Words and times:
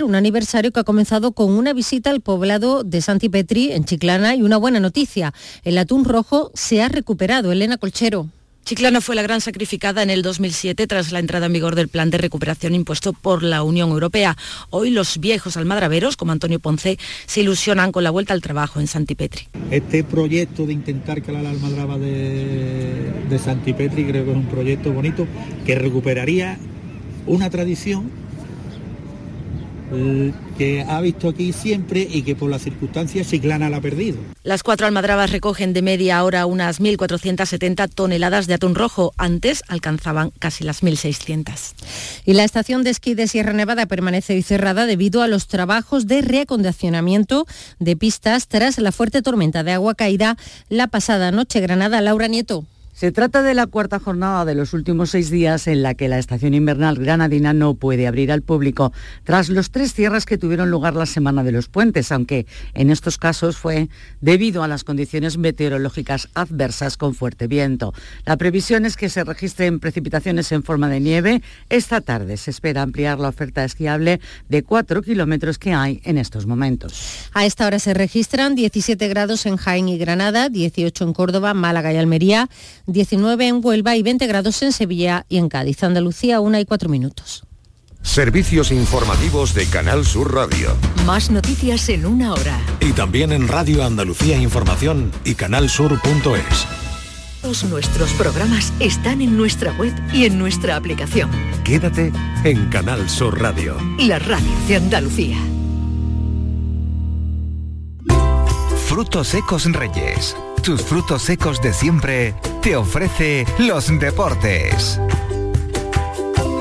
un 0.00 0.14
aniversario 0.14 0.72
que 0.72 0.80
ha 0.80 0.84
comenzado 0.84 1.32
con 1.32 1.52
una 1.52 1.74
visita 1.74 2.08
al 2.08 2.22
poblado 2.22 2.82
de 2.82 3.02
Santipetri 3.02 3.72
en 3.72 3.84
Chiclana 3.84 4.34
y 4.34 4.42
una 4.42 4.56
buena 4.56 4.80
noticia. 4.80 5.34
El 5.64 5.76
atún 5.76 6.06
rojo 6.06 6.50
se 6.54 6.82
ha 6.82 6.88
recuperado. 6.88 7.52
Elena 7.52 7.76
Colchero. 7.76 8.28
Chiclana 8.64 9.00
fue 9.00 9.16
la 9.16 9.22
gran 9.22 9.40
sacrificada 9.40 10.02
en 10.02 10.10
el 10.10 10.22
2007 10.22 10.86
tras 10.86 11.10
la 11.12 11.18
entrada 11.18 11.46
en 11.46 11.52
vigor 11.52 11.74
del 11.74 11.88
plan 11.88 12.10
de 12.10 12.18
recuperación 12.18 12.74
impuesto 12.74 13.12
por 13.12 13.42
la 13.42 13.64
Unión 13.64 13.90
Europea. 13.90 14.36
Hoy 14.70 14.90
los 14.90 15.18
viejos 15.18 15.56
almadraveros, 15.56 16.16
como 16.16 16.32
Antonio 16.32 16.60
Ponce, 16.60 16.98
se 17.26 17.40
ilusionan 17.40 17.92
con 17.92 18.04
la 18.04 18.10
vuelta 18.10 18.32
al 18.32 18.40
trabajo 18.40 18.80
en 18.80 18.86
Santipetri. 18.86 19.48
Este 19.70 20.04
proyecto 20.04 20.64
de 20.64 20.72
intentar 20.72 21.22
calar 21.22 21.42
la 21.42 21.50
almadraba 21.50 21.98
de, 21.98 23.12
de 23.28 23.38
Santipetri 23.38 24.06
creo 24.06 24.24
que 24.24 24.30
es 24.30 24.36
un 24.36 24.46
proyecto 24.46 24.92
bonito 24.92 25.26
que 25.66 25.74
recuperaría 25.74 26.56
una 27.26 27.50
tradición 27.50 28.22
que 30.58 30.84
ha 30.88 31.00
visto 31.00 31.28
aquí 31.28 31.52
siempre 31.52 32.06
y 32.08 32.22
que 32.22 32.34
por 32.34 32.50
las 32.50 32.62
circunstancias 32.62 33.28
Chiclana 33.28 33.70
la 33.70 33.78
ha 33.78 33.80
perdido. 33.80 34.18
Las 34.42 34.62
cuatro 34.62 34.86
almadrabas 34.86 35.30
recogen 35.30 35.72
de 35.72 35.82
media 35.82 36.22
hora 36.24 36.46
unas 36.46 36.80
1.470 36.80 37.88
toneladas 37.94 38.46
de 38.46 38.54
atún 38.54 38.74
rojo. 38.74 39.12
Antes 39.16 39.62
alcanzaban 39.68 40.32
casi 40.38 40.64
las 40.64 40.82
1.600. 40.82 41.74
Y 42.24 42.34
la 42.34 42.44
estación 42.44 42.82
de 42.82 42.90
esquí 42.90 43.14
de 43.14 43.28
Sierra 43.28 43.52
Nevada 43.52 43.86
permanece 43.86 44.34
hoy 44.34 44.42
cerrada 44.42 44.86
debido 44.86 45.22
a 45.22 45.28
los 45.28 45.46
trabajos 45.46 46.06
de 46.06 46.22
reacondicionamiento 46.22 47.46
de 47.78 47.96
pistas 47.96 48.48
tras 48.48 48.78
la 48.78 48.92
fuerte 48.92 49.22
tormenta 49.22 49.62
de 49.62 49.72
agua 49.72 49.94
caída 49.94 50.36
la 50.68 50.88
pasada 50.88 51.30
noche. 51.30 51.60
Granada, 51.60 52.00
Laura 52.00 52.28
Nieto. 52.28 52.64
Se 52.94 53.10
trata 53.10 53.42
de 53.42 53.54
la 53.54 53.66
cuarta 53.66 53.98
jornada 53.98 54.44
de 54.44 54.54
los 54.54 54.74
últimos 54.74 55.10
seis 55.10 55.30
días 55.30 55.66
en 55.66 55.82
la 55.82 55.94
que 55.94 56.08
la 56.08 56.18
estación 56.18 56.52
invernal 56.52 56.98
granadina 56.98 57.54
no 57.54 57.74
puede 57.74 58.06
abrir 58.06 58.30
al 58.30 58.42
público, 58.42 58.92
tras 59.24 59.48
los 59.48 59.70
tres 59.70 59.94
cierres 59.94 60.26
que 60.26 60.36
tuvieron 60.36 60.70
lugar 60.70 60.94
la 60.94 61.06
semana 61.06 61.42
de 61.42 61.52
los 61.52 61.68
puentes, 61.68 62.12
aunque 62.12 62.46
en 62.74 62.90
estos 62.90 63.16
casos 63.16 63.56
fue 63.56 63.88
debido 64.20 64.62
a 64.62 64.68
las 64.68 64.84
condiciones 64.84 65.38
meteorológicas 65.38 66.28
adversas 66.34 66.98
con 66.98 67.14
fuerte 67.14 67.46
viento. 67.46 67.94
La 68.26 68.36
previsión 68.36 68.84
es 68.84 68.96
que 68.96 69.08
se 69.08 69.24
registren 69.24 69.80
precipitaciones 69.80 70.52
en 70.52 70.62
forma 70.62 70.88
de 70.90 71.00
nieve. 71.00 71.42
Esta 71.70 72.02
tarde 72.02 72.36
se 72.36 72.50
espera 72.50 72.82
ampliar 72.82 73.18
la 73.18 73.28
oferta 73.28 73.64
esquiable 73.64 74.20
de 74.50 74.62
cuatro 74.62 75.00
kilómetros 75.00 75.58
que 75.58 75.72
hay 75.72 76.02
en 76.04 76.18
estos 76.18 76.44
momentos. 76.44 77.30
A 77.32 77.46
esta 77.46 77.66
hora 77.66 77.78
se 77.78 77.94
registran 77.94 78.54
17 78.54 79.08
grados 79.08 79.46
en 79.46 79.56
Jaén 79.56 79.88
y 79.88 79.96
Granada, 79.96 80.50
18 80.50 81.04
en 81.04 81.12
Córdoba, 81.14 81.54
Málaga 81.54 81.90
y 81.92 81.96
Almería. 81.96 82.50
19 82.86 83.48
en 83.48 83.64
Huelva 83.64 83.96
y 83.96 84.02
20 84.02 84.26
grados 84.26 84.62
en 84.62 84.72
Sevilla 84.72 85.26
y 85.28 85.38
en 85.38 85.48
Cádiz. 85.48 85.82
Andalucía, 85.82 86.40
1 86.40 86.60
y 86.60 86.64
4 86.64 86.88
minutos. 86.88 87.44
Servicios 88.02 88.72
informativos 88.72 89.54
de 89.54 89.66
Canal 89.66 90.04
Sur 90.04 90.34
Radio. 90.34 90.76
Más 91.06 91.30
noticias 91.30 91.88
en 91.88 92.04
una 92.04 92.32
hora. 92.32 92.60
Y 92.80 92.92
también 92.92 93.32
en 93.32 93.46
Radio 93.46 93.84
Andalucía 93.84 94.36
Información 94.36 95.12
y 95.24 95.34
canalsur.es. 95.34 96.66
Todos 97.40 97.64
nuestros 97.64 98.12
programas 98.12 98.72
están 98.80 99.20
en 99.20 99.36
nuestra 99.36 99.72
web 99.78 99.94
y 100.12 100.26
en 100.26 100.38
nuestra 100.38 100.76
aplicación. 100.76 101.30
Quédate 101.64 102.12
en 102.44 102.68
Canal 102.70 103.08
Sur 103.08 103.40
Radio. 103.40 103.76
La 103.98 104.18
radio 104.18 104.50
de 104.68 104.76
Andalucía. 104.76 105.38
Frutos 108.86 109.28
secos 109.28 109.64
Reyes 109.72 110.36
tus 110.62 110.80
frutos 110.80 111.22
secos 111.22 111.60
de 111.60 111.72
siempre, 111.72 112.36
te 112.62 112.76
ofrece 112.76 113.44
los 113.58 113.98
deportes. 113.98 115.00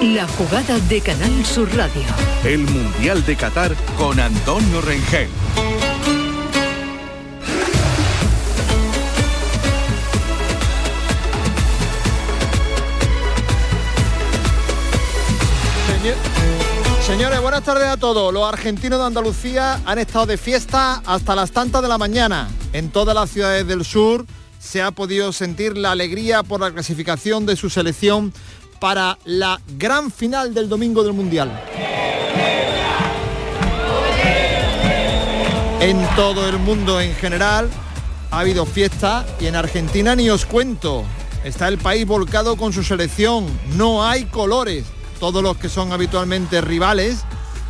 La 0.02 0.28
jugada 0.28 0.80
de 0.90 1.00
Canal 1.00 1.46
Sur 1.46 1.70
Radio. 1.76 2.02
El 2.44 2.62
Mundial 2.62 3.24
de 3.24 3.36
Qatar 3.36 3.76
con 4.00 4.20
Antonio 4.20 4.82
Rengel. 4.82 5.30
Señores, 17.06 17.42
buenas 17.42 17.64
tardes 17.64 17.88
a 17.88 17.98
todos. 17.98 18.34
Los 18.34 18.52
argentinos 18.52 18.98
de 19.00 19.06
Andalucía 19.06 19.80
han 19.86 20.00
estado 20.00 20.26
de 20.26 20.38
fiesta 20.38 21.04
hasta 21.06 21.36
las 21.36 21.52
tantas 21.52 21.84
de 21.84 21.88
la 21.88 22.00
mañana. 22.00 22.50
En 22.74 22.90
todas 22.90 23.14
las 23.14 23.30
ciudades 23.30 23.68
del 23.68 23.86
sur 23.86 24.26
se 24.62 24.82
ha 24.82 24.92
podido 24.92 25.34
sentir 25.34 25.76
la 25.76 25.92
alegría 25.92 26.44
por 26.44 26.62
la 26.62 26.72
clasificación 26.72 27.46
de 27.46 27.56
su 27.56 27.70
selección 27.70 28.32
para 28.80 29.18
la 29.26 29.60
gran 29.78 30.12
final 30.12 30.54
del 30.54 30.70
domingo 30.70 31.04
del 31.04 31.14
Mundial. 31.14 31.52
En 35.82 36.08
todo 36.16 36.48
el 36.48 36.60
mundo 36.60 37.02
en 37.02 37.16
general 37.16 37.68
ha 38.30 38.40
habido 38.40 38.68
fiesta 38.68 39.26
y 39.40 39.48
en 39.48 39.56
Argentina 39.56 40.16
ni 40.16 40.30
os 40.30 40.46
cuento. 40.46 41.04
Está 41.44 41.68
el 41.68 41.80
país 41.80 42.06
volcado 42.06 42.56
con 42.56 42.72
su 42.72 42.84
selección. 42.84 43.48
No 43.76 44.06
hay 44.06 44.26
colores. 44.26 44.86
Todos 45.20 45.42
los 45.42 45.58
que 45.58 45.70
son 45.70 45.92
habitualmente 45.92 46.62
rivales 46.62 47.24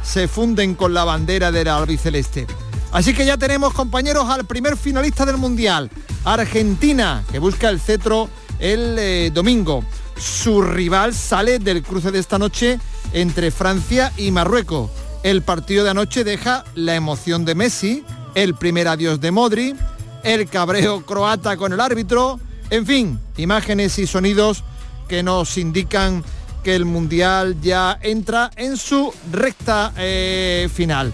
se 0.03 0.27
funden 0.27 0.75
con 0.75 0.93
la 0.93 1.05
bandera 1.05 1.53
del 1.53 1.69
albiceleste. 1.69 2.47
Así 2.91 3.13
que 3.13 3.25
ya 3.25 3.37
tenemos 3.37 3.73
compañeros 3.73 4.29
al 4.29 4.45
primer 4.45 4.75
finalista 4.75 5.25
del 5.25 5.37
Mundial, 5.37 5.89
Argentina, 6.25 7.23
que 7.31 7.39
busca 7.39 7.69
el 7.69 7.79
cetro 7.79 8.29
el 8.59 8.97
eh, 8.99 9.31
domingo. 9.33 9.83
Su 10.17 10.61
rival 10.61 11.13
sale 11.13 11.59
del 11.59 11.81
cruce 11.83 12.11
de 12.11 12.19
esta 12.19 12.37
noche 12.37 12.79
entre 13.13 13.51
Francia 13.51 14.11
y 14.17 14.31
Marruecos. 14.31 14.91
El 15.23 15.41
partido 15.41 15.83
de 15.83 15.91
anoche 15.91 16.23
deja 16.23 16.63
la 16.75 16.95
emoción 16.95 17.45
de 17.45 17.55
Messi, 17.55 18.03
el 18.35 18.55
primer 18.55 18.87
adiós 18.87 19.19
de 19.21 19.31
Modri, 19.31 19.75
el 20.23 20.47
cabreo 20.47 21.05
croata 21.05 21.57
con 21.57 21.73
el 21.73 21.79
árbitro, 21.79 22.39
en 22.69 22.85
fin, 22.85 23.19
imágenes 23.37 23.97
y 23.99 24.07
sonidos 24.07 24.63
que 25.07 25.23
nos 25.23 25.57
indican 25.57 26.23
que 26.63 26.75
el 26.75 26.85
Mundial 26.85 27.59
ya 27.61 27.97
entra 28.01 28.51
en 28.55 28.77
su 28.77 29.13
recta 29.31 29.91
eh, 29.97 30.69
final. 30.73 31.13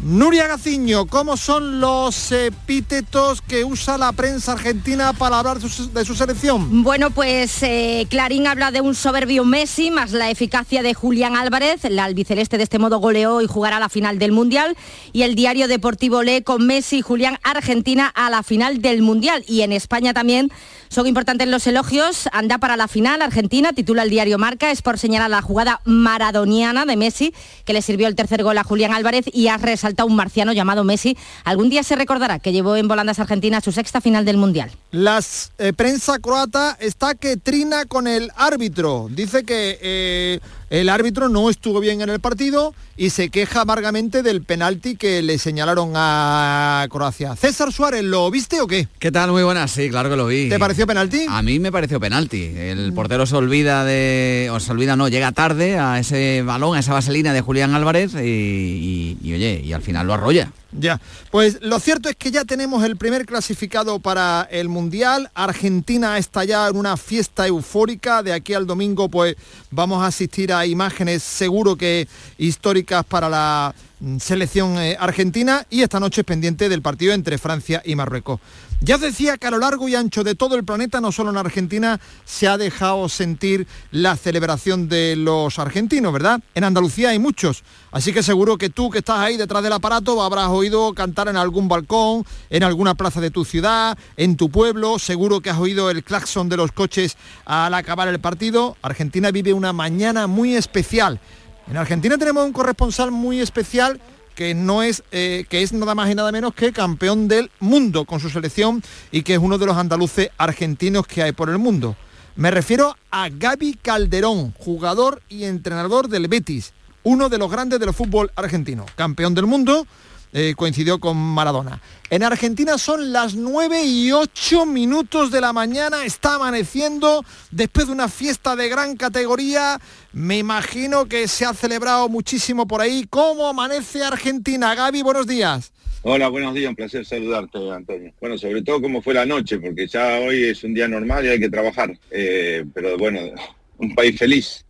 Nuria 0.00 0.46
Gaciño, 0.46 1.06
¿cómo 1.06 1.36
son 1.36 1.80
los 1.80 2.30
epítetos 2.30 3.42
que 3.42 3.64
usa 3.64 3.98
la 3.98 4.12
prensa 4.12 4.52
argentina 4.52 5.12
para 5.12 5.40
hablar 5.40 5.58
de 5.58 6.04
su, 6.04 6.14
selección? 6.14 6.84
Bueno, 6.84 7.10
pues 7.10 7.64
eh, 7.64 8.06
Clarín 8.08 8.46
habla 8.46 8.70
de 8.70 8.80
un 8.80 8.94
soberbio 8.94 9.44
Messi 9.44 9.90
más 9.90 10.12
la 10.12 10.30
eficacia 10.30 10.84
de 10.84 10.94
Julián 10.94 11.34
Álvarez. 11.34 11.80
La 11.90 12.04
albiceleste 12.04 12.58
de 12.58 12.62
este 12.62 12.78
modo 12.78 13.00
goleó 13.00 13.42
y 13.42 13.48
jugará 13.48 13.80
la 13.80 13.88
final 13.88 14.20
del 14.20 14.30
Mundial. 14.30 14.76
Y 15.12 15.22
el 15.22 15.34
diario 15.34 15.66
deportivo 15.66 16.22
lee 16.22 16.42
con 16.42 16.64
Messi 16.64 16.98
y 16.98 17.02
Julián 17.02 17.38
Argentina 17.42 18.06
a 18.06 18.30
la 18.30 18.44
final 18.44 18.80
del 18.80 19.02
Mundial. 19.02 19.44
Y 19.48 19.62
en 19.62 19.72
España 19.72 20.14
también 20.14 20.52
son 20.88 21.06
importantes 21.06 21.48
los 21.48 21.66
elogios. 21.66 22.28
Anda 22.32 22.58
para 22.58 22.76
la 22.76 22.88
final 22.88 23.22
Argentina, 23.22 23.72
titula 23.72 24.02
el 24.02 24.10
diario 24.10 24.38
Marca. 24.38 24.70
Es 24.70 24.82
por 24.82 24.98
señalar 24.98 25.30
la 25.30 25.42
jugada 25.42 25.80
maradoniana 25.84 26.84
de 26.84 26.96
Messi 26.96 27.34
que 27.64 27.72
le 27.72 27.82
sirvió 27.82 28.08
el 28.08 28.14
tercer 28.14 28.42
gol 28.42 28.58
a 28.58 28.64
Julián 28.64 28.92
Álvarez 28.92 29.26
y 29.32 29.48
ha 29.48 29.56
resaltado 29.56 30.08
un 30.08 30.16
marciano 30.16 30.52
llamado 30.52 30.84
Messi. 30.84 31.16
Algún 31.44 31.68
día 31.70 31.82
se 31.82 31.96
recordará 31.96 32.38
que 32.38 32.52
llevó 32.52 32.76
en 32.76 32.88
volandas 32.88 33.18
Argentina 33.18 33.60
su 33.60 33.72
sexta 33.72 34.00
final 34.00 34.24
del 34.24 34.36
Mundial. 34.36 34.70
La 34.90 35.20
eh, 35.58 35.72
prensa 35.72 36.18
croata 36.18 36.76
está 36.80 37.14
que 37.14 37.36
trina 37.36 37.84
con 37.84 38.06
el 38.06 38.30
árbitro. 38.36 39.08
Dice 39.10 39.44
que 39.44 39.78
eh, 39.80 40.40
el 40.70 40.88
árbitro 40.88 41.28
no 41.28 41.50
estuvo 41.50 41.80
bien 41.80 42.00
en 42.00 42.08
el 42.10 42.20
partido 42.20 42.74
y 42.96 43.10
se 43.10 43.30
queja 43.30 43.62
amargamente 43.62 44.22
del 44.22 44.42
penalti 44.42 44.96
que 44.96 45.22
le 45.22 45.38
señalaron 45.38 45.92
a 45.94 46.86
Croacia. 46.90 47.36
César 47.36 47.72
Suárez, 47.72 48.04
¿lo 48.04 48.30
viste 48.30 48.60
o 48.60 48.66
qué? 48.66 48.88
¿Qué 48.98 49.10
tal? 49.10 49.30
Muy 49.30 49.42
buenas, 49.42 49.70
sí, 49.70 49.88
claro 49.88 50.10
que 50.10 50.16
lo 50.16 50.26
vi. 50.26 50.48
¿Te 50.48 50.58
pareció 50.58 50.86
penalti? 50.86 51.26
A 51.28 51.42
mí 51.42 51.58
me 51.58 51.72
pareció 51.72 52.00
penalti. 52.00 52.44
El 52.56 52.92
portero 52.92 53.26
se 53.26 53.36
olvida 53.36 53.84
de... 53.84 54.50
o 54.52 54.60
se 54.60 54.72
olvida, 54.72 54.96
no, 54.96 55.08
llega 55.08 55.32
tarde 55.32 55.78
a 55.78 55.98
ese 55.98 56.42
balón, 56.42 56.76
a 56.76 56.80
esa 56.80 56.92
vaselina 56.92 57.32
de 57.32 57.40
Julián 57.40 57.74
Álvarez 57.74 58.14
y, 58.14 59.16
y 59.22 59.32
oye, 59.32 59.62
y 59.64 59.72
al 59.72 59.82
final 59.82 60.06
lo 60.06 60.14
arrolla. 60.14 60.52
Ya, 60.70 61.00
pues 61.30 61.58
lo 61.62 61.80
cierto 61.80 62.10
es 62.10 62.16
que 62.16 62.30
ya 62.30 62.44
tenemos 62.44 62.84
el 62.84 62.98
primer 62.98 63.24
clasificado 63.24 64.00
para 64.00 64.46
el 64.50 64.68
Mundial. 64.68 65.30
Argentina 65.32 66.18
está 66.18 66.44
ya 66.44 66.68
en 66.68 66.76
una 66.76 66.98
fiesta 66.98 67.46
eufórica. 67.46 68.22
De 68.22 68.34
aquí 68.34 68.52
al 68.52 68.66
domingo 68.66 69.08
pues 69.08 69.34
vamos 69.70 70.02
a 70.02 70.06
asistir 70.06 70.52
a 70.52 70.66
imágenes 70.66 71.22
seguro 71.22 71.76
que 71.76 72.06
históricas 72.36 73.02
para 73.06 73.30
la 73.30 73.74
mm, 74.00 74.18
selección 74.18 74.76
eh, 74.78 74.94
argentina 75.00 75.66
y 75.70 75.80
esta 75.80 76.00
noche 76.00 76.20
es 76.20 76.26
pendiente 76.26 76.68
del 76.68 76.82
partido 76.82 77.14
entre 77.14 77.38
Francia 77.38 77.82
y 77.84 77.96
Marruecos. 77.96 78.38
Ya 78.80 78.94
os 78.94 79.00
decía 79.00 79.36
que 79.38 79.48
a 79.48 79.50
lo 79.50 79.58
largo 79.58 79.88
y 79.88 79.96
ancho 79.96 80.22
de 80.22 80.36
todo 80.36 80.54
el 80.54 80.64
planeta, 80.64 81.00
no 81.00 81.10
solo 81.10 81.30
en 81.30 81.36
Argentina, 81.36 81.98
se 82.24 82.46
ha 82.46 82.56
dejado 82.56 83.08
sentir 83.08 83.66
la 83.90 84.16
celebración 84.16 84.88
de 84.88 85.16
los 85.16 85.58
argentinos, 85.58 86.12
¿verdad? 86.12 86.40
En 86.54 86.62
Andalucía 86.62 87.08
hay 87.08 87.18
muchos, 87.18 87.64
así 87.90 88.12
que 88.12 88.22
seguro 88.22 88.56
que 88.56 88.70
tú 88.70 88.88
que 88.88 88.98
estás 88.98 89.18
ahí 89.18 89.36
detrás 89.36 89.64
del 89.64 89.72
aparato 89.72 90.22
habrás 90.22 90.46
oído 90.46 90.94
cantar 90.94 91.26
en 91.26 91.36
algún 91.36 91.66
balcón, 91.66 92.24
en 92.50 92.62
alguna 92.62 92.94
plaza 92.94 93.20
de 93.20 93.32
tu 93.32 93.44
ciudad, 93.44 93.98
en 94.16 94.36
tu 94.36 94.48
pueblo, 94.48 95.00
seguro 95.00 95.40
que 95.40 95.50
has 95.50 95.58
oído 95.58 95.90
el 95.90 96.04
claxon 96.04 96.48
de 96.48 96.56
los 96.56 96.70
coches 96.70 97.16
al 97.46 97.74
acabar 97.74 98.06
el 98.06 98.20
partido. 98.20 98.76
Argentina 98.82 99.32
vive 99.32 99.52
una 99.52 99.72
mañana 99.72 100.28
muy 100.28 100.54
especial 100.54 101.20
En 101.68 101.76
Argentina 101.76 102.16
tenemos 102.16 102.46
un 102.46 102.52
corresponsal 102.52 103.10
muy 103.10 103.40
especial 103.40 104.00
que 104.38 104.54
no 104.54 104.84
es 104.84 105.02
eh, 105.10 105.46
que 105.48 105.62
es 105.62 105.72
nada 105.72 105.96
más 105.96 106.08
y 106.08 106.14
nada 106.14 106.30
menos 106.30 106.54
que 106.54 106.72
campeón 106.72 107.26
del 107.26 107.50
mundo 107.58 108.04
con 108.04 108.20
su 108.20 108.30
selección 108.30 108.84
y 109.10 109.22
que 109.22 109.32
es 109.32 109.40
uno 109.40 109.58
de 109.58 109.66
los 109.66 109.76
andaluces 109.76 110.30
argentinos 110.38 111.08
que 111.08 111.24
hay 111.24 111.32
por 111.32 111.50
el 111.50 111.58
mundo. 111.58 111.96
Me 112.36 112.52
refiero 112.52 112.94
a 113.10 113.30
Gaby 113.30 113.80
Calderón, 113.82 114.54
jugador 114.56 115.22
y 115.28 115.42
entrenador 115.42 116.06
del 116.06 116.28
Betis, 116.28 116.72
uno 117.02 117.28
de 117.28 117.36
los 117.36 117.50
grandes 117.50 117.80
del 117.80 117.92
fútbol 117.92 118.30
argentino, 118.36 118.86
campeón 118.94 119.34
del 119.34 119.46
mundo, 119.46 119.88
eh, 120.32 120.54
coincidió 120.56 120.98
con 120.98 121.16
Maradona. 121.16 121.80
En 122.10 122.22
Argentina 122.22 122.78
son 122.78 123.12
las 123.12 123.34
9 123.34 123.82
y 123.84 124.12
8 124.12 124.66
minutos 124.66 125.30
de 125.30 125.40
la 125.40 125.52
mañana, 125.52 126.04
está 126.04 126.36
amaneciendo 126.36 127.24
después 127.50 127.86
de 127.86 127.92
una 127.92 128.08
fiesta 128.08 128.56
de 128.56 128.68
gran 128.68 128.96
categoría. 128.96 129.78
Me 130.12 130.38
imagino 130.38 131.06
que 131.06 131.28
se 131.28 131.44
ha 131.44 131.52
celebrado 131.52 132.08
muchísimo 132.08 132.66
por 132.66 132.80
ahí. 132.80 133.06
¿Cómo 133.10 133.46
amanece 133.46 134.02
Argentina? 134.02 134.74
Gaby, 134.74 135.02
buenos 135.02 135.26
días. 135.26 135.72
Hola, 136.02 136.28
buenos 136.28 136.54
días, 136.54 136.70
un 136.70 136.76
placer 136.76 137.04
saludarte, 137.04 137.58
Antonio. 137.70 138.12
Bueno, 138.20 138.38
sobre 138.38 138.62
todo 138.62 138.80
cómo 138.80 139.02
fue 139.02 139.14
la 139.14 139.26
noche, 139.26 139.58
porque 139.58 139.88
ya 139.88 140.20
hoy 140.20 140.44
es 140.44 140.62
un 140.62 140.72
día 140.72 140.86
normal 140.86 141.26
y 141.26 141.28
hay 141.28 141.40
que 141.40 141.50
trabajar. 141.50 141.92
Eh, 142.10 142.64
pero 142.72 142.96
bueno, 142.96 143.20
un 143.78 143.94
país 143.94 144.16
feliz, 144.16 144.64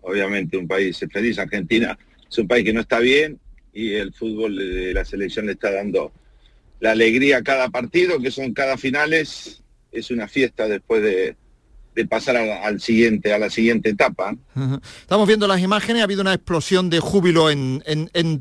obviamente, 0.00 0.56
un 0.56 0.66
país 0.66 0.98
feliz. 1.10 1.38
Argentina 1.38 1.96
es 2.28 2.36
un 2.36 2.48
país 2.48 2.64
que 2.64 2.72
no 2.72 2.80
está 2.80 2.98
bien, 2.98 3.38
y 3.72 3.94
el 3.94 4.12
fútbol 4.12 4.56
de 4.56 4.94
la 4.94 5.04
selección 5.04 5.46
le 5.46 5.52
está 5.52 5.70
dando 5.72 6.12
la 6.80 6.92
alegría 6.92 7.38
a 7.38 7.42
cada 7.42 7.68
partido, 7.70 8.20
que 8.20 8.30
son 8.30 8.52
cada 8.52 8.76
finales, 8.76 9.62
es 9.92 10.10
una 10.10 10.28
fiesta 10.28 10.68
después 10.68 11.02
de, 11.02 11.36
de 11.94 12.06
pasar 12.06 12.36
al, 12.36 12.80
siguiente, 12.80 13.32
a 13.32 13.38
la 13.38 13.50
siguiente 13.50 13.90
etapa. 13.90 14.34
Estamos 15.00 15.26
viendo 15.26 15.46
las 15.46 15.60
imágenes, 15.60 16.00
ha 16.00 16.04
habido 16.04 16.22
una 16.22 16.32
explosión 16.32 16.88
de 16.88 17.00
júbilo 17.00 17.50
en, 17.50 17.82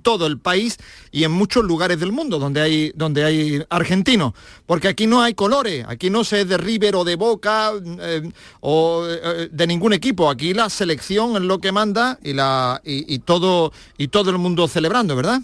todo 0.02 0.28
el 0.28 0.40
país 0.40 0.78
y 1.12 1.26
en 1.26 1.32
muchos 1.32 1.64
lugares 1.64 2.00
del 2.00 2.12
mundo 2.12 2.40
donde 2.40 2.62
hay, 2.62 2.92
donde 2.96 3.24
hay 3.24 3.64
argentinos, 3.70 4.34
porque 4.66 4.88
aquí 4.88 5.06
no 5.06 5.22
hay 5.22 5.34
colores, 5.34 5.86
aquí 5.88 6.10
no 6.10 6.24
se 6.24 6.42
es 6.42 6.48
de 6.48 6.58
River 6.58 6.96
o 6.96 7.04
de 7.04 7.16
Boca 7.16 7.72
eh, 8.00 8.30
o 8.62 9.06
eh, 9.08 9.50
de 9.52 9.68
ningún 9.68 9.94
equipo, 9.94 10.30
aquí 10.30 10.54
la 10.54 10.70
selección 10.70 11.36
es 11.36 11.42
lo 11.42 11.60
que 11.60 11.72
manda 11.72 12.20
y, 12.24 12.34
la, 12.34 12.82
y, 12.84 13.20
todo, 13.20 13.74
y 13.98 14.08
todo 14.08 14.32
el 14.32 14.38
mundo 14.38 14.68
celebrando, 14.68 15.16
¿verdad? 15.16 15.42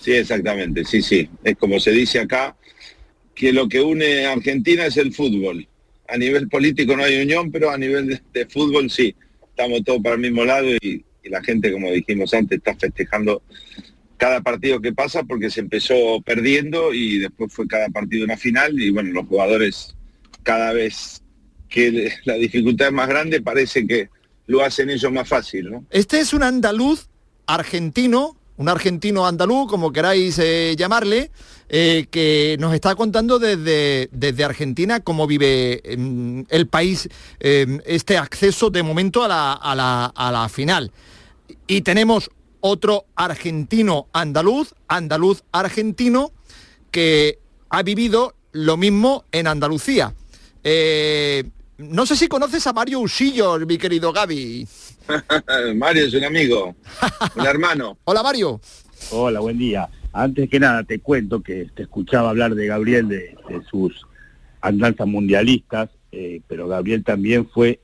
Sí, 0.00 0.12
exactamente, 0.12 0.84
sí, 0.84 1.02
sí. 1.02 1.28
Es 1.44 1.56
como 1.56 1.78
se 1.78 1.92
dice 1.92 2.18
acá, 2.18 2.56
que 3.34 3.52
lo 3.52 3.68
que 3.68 3.80
une 3.80 4.26
a 4.26 4.32
Argentina 4.32 4.86
es 4.86 4.96
el 4.96 5.12
fútbol 5.12 5.66
a 6.12 6.16
nivel 6.18 6.48
político 6.48 6.96
no 6.96 7.04
hay 7.04 7.22
unión, 7.22 7.50
pero 7.50 7.70
a 7.70 7.78
nivel 7.78 8.20
de, 8.32 8.46
fútbol 8.46 8.90
sí. 8.90 9.14
Estamos 9.48 9.82
todos 9.84 10.02
para 10.02 10.16
el 10.16 10.20
mismo 10.20 10.44
lado 10.44 10.68
y, 10.80 11.04
la 11.24 11.42
gente, 11.42 11.72
como 11.72 11.90
dijimos 11.90 12.34
antes, 12.34 12.58
está 12.58 12.74
festejando 12.74 13.42
cada 14.16 14.40
partido 14.40 14.80
que 14.80 14.92
pasa 14.92 15.22
porque 15.22 15.50
se 15.50 15.60
empezó 15.60 16.20
perdiendo 16.20 16.92
y 16.92 17.20
después 17.20 17.52
fue 17.52 17.66
cada 17.66 17.88
partido 17.88 18.24
una 18.24 18.36
final 18.36 18.78
y 18.78 18.90
bueno, 18.90 19.12
los 19.12 19.26
jugadores 19.26 19.94
cada 20.42 20.72
vez 20.72 21.22
que 21.68 22.12
la 22.24 22.34
dificultad 22.34 22.88
es 22.88 22.92
más 22.92 23.08
grande 23.08 23.40
parece 23.40 23.86
que 23.86 24.10
lo 24.46 24.62
hacen 24.62 24.90
ellos 24.90 25.12
más 25.12 25.28
fácil. 25.28 25.70
¿no? 25.70 25.86
Este 25.90 26.20
es 26.20 26.34
un 26.34 26.42
andaluz 26.42 27.08
argentino 27.46 28.36
un 28.56 28.68
argentino 28.68 29.26
andaluz, 29.26 29.68
como 29.68 29.92
queráis 29.92 30.38
eh, 30.38 30.74
llamarle, 30.76 31.30
eh, 31.74 32.06
que 32.10 32.56
nos 32.60 32.74
está 32.74 32.94
contando 32.94 33.38
desde, 33.38 34.10
desde 34.12 34.44
Argentina 34.44 35.00
cómo 35.00 35.26
vive 35.26 35.80
em, 35.84 36.44
el 36.50 36.66
país 36.66 37.08
em, 37.40 37.80
este 37.86 38.18
acceso 38.18 38.68
de 38.68 38.82
momento 38.82 39.24
a 39.24 39.28
la, 39.28 39.52
a, 39.54 39.74
la, 39.74 40.04
a 40.14 40.30
la 40.30 40.50
final. 40.50 40.92
Y 41.66 41.80
tenemos 41.80 42.30
otro 42.60 43.06
argentino 43.16 44.06
andaluz, 44.12 44.74
andaluz 44.86 45.44
argentino, 45.50 46.32
que 46.90 47.38
ha 47.70 47.82
vivido 47.82 48.34
lo 48.52 48.76
mismo 48.76 49.24
en 49.32 49.46
Andalucía. 49.46 50.14
Eh, 50.62 51.44
no 51.78 52.04
sé 52.04 52.16
si 52.16 52.28
conoces 52.28 52.66
a 52.66 52.74
Mario 52.74 53.00
Usillo, 53.00 53.58
mi 53.60 53.78
querido 53.78 54.12
Gaby. 54.12 54.68
Mario 55.74 56.04
es 56.04 56.12
un 56.12 56.24
amigo, 56.24 56.76
un 57.34 57.46
hermano. 57.46 57.96
Hola 58.04 58.22
Mario. 58.22 58.60
Hola, 59.10 59.40
buen 59.40 59.56
día. 59.56 59.88
Antes 60.12 60.48
que 60.50 60.60
nada 60.60 60.84
te 60.84 60.98
cuento 60.98 61.42
que 61.42 61.68
te 61.74 61.82
escuchaba 61.82 62.30
hablar 62.30 62.54
de 62.54 62.66
Gabriel, 62.66 63.08
de, 63.08 63.34
sus 63.70 64.06
andanzas 64.60 65.06
mundialistas, 65.06 65.90
eh, 66.12 66.40
pero 66.46 66.68
Gabriel 66.68 67.02
también 67.02 67.48
fue 67.48 67.80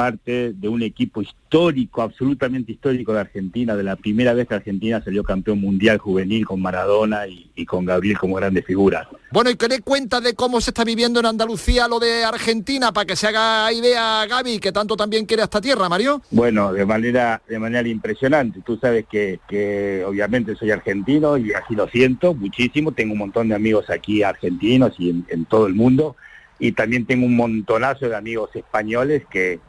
parte 0.00 0.54
de 0.54 0.66
un 0.66 0.80
equipo 0.80 1.20
histórico, 1.20 2.00
absolutamente 2.00 2.72
histórico 2.72 3.12
de 3.12 3.20
Argentina, 3.20 3.76
de 3.76 3.82
la 3.82 3.96
primera 3.96 4.32
vez 4.32 4.48
que 4.48 4.54
Argentina 4.54 5.04
salió 5.04 5.22
campeón 5.22 5.60
mundial 5.60 5.98
juvenil 5.98 6.46
con 6.46 6.58
Maradona 6.58 7.26
y, 7.26 7.66
con 7.66 7.84
Gabriel 7.84 8.16
como 8.16 8.36
grandes 8.36 8.64
figuras. 8.64 9.06
Bueno, 9.30 9.50
y 9.50 9.56
que 9.56 9.68
dé 9.68 9.82
cuenta 9.82 10.22
de 10.22 10.32
cómo 10.32 10.62
se 10.62 10.70
está 10.70 10.84
viviendo 10.84 11.20
en 11.20 11.26
Andalucía 11.26 11.86
lo 11.86 11.98
de 11.98 12.24
Argentina, 12.24 12.92
para 12.92 13.04
que 13.04 13.14
se 13.14 13.26
haga 13.26 13.70
idea 13.74 14.24
Gaby, 14.24 14.58
que 14.58 14.72
tanto 14.72 14.96
también 14.96 15.26
quiere 15.26 15.42
esta 15.42 15.60
tierra, 15.60 15.86
Mario. 15.90 16.22
Bueno, 16.30 16.72
de 16.72 16.86
manera, 16.86 17.42
de 17.46 17.58
manera 17.58 17.86
impresionante. 17.86 18.62
Tú 18.64 18.78
sabes 18.78 19.04
que, 19.04 19.40
que 19.50 20.02
obviamente 20.06 20.56
soy 20.56 20.70
argentino 20.70 21.36
y 21.36 21.52
así 21.52 21.74
lo 21.74 21.88
siento 21.88 22.32
muchísimo. 22.32 22.92
Tengo 22.92 23.12
un 23.12 23.18
montón 23.18 23.50
de 23.50 23.54
amigos 23.54 23.90
aquí 23.90 24.22
argentinos 24.22 24.94
y 24.98 25.10
en 25.10 25.44
todo 25.44 25.66
el 25.66 25.74
mundo. 25.74 26.16
Y 26.58 26.72
también 26.72 27.04
tengo 27.04 27.26
un 27.26 27.36
montonazo 27.36 28.08
de 28.08 28.16
amigos 28.16 28.48
españoles 28.54 29.24
que 29.30 29.60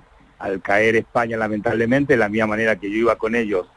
al 0.41 0.61
caer 0.61 0.95
España 0.95 1.37
lamentablemente, 1.37 2.13
de 2.13 2.17
la 2.17 2.29
misma 2.29 2.47
manera 2.47 2.75
que 2.75 2.89
yo 2.89 2.97
iba 2.97 3.15
con 3.15 3.35
ellos 3.35 3.67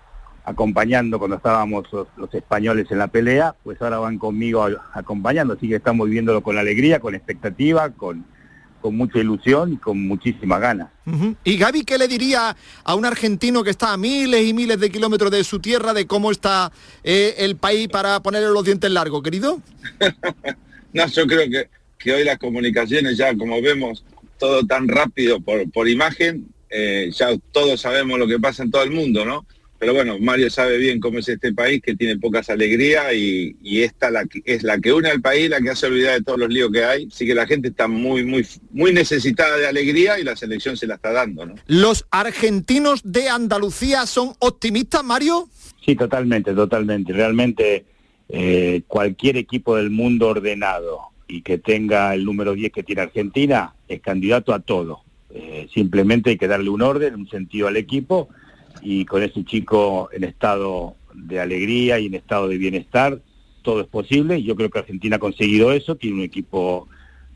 acompañando 0.45 1.19
cuando 1.19 1.37
estábamos 1.37 1.87
los, 1.93 2.35
españoles 2.35 2.87
en 2.91 2.99
la 2.99 3.09
pelea, 3.09 3.55
pues 3.63 3.81
ahora 3.81 3.99
van 3.99 4.19
conmigo 4.19 4.67
acompañando, 4.93 5.55
así 5.55 5.69
que 5.69 5.77
estamos 5.77 6.07
viviéndolo 6.07 6.43
con 6.43 6.59
alegría, 6.59 7.01
con 7.01 7.15
expectativa, 7.15 7.91
con, 7.91 8.27
con 8.81 8.95
mucha 8.95 9.19
ilusión 9.19 9.73
y 9.73 9.77
con 9.79 10.07
muchísimas 10.07 10.61
ganas. 10.61 10.89
Y 11.45 11.57
Gaby, 11.57 11.85
¿qué 11.85 11.97
le 11.97 12.09
diría 12.09 12.55
a 12.85 12.95
un 12.95 13.07
argentino 13.07 13.65
que 13.65 13.71
está 13.71 13.95
a 13.95 13.97
miles 13.97 14.47
y 14.47 14.53
miles 14.53 14.79
de 14.79 14.91
kilómetros 14.91 15.31
de 15.31 15.45
su 15.45 15.61
tierra 15.61 15.95
de 15.95 16.07
cómo 16.07 16.31
está 16.31 16.71
eh, 17.03 17.35
el 17.39 17.57
país 17.57 17.89
para 17.89 18.21
ponerle 18.21 18.51
los 18.51 18.65
dientes 18.65 18.91
largos, 18.91 19.23
querido? 19.23 19.61
no, 20.93 21.07
yo 21.07 21.27
creo 21.27 21.51
que, 21.51 21.69
que 21.99 22.13
hoy 22.13 22.25
las 22.25 22.39
comunicaciones 22.39 23.17
ya, 23.17 23.35
como 23.35 23.63
vemos, 23.63 24.05
todo 24.39 24.67
tan 24.67 24.89
rápido 24.89 25.41
por, 25.41 25.71
por 25.71 25.89
imagen, 25.89 26.54
eh, 26.77 27.11
ya 27.13 27.29
todos 27.53 27.81
sabemos 27.81 28.19
lo 28.19 28.27
que 28.27 28.41
pasa 28.41 28.65
en 28.65 28.73
todo 28.73 28.83
el 28.83 28.91
mundo, 28.91 29.25
¿no? 29.25 29.47
Pero 29.79 29.95
bueno, 29.95 30.19
Mario 30.19 30.51
sabe 30.51 30.77
bien 30.77 30.99
cómo 30.99 31.21
es 31.21 31.29
este 31.29 31.53
país, 31.53 31.81
que 31.81 31.95
tiene 31.95 32.17
pocas 32.17 32.51
alegrías 32.51 33.15
y, 33.15 33.55
esta 33.83 34.11
la, 34.11 34.25
es 34.45 34.65
la 34.65 34.81
que 34.81 34.93
une 34.93 35.09
al 35.09 35.21
país, 35.21 35.49
la 35.49 35.61
que 35.61 35.71
hace 35.71 35.87
olvidar 35.87 36.19
de 36.19 36.25
todos 36.25 36.39
los 36.39 36.49
líos 36.49 36.73
que 36.73 36.85
hay. 36.85 37.07
Así 37.07 37.27
que 37.27 37.35
la 37.35 37.47
gente 37.47 37.69
está 37.69 37.87
muy, 37.87 38.25
muy, 38.25 38.45
muy 38.73 38.93
necesitada 38.93 39.57
de 39.57 39.69
alegría 39.69 40.19
y 40.19 40.25
la 40.25 40.35
selección 40.35 40.77
se 40.77 40.89
la 40.89 40.97
está 40.97 41.13
dando, 41.13 41.47
¿no? 41.47 41.55
¿Los 41.69 42.07
argentinos 42.11 43.03
de 43.05 43.29
Andalucía 43.29 44.05
son 44.07 44.33
optimistas, 44.41 45.05
Mario? 45.05 45.49
Sí, 45.85 45.95
totalmente, 45.95 46.55
totalmente. 46.55 47.13
Realmente 47.13 47.85
eh, 48.31 48.83
cualquier 48.89 49.37
equipo 49.37 49.77
del 49.77 49.91
mundo 49.91 50.29
ordenado 50.29 51.03
y 51.29 51.43
que 51.43 51.59
tenga 51.59 52.15
el 52.15 52.25
número 52.25 52.55
10 52.55 52.73
que 52.73 52.83
tiene 52.83 53.03
Argentina 53.03 53.75
es 53.87 54.01
candidato 54.01 54.53
a 54.53 54.59
todo 54.59 55.04
eh, 55.35 55.67
simplemente 55.75 56.31
hay 56.31 56.39
que 56.39 56.47
darle 56.47 56.71
un 56.71 56.81
orden, 56.81 57.17
un 57.17 57.29
sentido 57.29 57.67
al 57.67 57.77
equipo 57.77 58.29
y 58.83 59.05
con 59.05 59.23
ese 59.23 59.45
chico 59.45 60.09
en 60.13 60.23
estado 60.23 60.95
de 61.13 61.41
alegría 61.41 61.99
y 61.99 62.07
en 62.07 62.15
estado 62.15 62.47
de 62.47 62.57
bienestar, 62.57 63.21
todo 63.63 63.81
es 63.81 63.89
posible. 63.89 64.43
Yo 64.45 64.55
creo 64.55 64.71
que 64.71 64.79
Argentina 64.79 65.17
ha 65.17 65.19
conseguido 65.19 65.73
eso, 65.73 65.97
tiene 65.97 66.19
un 66.19 66.23
equipo 66.23 66.89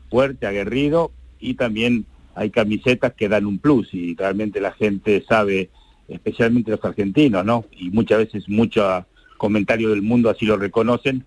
fuerte, 0.09 0.47
aguerrido 0.47 1.11
y 1.41 1.55
también 1.55 2.05
hay 2.35 2.51
camisetas 2.51 3.13
que 3.13 3.27
dan 3.27 3.45
un 3.45 3.59
plus 3.59 3.93
y 3.93 4.15
realmente 4.15 4.61
la 4.61 4.71
gente 4.71 5.23
sabe, 5.27 5.69
especialmente 6.07 6.71
los 6.71 6.85
argentinos, 6.85 7.43
¿no? 7.43 7.65
Y 7.71 7.89
muchas 7.89 8.19
veces 8.19 8.47
muchos 8.47 9.03
comentarios 9.37 9.91
del 9.91 10.03
mundo 10.03 10.29
así 10.29 10.45
lo 10.45 10.55
reconocen, 10.55 11.25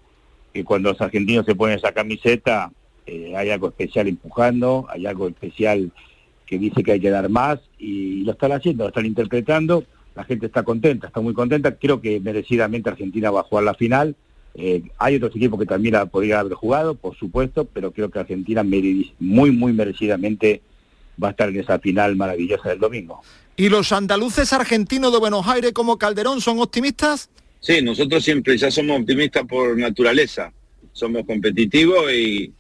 que 0.55 0.65
cuando 0.65 0.91
los 0.91 1.01
argentinos 1.03 1.45
se 1.45 1.55
ponen 1.55 1.77
esa 1.77 1.93
camiseta 1.93 2.73
eh, 3.05 3.35
hay 3.37 3.51
algo 3.51 3.69
especial 3.69 4.09
empujando, 4.09 4.87
hay 4.89 5.07
algo 5.07 5.29
especial 5.29 5.93
que 6.53 6.59
dice 6.59 6.83
que 6.83 6.93
hay 6.93 7.01
que 7.01 7.09
dar 7.09 7.31
más 7.31 7.61
y 7.79 8.25
lo 8.25 8.33
están 8.33 8.53
haciendo, 8.53 8.85
lo 8.85 8.89
están 8.89 9.07
interpretando, 9.07 9.85
la 10.15 10.23
gente 10.25 10.45
está 10.45 10.63
contenta, 10.63 11.07
está 11.07 11.23
muy 11.23 11.33
contenta, 11.33 11.77
creo 11.77 12.03
que 12.03 12.21
merecidamente 12.21 12.91
Argentina 12.91 13.31
va 13.31 13.41
a 13.41 13.45
jugar 13.45 13.65
la 13.65 13.73
final, 13.73 14.15
eh, 14.55 14.83
hay 14.99 15.17
otros 15.17 15.35
equipos 15.35 15.59
que 15.59 15.65
también 15.65 15.95
la 15.95 16.05
podrían 16.05 16.41
haber 16.41 16.53
jugado, 16.53 16.95
por 16.95 17.17
supuesto, 17.17 17.65
pero 17.65 17.91
creo 17.93 18.11
que 18.11 18.19
Argentina 18.19 18.63
muy, 18.63 19.51
muy 19.51 19.73
merecidamente 19.73 20.61
va 21.23 21.29
a 21.29 21.31
estar 21.31 21.49
en 21.49 21.59
esa 21.59 21.79
final 21.79 22.17
maravillosa 22.17 22.69
del 22.69 22.81
domingo. 22.81 23.23
¿Y 23.57 23.71
los 23.71 23.91
andaluces 23.91 24.53
argentinos 24.53 25.11
de 25.11 25.21
Buenos 25.21 25.49
Aires 25.49 25.73
como 25.73 25.97
Calderón 25.97 26.43
son 26.43 26.59
optimistas? 26.59 27.31
Sí, 27.61 27.81
nosotros 27.81 28.23
siempre 28.23 28.59
ya 28.59 28.71
somos 28.71 29.01
optimistas 29.01 29.45
por 29.47 29.79
naturaleza, 29.79 30.53
somos 30.93 31.25
competitivos 31.25 32.13
y, 32.13 32.53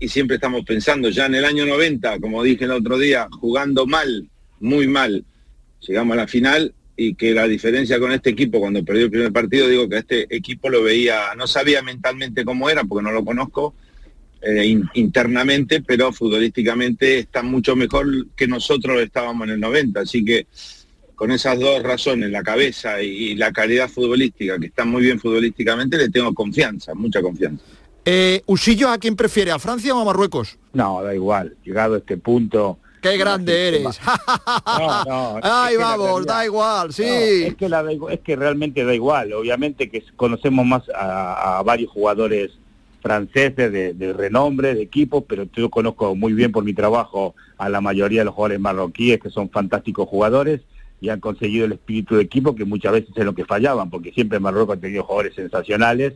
y 0.00 0.08
siempre 0.08 0.36
estamos 0.36 0.64
pensando, 0.64 1.08
ya 1.10 1.26
en 1.26 1.34
el 1.34 1.44
año 1.44 1.66
90, 1.66 2.20
como 2.20 2.42
dije 2.42 2.64
el 2.64 2.72
otro 2.72 2.98
día, 2.98 3.28
jugando 3.30 3.86
mal, 3.86 4.28
muy 4.60 4.86
mal, 4.86 5.24
llegamos 5.80 6.14
a 6.14 6.20
la 6.20 6.26
final 6.26 6.74
y 6.96 7.14
que 7.14 7.32
la 7.32 7.46
diferencia 7.46 7.98
con 7.98 8.12
este 8.12 8.30
equipo 8.30 8.60
cuando 8.60 8.84
perdió 8.84 9.04
el 9.04 9.10
primer 9.10 9.32
partido, 9.32 9.68
digo 9.68 9.88
que 9.88 9.98
este 9.98 10.34
equipo 10.34 10.68
lo 10.68 10.82
veía, 10.82 11.34
no 11.36 11.46
sabía 11.46 11.82
mentalmente 11.82 12.44
cómo 12.44 12.68
era 12.70 12.84
porque 12.84 13.04
no 13.04 13.12
lo 13.12 13.24
conozco 13.24 13.74
eh, 14.40 14.80
internamente, 14.94 15.82
pero 15.82 16.12
futbolísticamente 16.12 17.18
está 17.18 17.42
mucho 17.42 17.74
mejor 17.74 18.28
que 18.36 18.46
nosotros 18.46 19.00
estábamos 19.00 19.48
en 19.48 19.54
el 19.54 19.60
90, 19.60 20.00
así 20.00 20.24
que 20.24 20.46
con 21.16 21.32
esas 21.32 21.58
dos 21.58 21.82
razones, 21.82 22.30
la 22.30 22.44
cabeza 22.44 23.02
y, 23.02 23.34
la 23.34 23.52
calidad 23.52 23.88
futbolística, 23.88 24.56
que 24.56 24.66
está 24.66 24.84
muy 24.84 25.02
bien 25.02 25.18
futbolísticamente, 25.18 25.98
le 25.98 26.10
tengo 26.10 26.32
confianza, 26.32 26.94
mucha 26.94 27.20
confianza. 27.20 27.64
Eh, 28.04 28.42
Usillo, 28.46 28.88
¿a 28.88 28.98
quién 28.98 29.16
prefiere, 29.16 29.50
a 29.50 29.58
Francia 29.58 29.94
o 29.94 30.00
a 30.00 30.04
Marruecos? 30.04 30.58
No, 30.72 31.02
da 31.02 31.14
igual, 31.14 31.56
llegado 31.64 31.94
a 31.94 31.98
este 31.98 32.16
punto 32.16 32.78
Qué 33.00 33.16
grande 33.16 33.68
eres. 33.68 34.00
Ay, 35.42 35.76
vamos, 35.76 36.26
da 36.26 36.44
igual, 36.44 36.92
sí. 36.92 37.04
es, 37.04 37.54
que 37.54 37.70
es 38.10 38.20
que 38.20 38.36
realmente 38.36 38.84
da 38.84 38.94
igual. 38.94 39.32
Obviamente 39.32 39.88
que 39.88 40.02
conocemos 40.16 40.66
más 40.66 40.82
a, 40.94 41.62
varios 41.64 41.90
jugadores 41.90 42.52
franceses 43.00 43.72
de, 43.72 44.12
renombre, 44.12 44.74
de 44.74 44.82
equipo, 44.82 45.24
pero 45.24 45.44
yo 45.54 45.70
conozco 45.70 46.14
muy 46.16 46.32
bien 46.32 46.50
por 46.50 46.64
mi 46.64 46.74
trabajo 46.74 47.34
a 47.56 47.68
la 47.68 47.80
mayoría 47.80 48.20
de 48.20 48.24
los 48.26 48.34
jugadores 48.34 48.60
marroquíes, 48.60 49.20
que 49.20 49.30
son 49.30 49.48
fantásticos 49.50 50.08
jugadores 50.08 50.60
y 51.00 51.10
han 51.10 51.20
conseguido 51.20 51.66
el 51.66 51.72
espíritu 51.72 52.16
de 52.16 52.22
equipo 52.22 52.56
que 52.56 52.64
muchas 52.64 52.92
veces 52.92 53.10
es 53.14 53.24
lo 53.24 53.34
que 53.34 53.44
fallaban, 53.44 53.88
porque 53.88 54.10
siempre 54.10 54.40
Marruecos 54.40 54.76
ha 54.76 54.80
tenido 54.80 55.04
jugadores 55.04 55.36
sensacionales, 55.36 56.14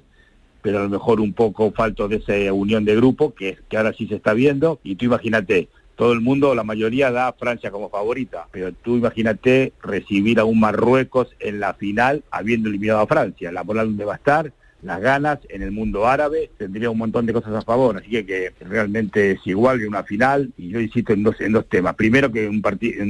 pero 0.62 0.78
a 0.78 0.82
lo 0.84 0.88
mejor 0.88 1.20
un 1.20 1.32
poco 1.32 1.72
falto 1.72 2.08
de 2.08 2.16
esa 2.16 2.52
unión 2.52 2.84
de 2.84 2.96
grupo, 2.96 3.34
que, 3.34 3.58
que 3.68 3.76
ahora 3.76 3.92
sí 3.92 4.06
se 4.06 4.14
está 4.14 4.32
viendo, 4.32 4.80
y 4.82 4.94
tú 4.96 5.04
imagínate, 5.04 5.68
todo 5.96 6.12
el 6.12 6.20
mundo, 6.20 6.54
la 6.54 6.64
mayoría 6.64 7.10
da 7.10 7.28
a 7.28 7.32
Francia 7.32 7.70
como 7.70 7.90
favorita, 7.90 8.48
pero 8.50 8.72
tú 8.72 8.96
imagínate 8.96 9.72
recibir 9.82 10.40
a 10.40 10.44
un 10.44 10.58
Marruecos 10.58 11.28
en 11.38 11.60
la 11.60 11.74
final 11.74 12.22
habiendo 12.30 12.68
eliminado 12.68 13.00
a 13.00 13.06
Francia, 13.06 13.52
la 13.52 13.64
moral 13.64 13.88
donde 13.88 14.04
va 14.04 14.14
a 14.14 14.16
estar, 14.16 14.52
las 14.82 15.00
ganas 15.00 15.38
en 15.48 15.62
el 15.62 15.70
mundo 15.70 16.06
árabe, 16.08 16.50
tendría 16.58 16.90
un 16.90 16.98
montón 16.98 17.24
de 17.24 17.32
cosas 17.32 17.54
a 17.54 17.62
favor, 17.62 17.98
así 17.98 18.10
que, 18.10 18.24
que 18.24 18.52
realmente 18.60 19.32
es 19.32 19.46
igual 19.46 19.78
que 19.78 19.86
una 19.86 20.02
final, 20.02 20.52
y 20.56 20.70
yo 20.70 20.80
insisto 20.80 21.12
en 21.12 21.22
dos, 21.22 21.40
en 21.40 21.52
dos 21.52 21.68
temas. 21.68 21.94
Primero 21.94 22.32
que 22.32 22.48
un 22.48 22.62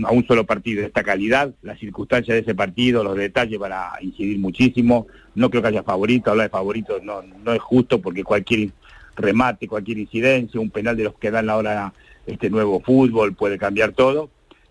a 0.05 0.13
un 0.13 0.27
solo 0.27 0.45
partido 0.45 0.83
de 0.83 0.89
esta 0.89 1.03
calidad, 1.03 1.55
las 1.63 1.79
circunstancias 1.79 2.35
de 2.35 2.41
ese 2.43 2.55
partido, 2.55 3.03
los 3.03 3.17
detalles 3.17 3.59
van 3.59 3.73
a 3.73 3.93
incidir 4.03 4.39
muchísimo, 4.39 5.07
no 5.35 5.51
creo 5.51 5.63
que 5.63 5.69
haya 5.69 5.83
favorito, 5.83 6.31
hablar 6.31 6.47
de 6.47 6.51
favoritos 6.51 7.03
no, 7.03 7.23
no 7.23 7.53
es 7.53 7.61
justo 7.61 8.01
porque 8.01 8.25
cualquier 8.25 8.71
remate, 9.17 9.69
cualquier 9.69 9.99
incidencia, 9.99 10.61
un 10.61 10.71
penal 10.71 10.97
de 10.97 11.05
los 11.05 11.15
que 11.15 11.31
dan 11.31 11.47
la 11.47 11.57
hora 11.57 11.93
este 12.27 12.51
nuevo 12.51 12.81
fútbol 12.81 13.35
puede 13.35 13.59
cambiar 13.59 13.93
todo 13.93 14.31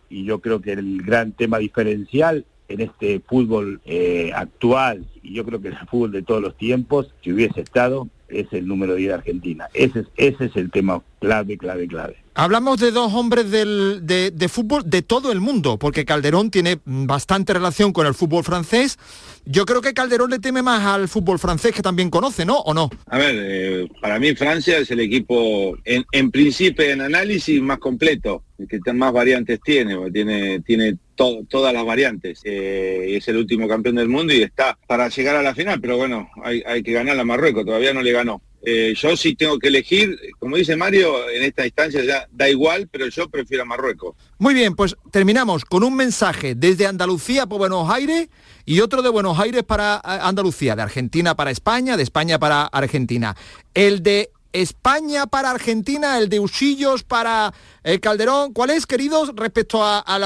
y 0.09 0.25
yo 0.25 0.39
creo 0.39 0.61
que 0.61 0.73
el 0.73 1.01
gran 1.01 1.31
tema 1.31 1.57
diferencial 1.57 2.45
en 2.67 2.81
este 2.81 3.19
fútbol 3.19 3.81
eh, 3.85 4.31
actual 4.35 5.05
y 5.21 5.33
yo 5.33 5.45
creo 5.45 5.61
que 5.61 5.69
el 5.69 5.77
fútbol 5.89 6.11
de 6.11 6.23
todos 6.23 6.41
los 6.41 6.57
tiempos, 6.57 7.13
si 7.21 7.31
hubiese 7.31 7.61
estado, 7.61 8.07
es 8.27 8.47
el 8.51 8.67
número 8.67 8.95
10 8.95 9.09
de 9.09 9.13
Argentina. 9.13 9.67
Ese 9.73 9.99
es, 9.99 10.07
ese 10.15 10.45
es 10.45 10.55
el 10.55 10.71
tema 10.71 11.01
clave, 11.19 11.57
clave, 11.57 11.87
clave. 11.87 12.15
Hablamos 12.33 12.79
de 12.79 12.91
dos 12.91 13.13
hombres 13.13 13.51
del, 13.51 14.01
de, 14.03 14.31
de, 14.31 14.47
fútbol 14.47 14.89
de 14.89 15.01
todo 15.01 15.33
el 15.33 15.41
mundo, 15.41 15.77
porque 15.77 16.05
Calderón 16.05 16.49
tiene 16.49 16.79
bastante 16.85 17.53
relación 17.53 17.91
con 17.91 18.07
el 18.07 18.13
fútbol 18.13 18.43
francés. 18.43 18.97
Yo 19.45 19.65
creo 19.65 19.81
que 19.81 19.93
Calderón 19.93 20.29
le 20.29 20.39
teme 20.39 20.61
más 20.61 20.85
al 20.85 21.07
fútbol 21.07 21.39
francés 21.39 21.73
que 21.73 21.81
también 21.81 22.09
conoce, 22.09 22.45
¿no? 22.45 22.59
¿O 22.59 22.73
no? 22.73 22.89
A 23.07 23.17
ver, 23.17 23.35
eh, 23.37 23.87
para 23.99 24.19
mí 24.19 24.35
Francia 24.35 24.77
es 24.77 24.91
el 24.91 24.99
equipo, 24.99 25.77
en, 25.83 26.05
en 26.11 26.31
principio, 26.31 26.85
en 26.85 27.01
análisis 27.01 27.61
más 27.61 27.79
completo, 27.79 28.43
el 28.57 28.67
que 28.67 28.93
más 28.93 29.11
variantes 29.11 29.59
tiene, 29.63 30.11
tiene, 30.11 30.59
tiene 30.61 30.97
todas 31.15 31.73
las 31.73 31.85
variantes. 31.85 32.41
Eh, 32.43 33.15
es 33.17 33.27
el 33.27 33.37
último 33.37 33.67
campeón 33.67 33.95
del 33.95 34.09
mundo 34.09 34.33
y 34.33 34.41
está 34.41 34.77
para 34.87 35.09
llegar 35.09 35.35
a 35.35 35.43
la 35.43 35.55
final, 35.55 35.79
pero 35.81 35.97
bueno, 35.97 36.29
hay, 36.43 36.63
hay 36.65 36.83
que 36.83 36.91
ganar 36.91 37.19
a 37.19 37.23
Marruecos, 37.23 37.65
todavía 37.65 37.93
no 37.93 38.01
le 38.01 38.11
ganó. 38.11 38.41
Eh, 38.63 38.93
yo 38.95 39.17
sí 39.17 39.33
tengo 39.35 39.57
que 39.57 39.69
elegir, 39.69 40.19
como 40.37 40.55
dice 40.55 40.75
Mario, 40.75 41.29
en 41.29 41.41
esta 41.41 41.65
instancia 41.65 42.03
ya 42.03 42.27
da 42.31 42.47
igual, 42.47 42.87
pero 42.91 43.07
yo 43.07 43.27
prefiero 43.27 43.63
a 43.63 43.65
Marruecos. 43.65 44.15
Muy 44.37 44.53
bien, 44.53 44.75
pues 44.75 44.95
terminamos 45.11 45.65
con 45.65 45.83
un 45.83 45.95
mensaje 45.95 46.53
desde 46.53 46.85
Andalucía 46.85 47.47
por 47.47 47.57
Buenos 47.57 47.89
Aires 47.89 48.29
y 48.65 48.81
otro 48.81 49.01
de 49.01 49.09
Buenos 49.09 49.39
Aires 49.39 49.63
para 49.63 49.95
eh, 49.95 50.19
Andalucía, 50.21 50.75
de 50.75 50.81
Argentina 50.81 51.35
para 51.35 51.51
España, 51.51 51.97
de 51.97 52.03
España 52.03 52.39
para 52.39 52.63
Argentina. 52.63 53.35
El 53.73 54.03
de 54.03 54.31
España 54.53 55.27
para 55.27 55.51
Argentina, 55.51 56.17
el 56.17 56.29
de 56.29 56.39
Usillos 56.39 57.03
para 57.03 57.53
el 57.83 57.99
Calderón. 57.99 58.53
¿Cuál 58.53 58.71
es, 58.71 58.85
queridos, 58.85 59.31
respecto 59.35 59.81
a, 59.83 60.19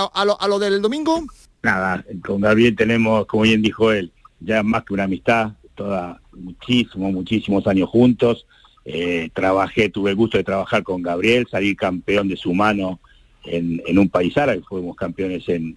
lo, 0.47 0.59
del 0.59 0.81
domingo? 0.81 1.23
Nada, 1.63 2.03
con 2.25 2.41
Gabriel 2.41 2.75
tenemos, 2.75 3.25
como 3.25 3.43
bien 3.43 3.61
dijo 3.61 3.91
él, 3.91 4.11
ya 4.39 4.63
más 4.63 4.83
que 4.83 4.93
una 4.93 5.03
amistad, 5.03 5.53
toda 5.75 6.21
muchísimos, 6.31 7.13
muchísimos 7.13 7.67
años 7.67 7.89
juntos. 7.89 8.45
Eh, 8.83 9.29
trabajé, 9.33 9.89
tuve 9.89 10.11
el 10.11 10.15
gusto 10.15 10.37
de 10.37 10.43
trabajar 10.43 10.83
con 10.83 11.01
Gabriel, 11.01 11.47
salir 11.49 11.75
campeón 11.75 12.27
de 12.27 12.37
su 12.37 12.53
mano 12.53 12.99
en, 13.43 13.81
en 13.85 13.97
un 13.97 14.09
país 14.09 14.37
árabe, 14.37 14.61
fuimos 14.67 14.95
campeones 14.95 15.47
en, 15.49 15.75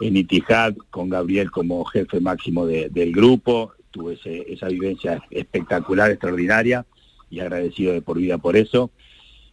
en 0.00 0.16
Itihad, 0.16 0.74
con 0.90 1.08
Gabriel 1.08 1.50
como 1.50 1.84
jefe 1.84 2.20
máximo 2.20 2.66
del 2.66 3.12
grupo, 3.12 3.72
tuve 3.90 4.18
esa 4.24 4.68
vivencia 4.68 5.22
espectacular, 5.30 6.10
extraordinaria, 6.10 6.86
y 7.30 7.40
agradecido 7.40 7.92
de 7.92 8.02
por 8.02 8.18
vida 8.18 8.38
por 8.38 8.56
eso. 8.56 8.90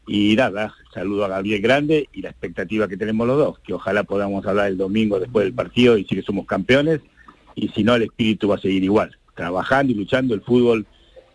Y 0.08 0.36
nada, 0.36 0.74
saludo 0.94 1.26
a 1.26 1.30
Gabriel 1.30 1.62
Grande 1.62 2.10
y 2.14 2.22
la 2.22 2.30
expectativa 2.30 2.88
que 2.88 2.98
tenemos 2.98 3.28
los 3.28 3.38
dos, 3.38 3.60
que 3.60 3.74
ojalá 3.74 4.04
podamos 4.04 4.46
hablar 4.46 4.68
el 4.68 4.78
domingo 4.78 5.20
después 5.20 5.46
del 5.46 5.54
partido 5.54 5.98
y 5.98 6.04
decir 6.04 6.20
que 6.20 6.26
somos 6.26 6.46
campeones, 6.46 7.02
y 7.56 7.70
si 7.70 7.84
no 7.84 7.96
el 7.96 8.04
espíritu 8.04 8.50
va 8.50 8.56
a 8.56 8.60
seguir 8.60 8.84
igual 8.84 9.18
trabajando 9.34 9.92
y 9.92 9.96
luchando 9.96 10.34
el 10.34 10.42
fútbol. 10.42 10.86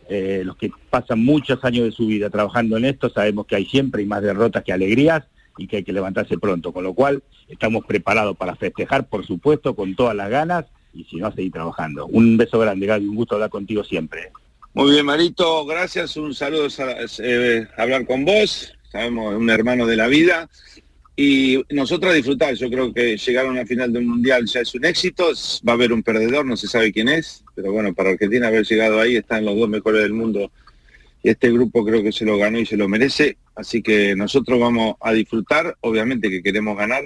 Eh, 0.08 0.42
los 0.44 0.56
que 0.56 0.72
pasan 0.90 1.24
muchos 1.24 1.64
años 1.64 1.84
de 1.84 1.92
su 1.92 2.06
vida 2.06 2.30
trabajando 2.30 2.76
en 2.76 2.84
esto, 2.84 3.10
sabemos 3.10 3.46
que 3.46 3.54
hay 3.54 3.64
siempre 3.66 4.02
y 4.02 4.06
más 4.06 4.22
derrotas 4.22 4.64
que 4.64 4.72
alegrías 4.72 5.24
y 5.58 5.66
que 5.66 5.78
hay 5.78 5.84
que 5.84 5.92
levantarse 5.92 6.38
pronto, 6.38 6.72
con 6.72 6.84
lo 6.84 6.94
cual 6.94 7.22
estamos 7.48 7.84
preparados 7.84 8.36
para 8.36 8.56
festejar, 8.56 9.08
por 9.08 9.26
supuesto, 9.26 9.74
con 9.74 9.94
todas 9.94 10.16
las 10.16 10.30
ganas 10.30 10.66
y 10.92 11.04
si 11.04 11.16
no, 11.16 11.26
a 11.26 11.34
seguir 11.34 11.52
trabajando. 11.52 12.06
Un 12.06 12.36
beso 12.36 12.58
grande, 12.58 12.86
Gaby, 12.86 13.06
un 13.06 13.16
gusto 13.16 13.36
hablar 13.36 13.50
contigo 13.50 13.84
siempre. 13.84 14.32
Muy 14.72 14.92
bien, 14.92 15.06
Marito, 15.06 15.66
gracias, 15.66 16.16
un 16.16 16.32
saludo, 16.32 16.68
eh, 17.18 17.66
hablar 17.76 18.06
con 18.06 18.24
vos, 18.24 18.72
sabemos, 18.90 19.34
un 19.34 19.50
hermano 19.50 19.86
de 19.86 19.96
la 19.96 20.06
vida 20.06 20.48
y 21.16 21.62
nosotros 21.70 22.12
a 22.12 22.14
disfrutar. 22.14 22.54
Yo 22.54 22.70
creo 22.70 22.94
que 22.94 23.16
llegar 23.16 23.46
a 23.46 23.50
una 23.50 23.66
final 23.66 23.92
de 23.92 23.98
un 23.98 24.06
mundial 24.06 24.46
ya 24.46 24.60
es 24.60 24.74
un 24.74 24.84
éxito, 24.84 25.32
va 25.68 25.72
a 25.72 25.74
haber 25.74 25.92
un 25.92 26.02
perdedor, 26.02 26.46
no 26.46 26.56
se 26.56 26.68
sabe 26.68 26.92
quién 26.92 27.08
es, 27.08 27.44
pero 27.54 27.72
bueno, 27.72 27.92
para 27.92 28.10
Argentina 28.10 28.46
haber 28.46 28.64
llegado 28.64 29.00
ahí 29.00 29.16
están 29.16 29.44
los 29.44 29.58
dos 29.58 29.68
mejores 29.68 30.02
del 30.02 30.12
mundo 30.12 30.50
y 31.22 31.30
este 31.30 31.50
grupo 31.50 31.84
creo 31.84 32.02
que 32.02 32.12
se 32.12 32.24
lo 32.24 32.38
ganó 32.38 32.58
y 32.58 32.66
se 32.66 32.76
lo 32.76 32.88
merece, 32.88 33.36
así 33.54 33.82
que 33.82 34.16
nosotros 34.16 34.58
vamos 34.58 34.96
a 35.00 35.12
disfrutar, 35.12 35.76
obviamente 35.80 36.30
que 36.30 36.42
queremos 36.42 36.76
ganar, 36.76 37.04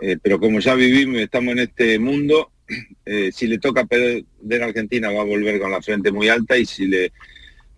eh, 0.00 0.18
pero 0.22 0.38
como 0.38 0.60
ya 0.60 0.74
vivimos 0.74 1.16
y 1.16 1.22
estamos 1.22 1.52
en 1.52 1.60
este 1.60 1.98
mundo, 1.98 2.50
eh, 3.06 3.30
si 3.32 3.46
le 3.46 3.58
toca 3.58 3.84
perder 3.84 4.24
a 4.62 4.66
Argentina 4.66 5.10
va 5.10 5.22
a 5.22 5.24
volver 5.24 5.60
con 5.60 5.70
la 5.70 5.82
frente 5.82 6.12
muy 6.12 6.28
alta 6.28 6.58
y 6.58 6.66
si 6.66 6.86
le 6.86 7.12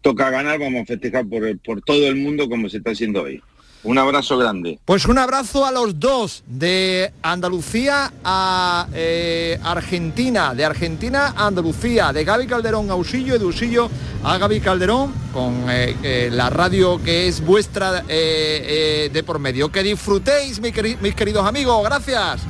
toca 0.01 0.31
ganar 0.31 0.59
vamos 0.59 0.83
a 0.83 0.87
festejar 0.87 1.27
por, 1.27 1.59
por 1.61 1.83
todo 1.83 2.09
el 2.09 2.17
mundo 2.17 2.49
como 2.49 2.69
se 2.69 2.79
está 2.79 2.91
haciendo 2.91 3.23
hoy. 3.23 3.41
Un 3.85 3.99
abrazo 3.99 4.39
grande. 4.39 4.79
Pues 4.87 5.05
un 5.05 5.19
abrazo 5.19 5.67
a 5.67 5.71
los 5.71 6.01
dos, 6.01 6.43
de 6.47 7.13
Andalucía 7.23 8.11
a 8.25 8.89
eh, 8.95 9.59
Argentina, 9.63 10.55
de 10.55 10.65
Argentina 10.65 11.35
a 11.37 11.47
Andalucía, 11.47 12.13
de 12.13 12.25
Gaby 12.25 12.47
Calderón 12.47 12.91
a 12.91 12.95
Usillo 12.95 13.37
y 13.37 13.39
de 13.39 13.45
Usillo 13.45 13.91
a 14.25 14.39
Gaby 14.39 14.61
Calderón, 14.61 15.13
con 15.35 15.67
eh, 15.69 15.95
eh, 16.03 16.29
la 16.33 16.49
radio 16.49 17.03
que 17.03 17.29
es 17.29 17.45
vuestra 17.45 17.93
de 18.03 19.25
por 19.27 19.39
medio. 19.39 19.71
Que 19.71 19.83
disfrutéis, 19.83 20.61
mis, 20.61 21.15
queridos 21.15 21.47
amigos. 21.47 21.85
Gracias. 21.85 22.41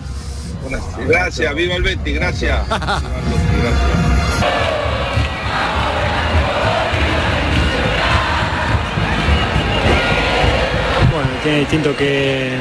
Gracias, 1.07 1.55
viva 1.55 1.75
el 1.75 1.83
Betty, 1.83 2.13
gracias. 2.13 2.61
tiene 11.45 11.59
distinto 11.61 11.95
que, 11.95 12.57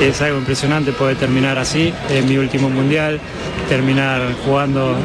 es 0.00 0.20
algo 0.20 0.38
impresionante 0.38 0.92
poder 0.92 1.16
terminar 1.16 1.58
así, 1.58 1.92
es 2.10 2.24
mi 2.24 2.36
último 2.36 2.68
mundial, 2.68 3.18
terminar 3.68 4.20
jugando, 4.44 4.96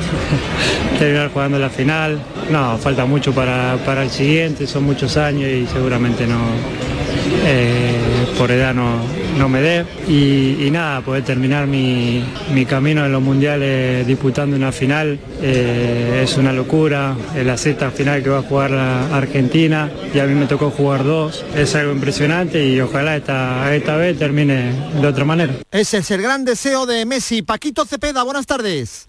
terminar 0.99 1.31
jugando 1.31 1.57
la 1.57 1.69
final. 1.69 2.19
No, 2.49 2.77
falta 2.77 3.05
mucho 3.05 3.31
para, 3.31 4.03
el 4.03 4.09
siguiente, 4.09 4.67
son 4.67 4.83
muchos 4.83 5.15
años 5.15 5.49
y 5.49 5.67
seguramente 5.67 6.27
no, 6.27 6.39
eh, 7.49 8.27
por 8.37 8.51
edad 8.51 8.73
no, 8.73 8.99
no 9.37 9.49
me 9.49 9.61
dé. 9.61 9.85
Y, 10.07 10.65
y 10.65 10.71
nada, 10.71 11.01
poder 11.01 11.23
terminar 11.23 11.65
mi, 11.67 12.23
mi 12.53 12.65
camino 12.65 13.05
en 13.05 13.11
los 13.11 13.21
mundiales 13.21 14.05
disputando 14.05 14.55
una 14.55 14.71
final 14.71 15.19
eh, 15.41 16.21
es 16.23 16.37
una 16.37 16.51
locura. 16.53 17.15
La 17.43 17.57
sexta 17.57 17.91
final 17.91 18.21
que 18.21 18.29
va 18.29 18.39
a 18.39 18.43
jugar 18.43 18.71
la 18.71 19.15
Argentina 19.15 19.89
y 20.13 20.19
a 20.19 20.25
mí 20.25 20.33
me 20.35 20.45
tocó 20.45 20.69
jugar 20.69 21.03
dos. 21.03 21.45
Es 21.55 21.73
algo 21.75 21.93
impresionante 21.93 22.65
y 22.65 22.79
ojalá 22.81 23.15
esta, 23.15 23.73
esta 23.75 23.95
vez 23.95 24.17
termine 24.17 24.73
de 24.99 25.07
otra 25.07 25.25
manera. 25.25 25.53
Ese 25.71 25.97
es 25.97 26.11
el 26.11 26.21
gran 26.21 26.45
deseo 26.45 26.85
de 26.85 27.05
Messi. 27.05 27.41
Paquito 27.41 27.85
Cepeda, 27.85 28.23
buenas 28.23 28.45
tardes. 28.45 29.07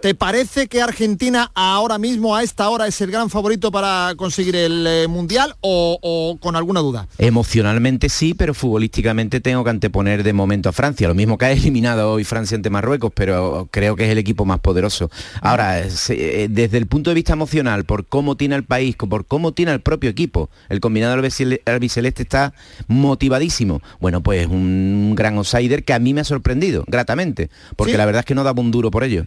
¿Te 0.00 0.14
parece 0.14 0.68
que 0.68 0.80
Argentina 0.80 1.50
ahora 1.56 1.98
mismo, 1.98 2.36
a 2.36 2.44
esta 2.44 2.68
hora, 2.68 2.86
es 2.86 3.00
el 3.00 3.10
gran 3.10 3.30
favorito 3.30 3.72
para 3.72 4.12
conseguir 4.16 4.54
el 4.54 4.86
eh, 4.86 5.08
Mundial 5.08 5.56
o, 5.60 5.98
o 6.00 6.36
con 6.38 6.54
alguna 6.54 6.78
duda? 6.78 7.08
Emocionalmente 7.18 8.08
sí, 8.08 8.32
pero 8.32 8.54
futbolísticamente 8.54 9.40
tengo 9.40 9.64
que 9.64 9.70
anteponer 9.70 10.22
de 10.22 10.32
momento 10.32 10.68
a 10.68 10.72
Francia. 10.72 11.08
Lo 11.08 11.16
mismo 11.16 11.36
que 11.36 11.46
ha 11.46 11.50
eliminado 11.50 12.12
hoy 12.12 12.22
Francia 12.22 12.54
ante 12.54 12.70
Marruecos, 12.70 13.10
pero 13.12 13.66
creo 13.72 13.96
que 13.96 14.04
es 14.04 14.10
el 14.10 14.18
equipo 14.18 14.44
más 14.44 14.60
poderoso. 14.60 15.10
Ahora, 15.40 15.90
se- 15.90 16.44
eh, 16.44 16.48
desde 16.48 16.78
el 16.78 16.86
punto 16.86 17.10
de 17.10 17.14
vista 17.14 17.32
emocional, 17.32 17.84
por 17.84 18.06
cómo 18.06 18.36
tiene 18.36 18.54
el 18.54 18.62
país, 18.62 18.94
por 18.94 19.26
cómo 19.26 19.50
tiene 19.50 19.72
el 19.72 19.80
propio 19.80 20.10
equipo, 20.10 20.48
el 20.68 20.78
combinado 20.78 21.16
albicele- 21.20 21.60
albiceleste 21.66 22.22
está 22.22 22.54
motivadísimo. 22.86 23.82
Bueno, 24.00 24.22
pues 24.22 24.46
un 24.46 25.14
gran 25.16 25.38
outsider 25.38 25.82
que 25.84 25.92
a 25.92 25.98
mí 25.98 26.14
me 26.14 26.20
ha 26.20 26.24
sorprendido, 26.24 26.84
gratamente, 26.86 27.50
porque 27.74 27.92
Sí. 27.94 27.98
la 27.98 28.06
verdad 28.06 28.20
es 28.20 28.26
que 28.26 28.36
no 28.36 28.44
daba 28.44 28.60
un 28.62 28.70
duro 28.70 28.92
por 28.92 29.02
ello. 29.02 29.26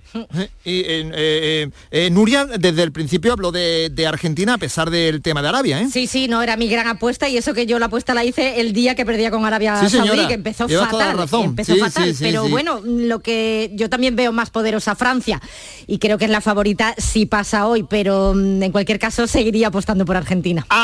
Y, 0.64 0.80
eh, 0.82 1.12
eh, 1.14 1.70
eh, 1.90 2.10
Nuria, 2.12 2.46
desde 2.46 2.84
el 2.84 2.92
principio 2.92 3.34
habló 3.34 3.52
de, 3.52 3.90
de 3.92 4.06
Argentina 4.08 4.54
a 4.54 4.58
pesar 4.58 4.90
del 4.92 5.22
tema 5.22 5.42
de 5.42 5.48
Arabia, 5.50 5.82
¿eh? 5.82 5.88
Sí, 5.92 6.06
sí, 6.06 6.28
no 6.28 6.42
era 6.44 6.56
mi 6.56 6.68
gran 6.68 6.88
apuesta 6.88 7.28
y 7.30 7.38
eso 7.38 7.54
que 7.54 7.66
yo 7.66 7.80
la 7.80 7.88
apuesta 7.88 8.14
la 8.14 8.24
hice 8.24 8.60
el 8.60 8.72
día 8.74 8.94
que 8.94 9.06
perdía 9.06 9.32
con 9.32 9.44
Arabia 9.46 9.78
Sí, 9.78 9.90
Saudí, 9.98 10.28
que 10.28 10.36
empezó 10.36 10.68
llevas 10.68 10.92
fatal, 10.92 11.18
razón. 11.18 11.44
empezó 11.46 11.74
Sí, 11.74 11.80
fatal, 11.80 12.14
sí, 12.16 12.24
pero 12.24 12.48
bueno, 12.48 12.82
lo 12.84 13.20
que 13.20 13.72
yo 13.74 13.90
también 13.90 14.16
veo 14.16 14.32
más 14.32 14.52
poderosa 14.52 14.96
Francia 14.96 15.42
y 15.88 15.98
creo 15.98 16.18
que 16.18 16.26
es 16.26 16.32
la 16.32 16.42
favorita 16.42 16.94
si 16.98 17.26
pasa 17.26 17.66
hoy, 17.66 17.84
pero 17.84 18.34
mm, 18.36 18.64
en 18.64 18.72
cualquier 18.72 19.00
caso 19.00 19.26
seguiría 19.28 19.68
apostando 19.68 20.06
por 20.06 20.16
Argentina. 20.18 20.66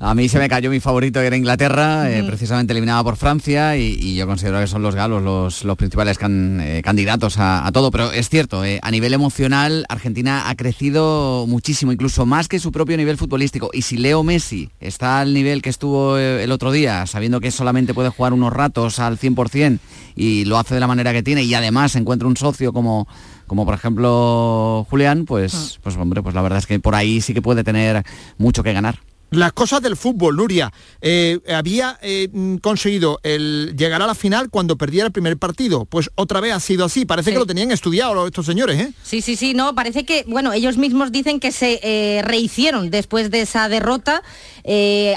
A 0.00 0.14
mí 0.14 0.28
se 0.28 0.38
me 0.38 0.48
cayó 0.48 0.70
mi 0.70 0.78
favorito, 0.78 1.18
que 1.18 1.26
era 1.26 1.36
Inglaterra, 1.36 2.08
eh, 2.08 2.22
precisamente 2.24 2.72
eliminada 2.72 3.02
por 3.02 3.16
Francia, 3.16 3.76
y, 3.76 3.98
y 4.00 4.14
yo 4.14 4.28
considero 4.28 4.60
que 4.60 4.68
son 4.68 4.80
los 4.80 4.94
galos 4.94 5.24
los, 5.24 5.64
los 5.64 5.76
principales 5.76 6.18
can- 6.18 6.60
eh, 6.60 6.82
candidatos 6.84 7.36
a, 7.38 7.66
a 7.66 7.72
todo. 7.72 7.90
Pero 7.90 8.12
es 8.12 8.28
cierto, 8.28 8.64
eh, 8.64 8.78
a 8.80 8.92
nivel 8.92 9.12
emocional, 9.12 9.84
Argentina 9.88 10.48
ha 10.48 10.54
crecido 10.54 11.46
muchísimo, 11.48 11.90
incluso 11.90 12.26
más 12.26 12.46
que 12.46 12.60
su 12.60 12.70
propio 12.70 12.96
nivel 12.96 13.16
futbolístico. 13.16 13.70
Y 13.72 13.82
si 13.82 13.96
Leo 13.96 14.22
Messi 14.22 14.70
está 14.78 15.18
al 15.20 15.34
nivel 15.34 15.62
que 15.62 15.70
estuvo 15.70 16.16
el 16.16 16.52
otro 16.52 16.70
día, 16.70 17.04
sabiendo 17.06 17.40
que 17.40 17.50
solamente 17.50 17.92
puede 17.92 18.10
jugar 18.10 18.32
unos 18.32 18.52
ratos 18.52 19.00
al 19.00 19.18
100% 19.18 19.80
y 20.14 20.44
lo 20.44 20.58
hace 20.58 20.74
de 20.74 20.80
la 20.80 20.86
manera 20.86 21.12
que 21.12 21.24
tiene, 21.24 21.42
y 21.42 21.54
además 21.54 21.96
encuentra 21.96 22.28
un 22.28 22.36
socio 22.36 22.72
como 22.72 23.08
como 23.48 23.64
por 23.64 23.74
ejemplo 23.74 24.86
Julián, 24.90 25.24
pues, 25.24 25.78
pues 25.82 25.96
hombre, 25.96 26.22
pues 26.22 26.34
la 26.34 26.42
verdad 26.42 26.58
es 26.58 26.66
que 26.66 26.78
por 26.78 26.94
ahí 26.94 27.20
sí 27.20 27.32
que 27.34 27.40
puede 27.42 27.64
tener 27.64 28.04
mucho 28.36 28.62
que 28.62 28.72
ganar. 28.74 29.00
Las 29.30 29.52
cosas 29.52 29.82
del 29.82 29.96
fútbol, 29.96 30.36
Nuria. 30.36 30.72
Eh, 31.02 31.40
había 31.54 31.98
eh, 32.00 32.28
mm, 32.32 32.56
conseguido 32.56 33.20
el 33.22 33.74
llegar 33.76 34.00
a 34.00 34.06
la 34.06 34.14
final 34.14 34.48
cuando 34.48 34.76
perdiera 34.78 35.06
el 35.06 35.12
primer 35.12 35.36
partido. 35.36 35.84
Pues 35.84 36.10
otra 36.14 36.40
vez 36.40 36.54
ha 36.54 36.60
sido 36.60 36.86
así. 36.86 37.04
Parece 37.04 37.32
que 37.32 37.38
lo 37.38 37.44
tenían 37.44 37.70
estudiado 37.70 38.26
estos 38.26 38.46
señores, 38.46 38.80
¿eh? 38.80 38.92
Sí, 39.02 39.20
sí, 39.20 39.36
sí, 39.36 39.52
no, 39.52 39.74
parece 39.74 40.06
que, 40.06 40.24
bueno, 40.28 40.54
ellos 40.54 40.78
mismos 40.78 41.12
dicen 41.12 41.40
que 41.40 41.52
se 41.52 41.78
eh, 41.82 42.22
rehicieron 42.22 42.90
después 42.90 43.30
de 43.30 43.42
esa 43.42 43.68
derrota. 43.68 44.22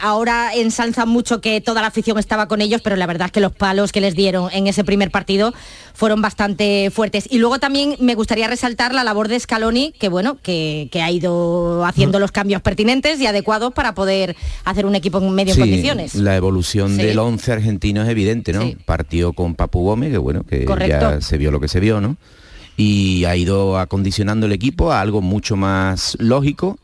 Ahora 0.02 0.54
ensalzan 0.56 1.10
mucho 1.10 1.42
que 1.42 1.60
toda 1.60 1.82
la 1.82 1.88
afición 1.88 2.18
estaba 2.18 2.48
con 2.48 2.62
ellos, 2.62 2.82
pero 2.82 2.96
la 2.96 3.06
verdad 3.06 3.26
es 3.28 3.32
que 3.34 3.42
los 3.42 3.52
palos 3.52 3.92
que 3.92 4.00
les 4.00 4.16
dieron 4.16 4.50
en 4.54 4.68
ese 4.68 4.86
primer 4.86 5.12
partido 5.12 5.54
fueron 5.94 6.22
bastante 6.22 6.90
fuertes. 6.90 7.28
Y 7.30 7.38
luego 7.38 7.60
también 7.60 7.98
me 8.00 8.16
gustaría 8.16 8.48
resaltar 8.48 8.94
la 8.94 9.04
labor 9.04 9.28
de 9.28 9.38
Scaloni, 9.38 9.94
que 10.00 10.08
bueno, 10.08 10.38
que, 10.42 10.88
que 10.90 11.02
ha 11.02 11.12
ido 11.12 11.84
haciendo 11.86 12.18
los 12.20 12.32
cambios 12.32 12.62
pertinentes 12.62 13.20
y 13.20 13.28
adecuados 13.28 13.74
para 13.74 13.94
poder 13.94 14.01
hacer 14.66 14.86
un 14.86 14.96
equipo 14.96 15.20
en 15.20 15.32
medio 15.32 15.52
en 15.52 15.56
Sí, 15.56 15.60
condiciones. 15.62 16.16
La 16.16 16.36
evolución 16.36 16.96
Sí. 16.96 17.02
del 17.04 17.20
11 17.20 17.52
argentino 17.52 18.04
es 18.04 18.10
evidente, 18.10 18.54
¿no? 18.54 18.70
Partió 18.86 19.34
con 19.34 19.56
Papu 19.56 19.84
Gómez, 19.84 20.12
que 20.12 20.18
bueno, 20.18 20.44
que 20.44 20.66
Correcto. 20.66 21.12
ya 21.12 21.22
se 21.22 21.38
vio 21.38 21.52
lo 21.52 21.60
que 21.60 21.68
se 21.68 21.80
vio, 21.80 22.02
¿no? 22.02 22.18
Y 22.78 23.26
ha 23.26 23.36
ido 23.36 23.78
acondicionando 23.78 24.46
el 24.46 24.54
equipo 24.54 24.92
a 24.92 25.02
algo 25.02 25.22
mucho 25.22 25.56
más 25.56 26.16
lógico, 26.20 26.78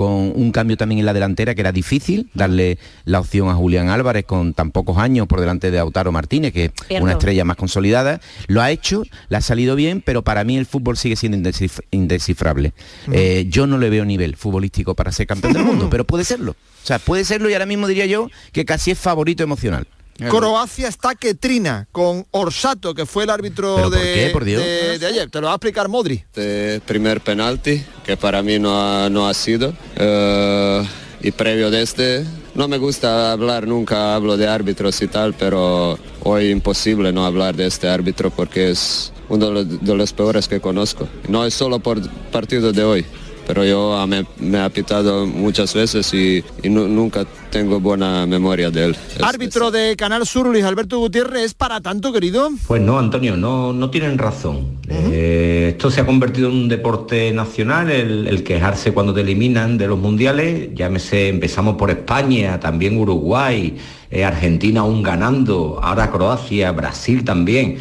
con 0.00 0.32
un 0.34 0.50
cambio 0.50 0.78
también 0.78 1.00
en 1.00 1.04
la 1.04 1.12
delantera 1.12 1.54
que 1.54 1.60
era 1.60 1.72
difícil, 1.72 2.30
darle 2.32 2.78
la 3.04 3.20
opción 3.20 3.50
a 3.50 3.54
Julián 3.54 3.90
Álvarez 3.90 4.24
con 4.24 4.54
tan 4.54 4.70
pocos 4.70 4.96
años 4.96 5.26
por 5.26 5.40
delante 5.40 5.70
de 5.70 5.78
Autaro 5.78 6.10
Martínez, 6.10 6.54
que 6.54 6.64
es 6.88 7.02
una 7.02 7.12
estrella 7.18 7.44
más 7.44 7.58
consolidada. 7.58 8.18
Lo 8.46 8.62
ha 8.62 8.70
hecho, 8.70 9.02
le 9.28 9.36
ha 9.36 9.42
salido 9.42 9.76
bien, 9.76 10.00
pero 10.00 10.22
para 10.22 10.42
mí 10.42 10.56
el 10.56 10.64
fútbol 10.64 10.96
sigue 10.96 11.16
siendo 11.16 11.36
indescif- 11.36 11.82
indescifrable. 11.90 12.72
Eh, 13.12 13.44
yo 13.50 13.66
no 13.66 13.76
le 13.76 13.90
veo 13.90 14.06
nivel 14.06 14.36
futbolístico 14.36 14.94
para 14.94 15.12
ser 15.12 15.26
campeón 15.26 15.52
del 15.52 15.64
mundo, 15.64 15.88
pero 15.90 16.04
puede 16.04 16.24
serlo. 16.24 16.52
O 16.52 16.86
sea, 16.86 16.98
puede 16.98 17.26
serlo 17.26 17.50
y 17.50 17.52
ahora 17.52 17.66
mismo 17.66 17.86
diría 17.86 18.06
yo 18.06 18.30
que 18.52 18.64
casi 18.64 18.92
es 18.92 18.98
favorito 18.98 19.42
emocional. 19.42 19.86
Croacia 20.28 20.88
está 20.88 21.14
que 21.14 21.34
trina 21.34 21.88
con 21.92 22.26
Orsato, 22.32 22.94
que 22.94 23.06
fue 23.06 23.24
el 23.24 23.30
árbitro 23.30 23.74
¿Pero 23.76 23.90
de, 23.90 23.98
por 23.98 24.04
qué, 24.14 24.30
por 24.32 24.44
Dios? 24.44 24.62
de- 24.62 24.98
de 24.98 25.06
ayer. 25.06 25.30
Te 25.30 25.40
lo 25.40 25.46
va 25.46 25.52
a 25.52 25.56
explicar 25.56 25.88
Modri. 25.88 26.14
Este 26.16 26.80
primer 26.86 27.20
penalti, 27.20 27.82
que 28.04 28.16
para 28.16 28.42
mí 28.42 28.58
no 28.58 28.80
ha, 28.80 29.08
no 29.08 29.28
ha 29.28 29.34
sido. 29.34 29.72
Eh, 29.96 30.86
y 31.22 31.30
previo 31.32 31.70
de 31.70 31.82
este, 31.82 32.24
no 32.54 32.66
me 32.66 32.78
gusta 32.78 33.32
hablar, 33.32 33.66
nunca 33.66 34.14
hablo 34.14 34.36
de 34.36 34.48
árbitros 34.48 35.00
y 35.02 35.06
tal, 35.08 35.34
pero 35.34 35.98
hoy 36.22 36.50
imposible 36.50 37.12
no 37.12 37.26
hablar 37.26 37.54
de 37.56 37.66
este 37.66 37.88
árbitro 37.88 38.30
porque 38.30 38.70
es 38.70 39.12
uno 39.28 39.46
de 39.46 39.52
los, 39.52 39.84
de 39.84 39.94
los 39.94 40.12
peores 40.14 40.48
que 40.48 40.60
conozco. 40.60 41.06
No 41.28 41.44
es 41.44 41.52
solo 41.54 41.78
por 41.78 42.00
partido 42.30 42.72
de 42.72 42.84
hoy, 42.84 43.06
pero 43.46 43.64
yo 43.64 43.96
ah, 43.96 44.06
me, 44.06 44.24
me 44.38 44.58
ha 44.60 44.68
pitado 44.68 45.26
muchas 45.26 45.74
veces 45.74 46.12
y, 46.14 46.44
y 46.62 46.68
nu- 46.68 46.88
nunca 46.88 47.24
tengo 47.50 47.80
buena 47.80 48.26
memoria 48.26 48.70
de 48.70 48.84
él. 48.86 48.96
Árbitro 49.22 49.70
de 49.70 49.96
Canal 49.96 50.26
Sur, 50.26 50.46
Luis 50.46 50.64
Alberto 50.64 50.98
Gutiérrez, 50.98 51.42
¿es 51.46 51.54
para 51.54 51.80
tanto, 51.80 52.12
querido? 52.12 52.48
Pues 52.66 52.80
no, 52.80 52.98
Antonio, 52.98 53.36
no, 53.36 53.72
no 53.72 53.90
tienen 53.90 54.18
razón. 54.18 54.78
Eh, 54.88 55.68
esto 55.72 55.90
se 55.90 56.00
ha 56.00 56.06
convertido 56.06 56.48
en 56.48 56.54
un 56.56 56.68
deporte 56.68 57.32
nacional, 57.32 57.90
el, 57.90 58.26
el 58.28 58.42
quejarse 58.44 58.92
cuando 58.92 59.12
te 59.14 59.22
eliminan 59.22 59.78
de 59.78 59.88
los 59.88 59.98
mundiales. 59.98 60.70
Llámese, 60.74 61.28
empezamos 61.28 61.76
por 61.76 61.90
España, 61.90 62.60
también 62.60 62.96
Uruguay, 62.98 63.76
eh, 64.10 64.24
Argentina 64.24 64.80
aún 64.80 65.02
ganando, 65.02 65.80
ahora 65.82 66.10
Croacia, 66.10 66.70
Brasil 66.72 67.24
también. 67.24 67.78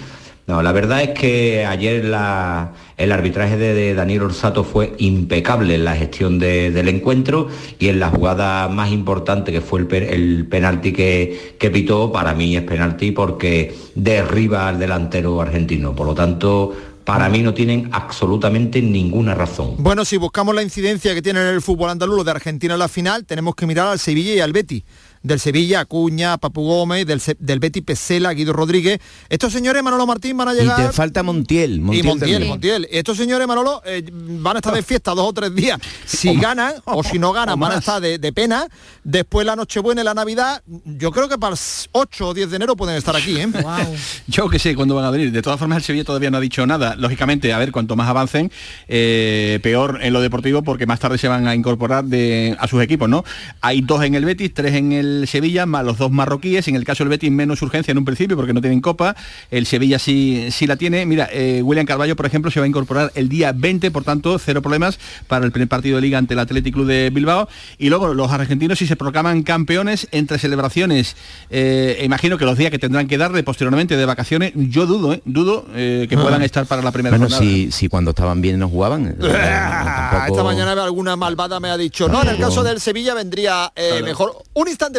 No, 0.50 0.64
la 0.64 0.72
verdad 0.72 1.04
es 1.04 1.10
que 1.12 1.64
ayer 1.64 2.04
el 2.04 3.12
arbitraje 3.12 3.56
de, 3.56 3.94
Daniel 3.94 4.24
Orsato 4.24 4.64
fue 4.64 4.96
impecable 4.98 5.76
en 5.76 5.86
la 5.86 5.96
gestión 5.96 6.40
de- 6.40 6.72
del 6.72 6.88
encuentro 6.88 7.50
y 7.78 7.90
en 7.90 8.00
la 8.00 8.10
jugada 8.10 8.68
más 8.68 8.92
importante 8.92 9.52
que 9.52 9.62
fue 9.62 9.82
el, 9.82 9.86
pe- 9.86 10.12
el 10.12 10.48
penalti 10.48 10.92
que, 10.92 11.38
pitó, 11.72 12.12
para 12.12 12.34
mí 12.34 12.58
es 12.58 12.64
penalti 12.64 13.12
porque 13.12 13.76
derriba 13.94 14.68
al 14.68 14.80
delantero 14.80 15.40
argentino. 15.40 15.96
Por 15.96 16.08
lo 16.08 16.16
tanto, 16.16 16.76
para 17.04 17.30
mí 17.30 17.44
no 17.44 17.54
tienen 17.54 17.88
absolutamente 17.92 18.82
ninguna 18.82 19.36
razón. 19.36 19.76
Bueno, 19.78 20.04
si 20.04 20.18
buscamos 20.18 20.56
la 20.56 20.64
incidencia 20.64 21.14
que 21.14 21.22
tiene 21.22 21.42
en 21.42 21.48
el 21.54 21.62
fútbol 21.62 21.92
andaluz 21.92 22.26
de 22.26 22.32
Argentina 22.32 22.74
en 22.74 22.80
la 22.80 22.88
final, 22.88 23.24
tenemos 23.26 23.54
que 23.54 23.68
mirar 23.68 23.86
al 23.90 24.00
Sevilla 24.00 24.34
y 24.34 24.40
al 24.40 24.52
Betty. 24.52 24.84
Del 25.22 25.40
Sevilla, 25.40 25.82
Acuña, 25.82 26.38
Papu 26.38 26.64
Gómez, 26.64 27.06
del, 27.06 27.22
del 27.40 27.60
Betty 27.60 27.82
Pesela, 27.82 28.34
Guido 28.34 28.54
Rodríguez. 28.54 29.00
Estos 29.30 29.52
señores, 29.52 29.84
Manolo 29.84 30.06
Martín, 30.08 30.38
van 30.38 30.48
a 30.50 30.54
Y 30.54 30.58
llegar... 30.62 30.88
te 30.88 30.94
falta 30.94 31.24
Montiel. 31.24 31.82
Montiel 31.82 32.06
y 32.06 32.08
Montiel, 32.08 32.32
también. 32.32 32.50
Montiel. 32.50 32.88
Estos 32.92 33.18
señores, 33.18 33.48
Manolo, 33.48 33.82
eh, 33.86 34.04
van 34.12 34.56
a 34.56 34.60
estar 34.60 34.74
de 34.74 34.82
fiesta 34.84 35.12
dos 35.12 35.28
o 35.28 35.34
tres 35.34 35.54
días. 35.54 35.80
Si 36.06 36.36
ganan 36.36 36.74
o 36.86 37.04
si 37.04 37.20
no 37.20 37.34
ganan, 37.34 37.60
van 37.60 37.74
a 37.74 37.78
estar 37.80 38.02
de, 38.02 38.18
de 38.18 38.34
pena. 38.34 38.66
Después 39.04 39.46
la 39.46 39.56
Nochebuena 39.56 40.02
y 40.02 40.06
la 40.06 40.14
Navidad, 40.14 40.62
yo 40.86 41.12
creo 41.12 41.28
que 41.28 41.38
para 41.38 41.54
el 41.56 41.60
8 41.92 42.28
o 42.28 42.34
10 42.34 42.50
de 42.50 42.56
enero 42.56 42.76
pueden 42.76 42.96
estar 42.96 43.16
aquí. 43.16 43.38
¿eh? 43.40 43.48
Yo 44.28 44.50
que 44.50 44.60
sé 44.60 44.76
cuándo 44.76 44.96
van 44.96 45.06
a 45.06 45.10
venir. 45.12 45.32
De 45.32 45.42
todas 45.42 45.60
formas, 45.60 45.78
el 45.80 45.84
Sevilla 45.84 46.04
todavía 46.06 46.30
no 46.32 46.38
ha 46.38 46.42
dicho 46.42 46.66
nada. 46.66 46.96
Lógicamente, 46.96 47.52
a 47.54 47.58
ver, 47.58 47.72
cuanto 47.72 47.96
más 47.96 48.08
avancen, 48.08 48.52
eh, 48.88 49.60
peor 49.64 50.00
en 50.02 50.14
lo 50.14 50.22
deportivo, 50.22 50.62
porque 50.64 50.86
más 50.86 51.00
tarde 51.00 51.18
se 51.18 51.28
van 51.28 51.48
a 51.48 51.56
incorporar 51.56 52.04
de- 52.06 52.56
a 52.60 52.68
sus 52.68 52.82
equipos, 52.82 53.10
¿no? 53.10 53.24
Hay 53.62 53.82
dos 53.82 54.04
en 54.04 54.16
el 54.16 54.26
Betis, 54.26 54.54
tres 54.54 54.76
en 54.76 54.92
el 54.92 55.09
Sevilla, 55.28 55.66
más 55.66 55.86
los 55.86 55.98
dos 55.98 56.12
marroquíes. 56.12 56.68
En 56.68 56.76
el 56.76 56.84
caso 56.84 57.04
del 57.04 57.10
Betis, 57.10 57.32
menos 57.32 57.62
urgencia 57.62 57.92
en 57.92 57.98
un 57.98 58.06
principio, 58.06 58.36
porque 58.38 58.54
no 58.54 58.62
tienen 58.62 58.82
copa. 58.82 59.16
El 59.52 59.66
Sevilla 59.66 60.00
sí, 60.00 60.48
sí 60.52 60.68
la 60.68 60.76
tiene. 60.76 61.06
Mira, 61.06 61.30
eh, 61.32 61.62
William 61.64 61.86
Carballo, 61.86 62.16
por 62.16 62.26
ejemplo, 62.26 62.52
se 62.52 62.60
va 62.60 62.66
a 62.66 62.68
incorporar 62.70 63.12
el 63.16 63.30
día 63.30 63.52
20, 63.56 63.92
por 63.92 64.04
tanto, 64.04 64.38
cero 64.40 64.62
problemas 64.62 65.00
para 65.28 65.46
el 65.46 65.52
primer 65.52 65.68
partido 65.70 65.96
de 65.98 66.02
liga 66.02 66.18
ante 66.18 66.34
el 66.34 66.40
Athletic 66.40 66.74
Club 66.74 66.88
de 66.88 67.10
Bilbao. 67.10 67.48
Y 67.78 67.90
luego 67.90 68.14
los 68.14 68.32
argentinos, 68.32 68.80
si 68.80 68.88
se 68.88 68.96
proclaman 68.96 69.44
campeones 69.44 70.08
entre 70.12 70.38
celebraciones, 70.40 71.16
eh, 71.50 72.02
imagino 72.04 72.38
que 72.38 72.46
los 72.46 72.58
días 72.58 72.72
que 72.72 72.80
tendrán 72.80 73.08
que 73.08 73.18
darle 73.18 73.44
posteriormente 73.44 73.98
de 73.98 74.06
vacaciones, 74.06 74.54
yo 74.56 74.86
dudo, 74.86 75.14
¿eh? 75.14 75.22
dudo 75.26 75.66
eh, 75.76 76.06
que 76.10 76.16
Ah. 76.16 76.22
puedan 76.22 76.42
estar 76.42 76.66
para 76.66 76.82
la 76.82 76.92
primera 76.92 77.18
Bueno, 77.18 77.34
jornada. 77.34 77.42
si, 77.52 77.72
si 77.72 77.88
cuando 77.88 78.12
estaban 78.12 78.42
bien 78.42 78.60
no 78.60 78.68
jugaban. 78.70 79.16
tampoco- 79.20 80.28
Esta 80.28 80.44
mañana 80.44 80.72
alguna 80.84 81.16
malvada 81.16 81.60
me 81.60 81.70
ha 81.70 81.78
dicho, 81.78 82.08
no, 82.08 82.22
en 82.22 82.30
el 82.30 82.38
caso 82.38 82.64
del 82.64 82.80
Sevilla 82.80 83.14
vendría 83.14 83.72
eh, 83.76 84.02
mejor. 84.04 84.34
Un 84.54 84.68
instante 84.68 84.99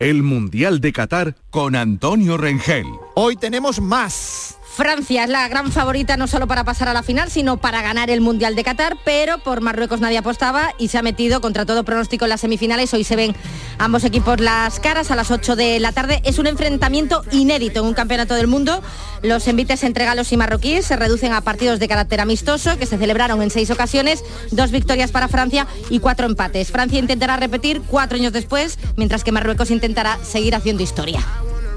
El 0.00 0.22
Mundial 0.22 0.80
de 0.80 0.94
Qatar 0.94 1.36
con 1.50 1.76
Antonio 1.76 2.38
Rengel. 2.38 2.86
Hoy 3.14 3.36
tenemos 3.36 3.82
más. 3.82 4.56
Francia 4.72 5.24
es 5.24 5.30
la 5.30 5.48
gran 5.48 5.72
favorita 5.72 6.16
no 6.16 6.28
solo 6.28 6.46
para 6.46 6.64
pasar 6.64 6.88
a 6.88 6.94
la 6.94 7.02
final, 7.02 7.30
sino 7.30 7.56
para 7.56 7.82
ganar 7.82 8.08
el 8.08 8.20
Mundial 8.20 8.54
de 8.54 8.62
Qatar, 8.62 8.96
pero 9.04 9.38
por 9.38 9.60
Marruecos 9.60 10.00
nadie 10.00 10.18
apostaba 10.18 10.74
y 10.78 10.88
se 10.88 10.96
ha 10.96 11.02
metido 11.02 11.40
contra 11.40 11.66
todo 11.66 11.84
pronóstico 11.84 12.24
en 12.24 12.30
las 12.30 12.40
semifinales. 12.40 12.94
Hoy 12.94 13.02
se 13.02 13.16
ven 13.16 13.34
ambos 13.78 14.04
equipos 14.04 14.38
las 14.38 14.78
caras 14.78 15.10
a 15.10 15.16
las 15.16 15.32
8 15.32 15.56
de 15.56 15.80
la 15.80 15.90
tarde. 15.92 16.22
Es 16.24 16.38
un 16.38 16.46
enfrentamiento 16.46 17.24
inédito 17.32 17.80
en 17.80 17.86
un 17.86 17.94
campeonato 17.94 18.34
del 18.34 18.46
mundo. 18.46 18.80
Los 19.22 19.48
envites 19.48 19.82
entre 19.82 20.04
galos 20.04 20.30
y 20.32 20.36
marroquíes 20.36 20.86
se 20.86 20.96
reducen 20.96 21.32
a 21.32 21.40
partidos 21.40 21.80
de 21.80 21.88
carácter 21.88 22.20
amistoso 22.20 22.78
que 22.78 22.86
se 22.86 22.96
celebraron 22.96 23.42
en 23.42 23.50
seis 23.50 23.70
ocasiones, 23.70 24.24
dos 24.52 24.70
victorias 24.70 25.10
para 25.10 25.28
Francia 25.28 25.66
y 25.90 25.98
cuatro 25.98 26.26
empates. 26.26 26.70
Francia 26.70 27.00
intentará 27.00 27.36
repetir 27.36 27.82
cuatro 27.82 28.16
años 28.16 28.32
después, 28.32 28.78
mientras 28.96 29.24
que 29.24 29.32
Marruecos 29.32 29.70
intentará 29.72 30.18
seguir 30.22 30.54
haciendo 30.54 30.82
historia. 30.82 31.20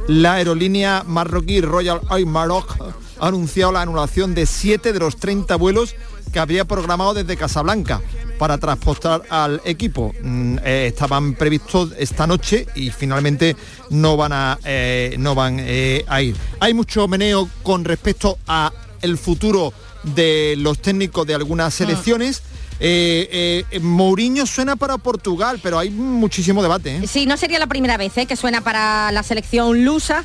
La 0.08 0.34
aerolínea 0.34 1.04
marroquí 1.08 1.62
Royal 1.62 2.02
Air 2.12 2.26
Maroc 2.26 2.76
ha 3.20 3.28
anunciado 3.28 3.72
la 3.72 3.82
anulación 3.82 4.36
de 4.36 4.46
7 4.46 4.92
de 4.92 5.00
los 5.00 5.18
30 5.18 5.56
vuelos 5.56 5.96
que 6.34 6.39
había 6.39 6.66
programado 6.66 7.13
desde 7.13 7.38
Casablanca 7.38 8.02
para 8.38 8.58
transportar 8.58 9.24
al 9.30 9.62
equipo. 9.63 10.13
Mm, 10.22 10.58
eh, 10.66 10.88
estaban 10.88 11.36
previstos 11.36 11.92
esta 11.98 12.28
noche 12.28 12.68
y 12.76 12.89
finalmente 12.89 13.56
no 13.92 14.18
van 14.18 14.34
a, 14.34 14.60
eh, 14.66 15.16
no 15.20 15.36
van, 15.36 15.58
eh, 15.60 16.04
a 16.08 16.22
ir. 16.22 16.36
Hay 16.60 16.74
mucho 16.74 17.08
meneo 17.08 17.48
con 17.62 17.86
respecto 17.86 18.38
a 18.48 18.74
el 19.02 19.18
futuro 19.18 19.72
de 20.04 20.56
los 20.58 20.80
técnicos 20.80 21.26
de 21.26 21.36
algunas 21.36 21.74
selecciones. 21.74 22.42
Eh, 22.80 23.66
eh, 23.72 23.80
Mourinho 23.80 24.46
suena 24.46 24.76
para 24.76 24.98
Portugal, 24.98 25.60
pero 25.62 25.80
hay 25.80 25.90
muchísimo 25.90 26.62
debate. 26.62 26.98
¿eh? 26.98 27.08
Sí, 27.08 27.26
no 27.26 27.38
sería 27.38 27.60
la 27.60 27.68
primera 27.68 27.98
vez 27.98 28.18
¿eh? 28.18 28.26
que 28.26 28.36
suena 28.36 28.62
para 28.62 29.12
la 29.12 29.24
selección 29.24 29.86
lusa. 29.86 30.24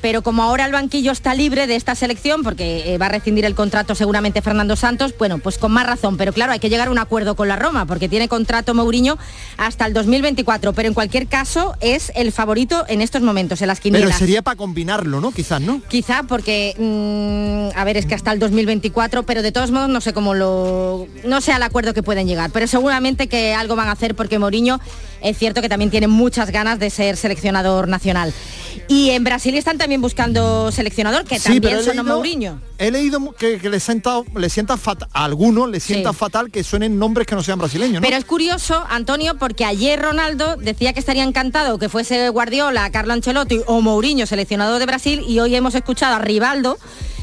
Pero 0.00 0.22
como 0.22 0.42
ahora 0.42 0.64
el 0.64 0.72
banquillo 0.72 1.12
está 1.12 1.34
libre 1.34 1.66
de 1.66 1.76
esta 1.76 1.94
selección, 1.94 2.42
porque 2.42 2.94
eh, 2.94 2.98
va 2.98 3.06
a 3.06 3.08
rescindir 3.10 3.44
el 3.44 3.54
contrato 3.54 3.94
seguramente 3.94 4.42
Fernando 4.42 4.76
Santos, 4.76 5.14
bueno, 5.18 5.38
pues 5.38 5.58
con 5.58 5.72
más 5.72 5.86
razón. 5.86 6.16
Pero 6.16 6.32
claro, 6.32 6.52
hay 6.52 6.58
que 6.58 6.70
llegar 6.70 6.88
a 6.88 6.90
un 6.90 6.98
acuerdo 6.98 7.34
con 7.34 7.48
la 7.48 7.56
Roma, 7.56 7.86
porque 7.86 8.08
tiene 8.08 8.28
contrato 8.28 8.74
Mourinho 8.74 9.18
hasta 9.56 9.86
el 9.86 9.92
2024. 9.92 10.72
Pero 10.72 10.88
en 10.88 10.94
cualquier 10.94 11.26
caso 11.26 11.74
es 11.80 12.12
el 12.14 12.32
favorito 12.32 12.84
en 12.88 13.00
estos 13.00 13.22
momentos, 13.22 13.60
en 13.62 13.68
las 13.68 13.80
quinielas. 13.80 14.08
Pero 14.08 14.18
sería 14.18 14.42
para 14.42 14.56
combinarlo, 14.56 15.20
¿no? 15.20 15.32
Quizás, 15.32 15.60
¿no? 15.60 15.80
Quizá 15.88 16.22
porque, 16.24 16.74
mm, 16.78 17.78
a 17.78 17.84
ver, 17.84 17.96
es 17.96 18.06
que 18.06 18.14
hasta 18.14 18.32
el 18.32 18.38
2024, 18.38 19.24
pero 19.24 19.42
de 19.42 19.52
todos 19.52 19.70
modos 19.70 19.88
no 19.88 20.00
sé 20.00 20.12
cómo 20.12 20.34
lo... 20.34 21.06
No 21.24 21.40
sé 21.40 21.52
al 21.52 21.62
acuerdo 21.62 21.94
que 21.94 22.02
pueden 22.02 22.26
llegar, 22.26 22.50
pero 22.50 22.66
seguramente 22.66 23.28
que 23.28 23.54
algo 23.54 23.76
van 23.76 23.88
a 23.88 23.92
hacer 23.92 24.14
porque 24.14 24.38
Mourinho 24.38 24.80
es 25.22 25.38
cierto 25.38 25.62
que 25.62 25.68
también 25.68 25.90
tiene 25.90 26.06
muchas 26.08 26.50
ganas 26.50 26.78
de 26.78 26.90
ser 26.90 27.16
seleccionador 27.16 27.88
nacional. 27.88 28.32
Y 28.88 29.10
en 29.10 29.22
Brasil 29.24 29.54
están 29.56 29.78
también 29.78 30.00
buscando 30.00 30.72
seleccionador, 30.72 31.24
que 31.24 31.38
Sí, 31.38 31.60
también 31.60 31.84
leído- 31.84 32.04
Mourinho. 32.04 32.60
He 32.78 32.90
leído 32.90 33.32
que, 33.34 33.58
que 33.58 33.68
le 33.68 33.78
sienta, 33.78 34.20
le 34.34 34.48
sienta 34.48 34.76
fatal, 34.76 35.08
a 35.12 35.24
algunos 35.24 35.68
le 35.70 35.78
sienta 35.80 36.10
Sí. 36.10 36.16
fatal 36.18 36.50
que 36.50 36.64
suenen 36.64 36.98
nombres 36.98 37.26
que 37.26 37.34
no 37.34 37.42
sean 37.42 37.58
brasileños, 37.58 38.00
¿no? 38.00 38.06
Pero 38.06 38.16
es 38.16 38.24
curioso, 38.24 38.84
Antonio, 38.88 39.36
porque 39.38 39.64
ayer 39.64 40.00
Ronaldo 40.00 40.56
decía 40.56 40.92
que 40.92 41.00
estaría 41.00 41.22
encantado 41.24 41.78
que 41.78 41.88
fuese 41.88 42.28
Guardiola, 42.30 42.90
Carlo 42.90 43.12
Ancelotti 43.12 43.60
o 43.66 43.80
Mourinho, 43.80 44.26
seleccionador 44.26 44.78
de 44.78 44.86
Brasil, 44.86 45.24
y 45.28 45.38
hoy 45.40 45.54
hemos 45.54 45.74
escuchado 45.74 46.16
a 46.16 46.18
Rivaldo 46.20 46.78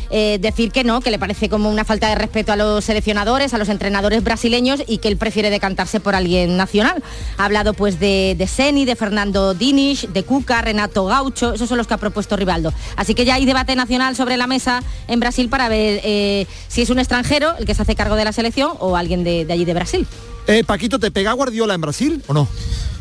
eh, 0.09 0.37
decir 0.39 0.71
que 0.71 0.83
no, 0.83 1.01
que 1.01 1.11
le 1.11 1.19
parece 1.19 1.49
como 1.49 1.69
una 1.69 1.83
falta 1.85 2.09
de 2.09 2.15
respeto 2.15 2.51
a 2.51 2.55
los 2.55 2.85
seleccionadores, 2.85 3.53
a 3.53 3.57
los 3.57 3.69
entrenadores 3.69 4.23
brasileños 4.23 4.81
y 4.87 4.99
que 4.99 5.07
él 5.07 5.17
prefiere 5.17 5.49
decantarse 5.49 5.99
por 5.99 6.15
alguien 6.15 6.57
nacional. 6.57 7.03
Ha 7.37 7.45
hablado 7.45 7.73
pues 7.73 7.99
de, 7.99 8.35
de 8.37 8.47
Seni, 8.47 8.85
de 8.85 8.95
Fernando 8.95 9.53
Dinish, 9.53 10.07
de 10.07 10.23
Cuca, 10.23 10.61
Renato 10.61 11.05
Gaucho, 11.05 11.53
esos 11.53 11.67
son 11.67 11.77
los 11.77 11.87
que 11.87 11.93
ha 11.93 11.97
propuesto 11.97 12.35
Rivaldo. 12.35 12.73
Así 12.95 13.15
que 13.15 13.25
ya 13.25 13.35
hay 13.35 13.45
debate 13.45 13.75
nacional 13.75 14.15
sobre 14.15 14.37
la 14.37 14.47
mesa 14.47 14.83
en 15.07 15.19
Brasil 15.19 15.49
para 15.49 15.69
ver 15.69 16.01
eh, 16.03 16.47
si 16.67 16.81
es 16.81 16.89
un 16.89 16.99
extranjero 16.99 17.55
el 17.57 17.65
que 17.65 17.73
se 17.73 17.81
hace 17.81 17.95
cargo 17.95 18.15
de 18.15 18.25
la 18.25 18.31
selección 18.31 18.73
o 18.79 18.95
alguien 18.95 19.23
de, 19.23 19.45
de 19.45 19.53
allí 19.53 19.65
de 19.65 19.73
Brasil. 19.73 20.07
Eh, 20.47 20.63
Paquito, 20.63 20.97
¿te 20.97 21.11
pega 21.11 21.33
Guardiola 21.33 21.73
en 21.73 21.81
Brasil 21.81 22.23
o 22.27 22.33
no? 22.33 22.47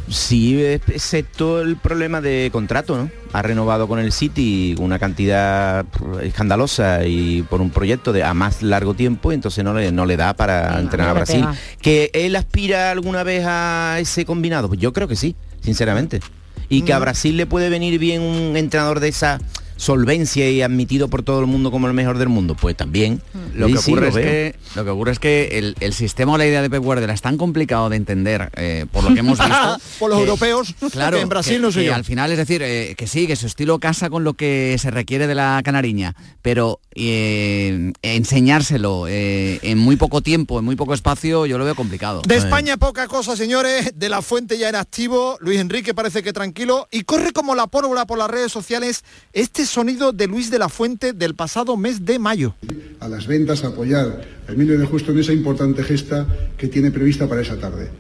Sí, 0.09 0.62
excepto 0.62 1.61
el 1.61 1.77
problema 1.77 2.21
de 2.21 2.49
contrato, 2.53 2.97
¿no? 2.97 3.11
Ha 3.33 3.42
renovado 3.42 3.88
con 3.88 3.99
el 3.99 4.12
City 4.12 4.75
una 4.79 4.99
cantidad 5.01 5.85
escandalosa 6.23 7.05
y 7.07 7.42
por 7.42 7.61
un 7.61 7.71
proyecto 7.71 8.12
de 8.12 8.23
a 8.23 8.33
más 8.33 8.62
largo 8.62 8.95
tiempo, 8.95 9.33
entonces 9.33 9.64
no 9.64 9.75
le, 9.75 9.90
no 9.90 10.07
le 10.07 10.16
da 10.16 10.35
para 10.35 10.79
entrenar 10.79 11.09
a 11.09 11.11
no 11.11 11.14
Brasil. 11.16 11.40
pega. 11.40 11.55
¿Que 11.83 12.11
él 12.14 12.37
aspira 12.37 12.92
alguna 12.92 13.25
vez 13.25 13.45
a 13.47 13.97
ese 13.99 14.25
combinado? 14.25 14.69
Pues 14.69 14.79
yo 14.81 14.92
creo 14.92 15.09
que 15.09 15.16
sí, 15.16 15.35
sinceramente. 15.61 16.21
Y 16.69 16.83
que 16.83 16.92
a 16.92 16.99
Mm. 16.99 17.03
Brasil 17.03 17.37
le 17.37 17.47
puede 17.47 17.69
venir 17.69 17.99
bien 17.99 18.23
un 18.23 18.57
entrenador 18.57 19.01
de 19.01 19.09
esa 19.09 19.38
solvencia 19.77 20.51
y 20.51 20.62
admitido 20.62 21.09
por 21.09 21.23
todo 21.23 21.41
el 21.41 21.47
mundo 21.47 21.71
como 21.71 21.87
el 21.87 21.93
mejor 21.95 22.19
del 22.19 22.29
mundo, 22.29 22.55
pues 22.55 22.77
también. 22.77 23.21
Lo 23.55 23.67
que, 23.67 23.77
sí, 23.77 23.93
ocurre 23.93 24.11
lo 24.11 24.19
es 24.19 24.25
que, 24.25 24.57
lo 24.75 24.85
que 24.85 24.91
ocurre 24.91 25.12
es 25.12 25.19
que 25.19 25.59
el, 25.59 25.77
el 25.81 25.93
sistema 25.93 26.33
o 26.33 26.39
la 26.39 26.47
idea 26.47 26.62
de 26.62 26.71
Pep 26.71 26.83
Guardiola 26.83 27.12
es 27.12 27.23
tan 27.23 27.37
complicado 27.37 27.89
de 27.91 27.97
entender 27.97 28.51
eh, 28.57 28.87
por 28.91 29.05
lo 29.05 29.12
que 29.15 29.21
hemos 29.21 29.39
visto. 29.45 29.79
Por 29.99 30.11
los 30.11 30.19
que- 30.19 30.25
europeos, 30.25 30.75
Claro, 30.93 31.17
que 31.17 31.23
en 31.23 31.29
Brasil 31.29 31.61
no 31.61 31.71
sé 31.71 31.85
yo. 31.85 31.95
al 31.95 32.05
final 32.05 32.31
es 32.33 32.39
decir 32.39 32.62
eh, 32.62 32.95
que 32.97 33.07
sí, 33.07 33.27
que 33.27 33.37
su 33.37 33.47
estilo 33.47 33.79
casa 33.79 34.09
con 34.11 34.25
lo 34.25 34.35
que 34.35 34.77
se 34.81 34.91
requiere 34.91 35.27
de 35.27 35.35
la 35.35 35.61
canariña, 35.65 36.15
pero 36.43 36.81
eh, 36.95 37.93
enseñárselo 38.03 39.07
en 39.09 39.79
muy 39.79 39.97
poco 39.97 40.23
tiempo, 40.23 40.59
en 40.59 40.65
muy 40.65 40.77
poco 40.77 40.95
espacio, 40.95 41.47
yo 41.47 41.59
lo 41.59 41.65
veo 41.65 41.75
complicado. 41.75 42.23
De 42.27 42.37
España 42.37 42.77
poca 42.77 43.07
cosa, 43.09 43.37
señores. 43.37 43.93
De 43.95 44.09
la 44.09 44.23
fuente 44.23 44.59
ya 44.59 44.69
en 44.69 44.75
activo. 44.77 45.37
Luis 45.41 45.61
Enrique 45.61 45.93
parece 45.95 46.23
que 46.23 46.33
tranquilo. 46.33 46.89
Y 46.91 47.03
corre 47.03 47.33
como 47.33 47.55
la 47.55 47.67
pólvora 47.67 48.07
por 48.07 48.19
las 48.19 48.31
redes 48.31 48.53
sociales 48.53 49.05
este 49.33 49.65
sonido 49.66 50.12
de 50.12 50.26
Luis 50.26 50.50
de 50.50 50.59
la 50.59 50.68
Fuente 50.68 51.12
del 51.12 51.35
pasado 51.35 51.76
mes 51.76 52.05
de 52.05 52.18
mayo. 52.18 52.55
a 53.00 53.09
las 53.09 53.26
ventas, 53.26 53.62
apoyar 53.64 54.22
a 54.48 54.52
Emilio 54.52 54.79
de 54.79 54.87
Justo 54.87 55.12
en 55.12 55.18
esa 55.18 55.33
importante 55.33 55.83
gesta 55.83 56.26
que 56.57 56.68
tiene 56.68 56.90
prevista 56.90 57.29
para 57.29 57.42
esa 57.42 57.59
tarde. 57.59 57.90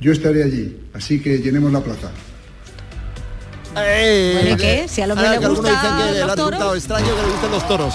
Yo 0.00 0.12
estaré 0.12 0.42
allí, 0.42 0.76
así 0.92 1.20
que 1.20 1.38
llenemos 1.38 1.72
la 1.72 1.82
plaza. 1.82 2.10
Eh, 3.76 4.32
Bueno, 4.40 4.50
¿y 4.50 4.56
qué? 4.56 4.86
Si 4.88 5.00
al 5.00 5.10
hombre 5.10 5.26
ahora 5.26 5.40
le 5.40 5.46
que 5.46 5.50
dicen 5.52 5.64
que 6.12 6.20
los 6.20 6.34
toros. 6.36 6.76
extraño 6.76 7.06
que 7.16 7.22
le 7.22 7.28
gustan 7.28 7.50
los 7.50 7.68
toros. 7.68 7.94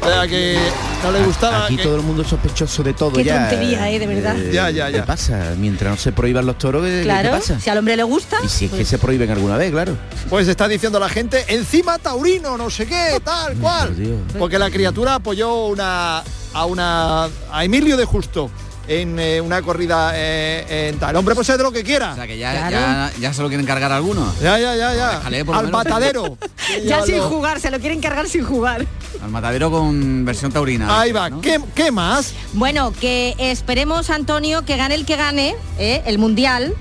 O 0.00 0.04
sea 0.06 0.28
que 0.28 0.56
no 1.02 1.10
le 1.10 1.24
gustaba. 1.24 1.64
Aquí 1.64 1.76
que- 1.76 1.82
todo 1.82 1.96
el 1.96 2.02
mundo 2.02 2.22
es 2.22 2.28
sospechoso 2.28 2.84
de 2.84 2.92
todo 2.94 3.12
Qué 3.14 3.24
ya. 3.24 3.48
tontería, 3.48 3.90
¿eh? 3.90 3.98
De 3.98 4.06
verdad. 4.06 4.36
Ya, 4.52 4.70
ya, 4.70 4.88
ya. 4.90 5.00
¿Qué 5.00 5.02
pasa? 5.02 5.54
Mientras 5.58 5.90
no 5.90 5.96
se 5.96 6.12
prohíban 6.12 6.46
los 6.46 6.56
toros, 6.56 6.84
¿qué, 6.84 6.98
qué 6.98 7.02
Claro, 7.02 7.30
pasa? 7.32 7.58
si 7.58 7.68
al 7.68 7.78
hombre 7.78 7.96
le 7.96 8.04
gusta. 8.04 8.36
Y 8.44 8.48
si 8.48 8.66
es 8.66 8.70
que 8.70 8.76
pues- 8.76 8.88
se 8.88 8.98
prohíben 8.98 9.28
alguna 9.30 9.56
vez, 9.56 9.72
claro. 9.72 9.96
Pues 10.30 10.46
está 10.46 10.68
diciendo 10.68 11.00
la 11.00 11.08
gente, 11.08 11.44
encima 11.48 11.98
taurino, 11.98 12.56
no 12.56 12.70
sé 12.70 12.86
qué, 12.86 13.20
tal 13.24 13.54
cual. 13.56 13.92
Porque 14.38 14.56
la 14.58 14.70
criatura 14.70 15.16
apoyó 15.16 15.66
una 15.66 16.22
a 16.54 16.64
una 16.64 17.24
a 17.52 17.64
Emilio 17.64 17.96
de 17.96 18.04
Justo 18.04 18.50
en 18.88 19.18
eh, 19.20 19.40
una 19.40 19.62
corrida 19.62 20.12
eh, 20.14 20.88
en 20.88 20.98
tal. 20.98 21.14
Hombre, 21.16 21.34
pues 21.34 21.48
es 21.48 21.56
de 21.58 21.62
lo 21.62 21.70
que 21.70 21.84
quiera. 21.84 22.12
O 22.12 22.14
sea, 22.16 22.26
que 22.26 22.38
ya, 22.38 22.70
ya, 22.70 23.12
ya 23.20 23.32
se 23.34 23.42
lo 23.42 23.48
quieren 23.48 23.66
cargar 23.66 23.92
algunos. 23.92 24.38
Ya, 24.40 24.58
ya, 24.58 24.74
ya, 24.74 24.94
ya. 24.94 25.10
Déjale, 25.18 25.44
por 25.44 25.54
lo 25.54 25.60
Al 25.60 25.66
menos. 25.66 25.84
matadero. 25.84 26.38
Ya 26.84 27.02
sin 27.02 27.20
jugar, 27.20 27.60
se 27.60 27.70
lo 27.70 27.78
quieren 27.80 28.00
cargar 28.00 28.28
sin 28.28 28.44
jugar. 28.44 28.84
Al 29.22 29.30
matadero 29.30 29.70
con 29.70 30.24
versión 30.26 30.52
taurina. 30.52 31.00
Ahí 31.00 31.12
va. 31.12 31.30
¿Qué, 31.40 31.58
qué 31.74 31.90
más? 31.90 32.32
Bueno, 32.52 32.92
que 33.00 33.34
esperemos, 33.38 34.10
Antonio, 34.10 34.64
que 34.66 34.76
gane 34.76 34.94
el 34.94 35.06
que 35.06 35.16
gane, 35.16 35.54
¿eh? 35.78 36.02
el 36.04 36.18
Mundial, 36.18 36.74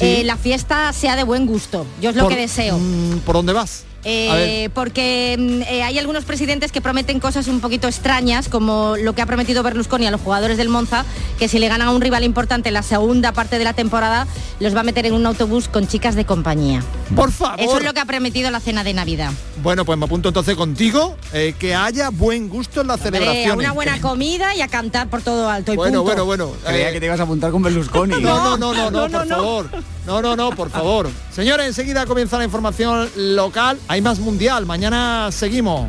eh, 0.00 0.22
la 0.24 0.36
fiesta 0.36 0.92
sea 0.92 1.14
de 1.14 1.22
buen 1.22 1.46
gusto. 1.46 1.86
Yo 2.00 2.10
es 2.10 2.16
lo 2.16 2.24
Por- 2.24 2.32
que 2.34 2.40
deseo. 2.40 2.78
mm, 2.78 3.18
¿Por 3.20 3.36
dónde 3.36 3.52
vas? 3.52 3.84
Eh, 4.04 4.68
porque 4.74 5.36
mm, 5.38 5.62
eh, 5.62 5.82
hay 5.82 5.98
algunos 5.98 6.24
presidentes 6.24 6.72
que 6.72 6.80
prometen 6.80 7.20
cosas 7.20 7.48
un 7.48 7.60
poquito 7.60 7.88
extrañas, 7.88 8.48
como 8.48 8.96
lo 8.96 9.14
que 9.14 9.22
ha 9.22 9.26
prometido 9.26 9.62
Berlusconi 9.62 10.06
a 10.06 10.10
los 10.10 10.20
jugadores 10.20 10.56
del 10.56 10.68
Monza, 10.68 11.04
que 11.38 11.48
si 11.48 11.58
le 11.58 11.68
ganan 11.68 11.88
a 11.88 11.90
un 11.90 12.00
rival 12.00 12.24
importante 12.24 12.68
en 12.68 12.74
la 12.74 12.82
segunda 12.82 13.32
parte 13.32 13.58
de 13.58 13.64
la 13.64 13.72
temporada, 13.72 14.26
los 14.60 14.74
va 14.74 14.80
a 14.80 14.84
meter 14.84 15.06
en 15.06 15.14
un 15.14 15.26
autobús 15.26 15.68
con 15.68 15.86
chicas 15.88 16.14
de 16.14 16.24
compañía. 16.24 16.82
Por 17.14 17.32
favor. 17.32 17.60
Eso 17.60 17.78
es 17.78 17.84
lo 17.84 17.92
que 17.92 18.00
ha 18.00 18.04
prometido 18.04 18.50
la 18.50 18.60
cena 18.60 18.84
de 18.84 18.94
Navidad. 18.94 19.32
Bueno, 19.62 19.84
pues 19.84 19.98
me 19.98 20.04
apunto 20.04 20.28
entonces 20.28 20.54
contigo, 20.56 21.16
eh, 21.32 21.54
que 21.58 21.74
haya 21.74 22.10
buen 22.10 22.48
gusto 22.48 22.80
en 22.82 22.86
las 22.86 23.00
Hombre, 23.00 23.18
a 23.18 23.20
celebraciones. 23.20 23.58
una 23.64 23.72
buena 23.72 24.00
comida 24.00 24.54
y 24.54 24.60
a 24.60 24.68
cantar 24.68 25.08
por 25.08 25.22
todo 25.22 25.48
alto 25.50 25.72
y 25.72 25.76
Bueno, 25.76 26.04
punto. 26.04 26.24
bueno, 26.24 26.48
bueno. 26.48 26.60
Creía 26.64 26.90
eh, 26.90 26.92
que 26.92 27.00
te 27.00 27.06
ibas 27.06 27.20
a 27.20 27.24
apuntar 27.24 27.50
con 27.50 27.62
Berlusconi. 27.62 28.22
No, 28.22 28.56
no, 28.56 28.72
no, 28.72 28.90
no, 28.90 28.90
no, 29.08 29.08
no, 29.08 29.08
no, 29.08 29.18
por 29.18 29.26
no. 29.26 29.36
favor. 29.36 29.70
No, 30.06 30.22
no, 30.22 30.36
no, 30.36 30.50
por 30.52 30.70
favor. 30.70 31.10
Señores, 31.32 31.66
enseguida 31.66 32.06
comienza 32.06 32.38
la 32.38 32.44
información 32.44 33.10
local. 33.16 33.78
Hay 33.88 34.02
más 34.02 34.18
mundial. 34.20 34.66
Mañana 34.66 35.30
seguimos. 35.32 35.88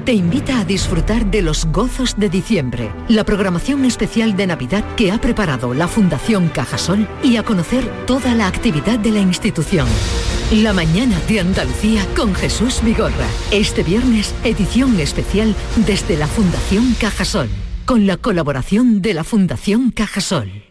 te 0.01 0.13
invita 0.13 0.59
a 0.59 0.65
disfrutar 0.65 1.29
de 1.29 1.41
los 1.41 1.65
gozos 1.65 2.15
de 2.17 2.29
diciembre, 2.29 2.91
la 3.07 3.23
programación 3.23 3.85
especial 3.85 4.35
de 4.35 4.47
Navidad 4.47 4.83
que 4.95 5.11
ha 5.11 5.19
preparado 5.19 5.73
la 5.73 5.87
Fundación 5.87 6.49
Cajasol 6.49 7.07
y 7.23 7.37
a 7.37 7.43
conocer 7.43 7.87
toda 8.05 8.33
la 8.35 8.47
actividad 8.47 8.99
de 8.99 9.11
la 9.11 9.19
institución. 9.19 9.87
La 10.51 10.73
mañana 10.73 11.19
de 11.27 11.39
Andalucía 11.39 12.05
con 12.15 12.33
Jesús 12.35 12.81
Vigorra. 12.83 13.27
Este 13.51 13.83
viernes, 13.83 14.33
edición 14.43 14.99
especial 14.99 15.55
desde 15.85 16.17
la 16.17 16.27
Fundación 16.27 16.95
Cajasol, 16.99 17.49
con 17.85 18.07
la 18.07 18.17
colaboración 18.17 19.01
de 19.01 19.13
la 19.13 19.23
Fundación 19.23 19.91
Cajasol. 19.91 20.70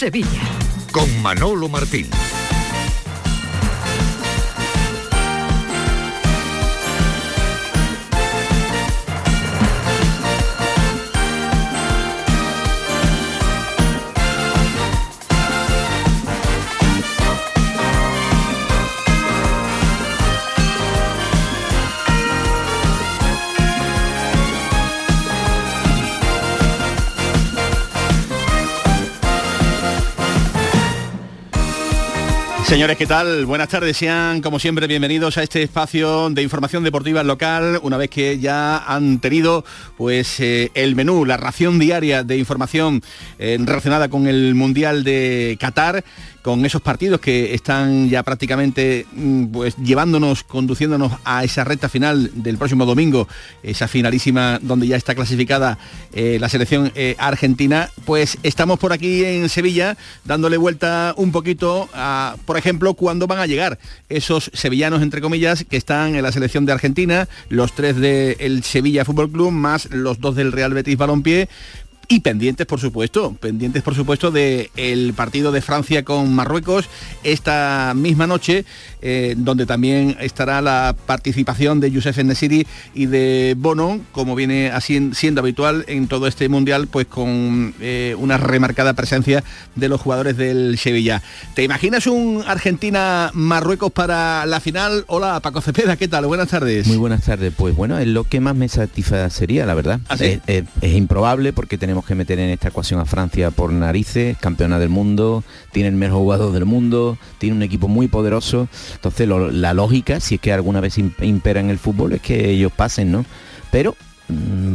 Sevilla. 0.00 0.40
Con 0.92 1.20
Manolo 1.20 1.68
Martín. 1.68 2.08
Señores, 32.70 32.96
¿qué 32.96 33.06
tal? 33.08 33.46
Buenas 33.46 33.68
tardes, 33.68 33.96
sean 33.96 34.40
como 34.40 34.60
siempre 34.60 34.86
bienvenidos 34.86 35.36
a 35.38 35.42
este 35.42 35.60
espacio 35.60 36.30
de 36.30 36.40
información 36.40 36.84
deportiva 36.84 37.24
local, 37.24 37.80
una 37.82 37.96
vez 37.96 38.10
que 38.10 38.38
ya 38.38 38.78
han 38.78 39.18
tenido 39.18 39.64
pues 39.96 40.38
eh, 40.38 40.70
el 40.74 40.94
menú, 40.94 41.24
la 41.24 41.36
ración 41.36 41.80
diaria 41.80 42.22
de 42.22 42.38
información 42.38 43.02
eh, 43.40 43.58
relacionada 43.60 44.08
con 44.08 44.28
el 44.28 44.54
Mundial 44.54 45.02
de 45.02 45.58
Qatar, 45.58 46.04
con 46.42 46.64
esos 46.64 46.80
partidos 46.80 47.20
que 47.20 47.54
están 47.54 48.08
ya 48.08 48.22
prácticamente 48.22 49.06
mm, 49.12 49.46
pues 49.46 49.76
llevándonos, 49.76 50.42
conduciéndonos 50.42 51.12
a 51.24 51.44
esa 51.44 51.64
recta 51.64 51.88
final 51.88 52.30
del 52.34 52.56
próximo 52.56 52.86
domingo, 52.86 53.28
esa 53.62 53.88
finalísima 53.88 54.58
donde 54.62 54.86
ya 54.86 54.96
está 54.96 55.14
clasificada 55.14 55.78
eh, 56.12 56.38
la 56.40 56.48
selección 56.48 56.92
eh, 56.94 57.14
argentina, 57.18 57.90
pues 58.04 58.38
estamos 58.42 58.78
por 58.78 58.92
aquí 58.92 59.24
en 59.24 59.48
Sevilla 59.48 59.96
dándole 60.24 60.56
vuelta 60.56 61.14
un 61.16 61.32
poquito 61.32 61.88
a, 61.94 62.36
por 62.46 62.56
ejemplo, 62.56 62.94
cuándo 62.94 63.26
van 63.26 63.38
a 63.38 63.46
llegar 63.46 63.78
esos 64.08 64.50
sevillanos, 64.54 65.02
entre 65.02 65.20
comillas, 65.20 65.64
que 65.68 65.76
están 65.76 66.14
en 66.14 66.22
la 66.22 66.32
selección 66.32 66.66
de 66.66 66.72
Argentina, 66.72 67.28
los 67.48 67.72
tres 67.72 67.96
del 67.96 68.62
Sevilla 68.64 69.04
Fútbol 69.04 69.30
Club, 69.30 69.50
más 69.50 69.90
los 69.90 70.20
dos 70.20 70.36
del 70.36 70.52
Real 70.52 70.74
Betis 70.74 70.96
Balompié, 70.96 71.48
y 72.12 72.20
pendientes, 72.20 72.66
por 72.66 72.80
supuesto, 72.80 73.36
pendientes, 73.38 73.84
por 73.84 73.94
supuesto, 73.94 74.32
del 74.32 74.68
el 74.76 75.14
partido 75.14 75.52
de 75.52 75.62
Francia 75.62 76.04
con 76.04 76.34
Marruecos 76.34 76.88
esta 77.22 77.92
misma 77.94 78.26
noche, 78.26 78.64
eh, 79.00 79.34
donde 79.38 79.64
también 79.64 80.16
estará 80.20 80.60
la 80.60 80.96
participación 81.06 81.78
de 81.78 81.92
Youssef 81.92 82.18
Nesiri 82.18 82.66
y 82.94 83.06
de 83.06 83.54
Bono, 83.56 84.00
como 84.10 84.34
viene 84.34 84.70
así 84.72 85.10
siendo 85.14 85.40
habitual 85.40 85.84
en 85.86 86.08
todo 86.08 86.26
este 86.26 86.48
mundial, 86.48 86.88
pues 86.88 87.06
con 87.06 87.74
eh, 87.80 88.16
una 88.18 88.38
remarcada 88.38 88.94
presencia 88.94 89.44
de 89.76 89.88
los 89.88 90.00
jugadores 90.00 90.36
del 90.36 90.78
Sevilla. 90.78 91.22
¿Te 91.54 91.62
imaginas 91.62 92.08
un 92.08 92.42
Argentina-Marruecos 92.44 93.92
para 93.92 94.46
la 94.46 94.58
final? 94.58 95.04
Hola, 95.06 95.38
Paco 95.38 95.60
Cepeda, 95.60 95.96
¿qué 95.96 96.08
tal? 96.08 96.26
Buenas 96.26 96.48
tardes. 96.48 96.88
Muy 96.88 96.96
buenas 96.96 97.22
tardes. 97.22 97.52
Pues 97.56 97.76
bueno, 97.76 97.98
es 97.98 98.08
lo 98.08 98.24
que 98.24 98.40
más 98.40 98.56
me 98.56 98.68
satisfacería, 98.68 99.64
la 99.64 99.74
verdad. 99.74 100.00
¿Ah, 100.08 100.16
sí? 100.16 100.24
es, 100.24 100.40
es- 100.48 100.64
es 100.80 100.94
improbable 100.96 101.52
porque 101.52 101.78
tenemos 101.78 101.99
que 102.04 102.14
meter 102.14 102.38
en 102.38 102.50
esta 102.50 102.68
ecuación 102.68 103.00
a 103.00 103.04
Francia 103.04 103.50
por 103.50 103.72
narices, 103.72 104.36
campeona 104.38 104.78
del 104.78 104.88
mundo, 104.88 105.44
tiene 105.72 105.88
el 105.88 105.94
mejor 105.94 106.18
jugador 106.18 106.52
del 106.52 106.64
mundo, 106.64 107.18
tiene 107.38 107.56
un 107.56 107.62
equipo 107.62 107.88
muy 107.88 108.08
poderoso. 108.08 108.68
Entonces 108.94 109.28
la 109.28 109.74
lógica, 109.74 110.20
si 110.20 110.36
es 110.36 110.40
que 110.40 110.52
alguna 110.52 110.80
vez 110.80 110.98
im- 110.98 111.12
impera 111.22 111.60
en 111.60 111.70
el 111.70 111.78
fútbol, 111.78 112.12
es 112.12 112.20
que 112.20 112.50
ellos 112.50 112.72
pasen, 112.72 113.10
¿no? 113.12 113.24
Pero 113.70 113.96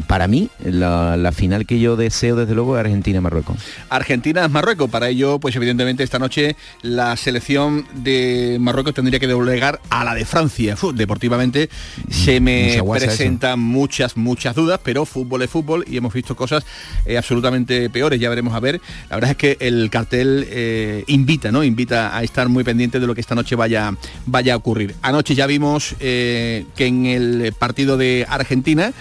para 0.08 0.28
mí, 0.28 0.50
la, 0.64 1.18
la 1.18 1.32
final 1.32 1.66
que 1.66 1.80
yo 1.80 1.96
deseo 1.96 2.36
desde 2.36 2.56
luego 2.56 2.78
es 2.78 2.82
Argentina-Marruecos. 2.82 3.58
Argentina-Marruecos. 3.90 4.90
Para 4.90 5.10
ello, 5.10 5.40
pues 5.40 5.56
evidentemente 5.56 6.04
esta 6.04 6.20
noche 6.20 6.56
la 6.82 7.16
selección 7.18 7.86
de 7.94 8.58
Marruecos 8.60 8.94
tendría 8.94 9.20
que 9.20 9.28
doblegar 9.28 9.82
a 9.90 10.04
la 10.04 10.14
de 10.16 10.26
Francia. 10.26 10.76
Deportivamente 10.94 11.70
se 12.10 12.40
me 12.40 12.82
presentan 12.92 13.60
muchas, 13.60 14.18
muchas 14.18 14.56
dudas, 14.56 14.80
pero 14.84 15.06
fútbol 15.06 15.42
es 15.42 15.50
fútbol 15.50 15.86
y 15.88 15.98
hemos 15.98 16.14
visto 16.14 16.36
cosas 16.36 16.66
eh, 17.06 17.18
absolutamente 17.18 17.90
peores. 17.90 18.20
Ya 18.20 18.30
veremos 18.30 18.54
a 18.54 18.60
ver. 18.60 18.82
La 19.10 19.16
verdad 19.16 19.32
es 19.32 19.38
que 19.38 19.58
el 19.60 19.90
cartel 19.90 20.48
eh, 20.50 21.04
invita, 21.08 21.52
¿no? 21.52 21.64
Invita 21.64 22.16
a 22.16 22.24
estar 22.24 22.50
muy 22.50 22.64
pendiente 22.64 23.00
de 23.00 23.08
lo 23.08 23.16
que 23.16 23.22
esta 23.22 23.36
noche 23.36 23.56
vaya, 23.56 23.96
vaya 24.26 24.54
a 24.54 24.58
ocurrir. 24.58 24.96
Anoche 25.02 25.36
ya 25.36 25.48
vimos 25.48 25.96
eh, 26.00 26.66
que 26.76 26.88
en 26.88 27.06
el 27.06 27.54
partido 27.58 27.98
de 27.98 28.26
Argentina 28.30 28.94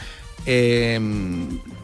eh, 0.47 0.99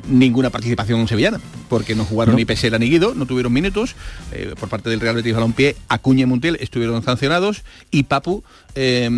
ninguna 0.09 0.51
participación 0.51 1.07
sevillana, 1.09 1.41
porque 1.69 1.95
no 1.95 2.05
jugaron 2.05 2.33
No. 2.35 2.39
ni 2.39 2.45
Pesela 2.45 2.79
ni 2.79 2.89
Guido, 2.91 3.15
no 3.15 3.27
tuvieron 3.27 3.53
minutos. 3.53 3.95
eh, 4.33 4.55
por 4.59 4.69
parte 4.69 4.91
del 4.91 5.01
Real 5.01 5.15
Betis 5.17 5.35
Balompié, 5.35 5.77
Acuña 5.89 6.23
y 6.23 6.27
Montiel 6.27 6.57
estuvieron 6.61 7.03
sancionados 7.03 7.63
y 7.91 8.05
Papu, 8.05 8.43
eh, 8.75 9.09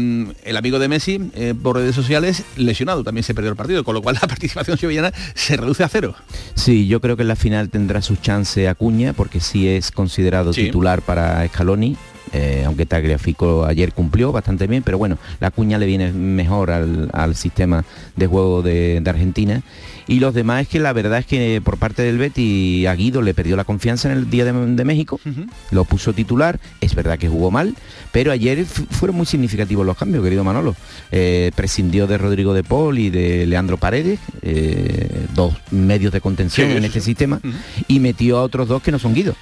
el 0.44 0.56
amigo 0.56 0.78
de 0.78 0.88
Messi, 0.88 1.20
eh, 1.34 1.54
por 1.60 1.76
redes 1.76 1.94
sociales, 1.94 2.44
lesionado, 2.56 3.04
también 3.04 3.24
se 3.24 3.34
perdió 3.34 3.50
el 3.50 3.56
partido, 3.56 3.84
con 3.84 3.94
lo 3.94 4.02
cual 4.02 4.16
la 4.22 4.28
participación 4.28 4.76
sevillana 4.78 5.12
se 5.34 5.56
reduce 5.56 5.82
a 5.84 5.88
cero. 5.88 6.14
Sí, 6.54 6.86
yo 6.86 7.00
creo 7.00 7.16
que 7.16 7.22
en 7.22 7.28
la 7.28 7.36
final 7.36 7.68
tendrá 7.70 8.02
su 8.02 8.16
chance 8.16 8.68
Acuña, 8.68 9.12
porque 9.12 9.40
sí 9.40 9.68
es 9.68 9.90
considerado 9.90 10.52
Sí. 10.52 10.64
titular 10.64 11.02
para 11.02 11.46
Scaloni. 11.48 11.96
Eh, 12.32 12.62
aunque 12.66 12.86
Tagliafico 12.86 13.64
ayer 13.64 13.92
cumplió 13.92 14.32
bastante 14.32 14.66
bien, 14.66 14.82
pero 14.82 14.98
bueno, 14.98 15.18
la 15.40 15.50
cuña 15.50 15.78
le 15.78 15.86
viene 15.86 16.12
mejor 16.12 16.70
al, 16.70 17.10
al 17.12 17.34
sistema 17.36 17.84
de 18.16 18.26
juego 18.26 18.62
de, 18.62 19.00
de 19.00 19.10
Argentina. 19.10 19.62
Y 20.08 20.18
los 20.18 20.34
demás 20.34 20.62
es 20.62 20.68
que 20.68 20.80
la 20.80 20.92
verdad 20.92 21.20
es 21.20 21.26
que 21.26 21.60
por 21.64 21.76
parte 21.78 22.02
del 22.02 22.18
Betty 22.18 22.86
a 22.86 22.94
Guido 22.94 23.22
le 23.22 23.34
perdió 23.34 23.54
la 23.54 23.62
confianza 23.64 24.10
en 24.10 24.18
el 24.18 24.28
Día 24.30 24.44
de, 24.44 24.52
de 24.52 24.84
México, 24.84 25.20
lo 25.70 25.84
puso 25.84 26.12
titular, 26.12 26.58
es 26.80 26.94
verdad 26.96 27.18
que 27.18 27.28
jugó 27.28 27.50
mal, 27.52 27.74
pero 28.10 28.32
ayer 28.32 28.64
fu- 28.64 28.84
fueron 28.90 29.16
muy 29.16 29.26
significativos 29.26 29.86
los 29.86 29.96
cambios, 29.96 30.24
querido 30.24 30.42
Manolo. 30.42 30.74
Eh, 31.12 31.52
prescindió 31.54 32.06
de 32.08 32.18
Rodrigo 32.18 32.52
de 32.52 32.64
Paul 32.64 32.98
y 32.98 33.10
de 33.10 33.46
Leandro 33.46 33.76
Paredes, 33.76 34.18
eh, 34.42 35.26
dos 35.34 35.54
medios 35.70 36.12
de 36.12 36.20
contención 36.20 36.70
Sí, 36.70 36.76
en 36.76 36.84
este 36.84 37.00
sí. 37.00 37.06
sistema, 37.06 37.40
y 37.86 38.00
metió 38.00 38.38
a 38.38 38.42
otros 38.42 38.66
dos 38.68 38.82
que 38.82 38.90
no 38.90 38.98
son 38.98 39.14
Guido. 39.14 39.34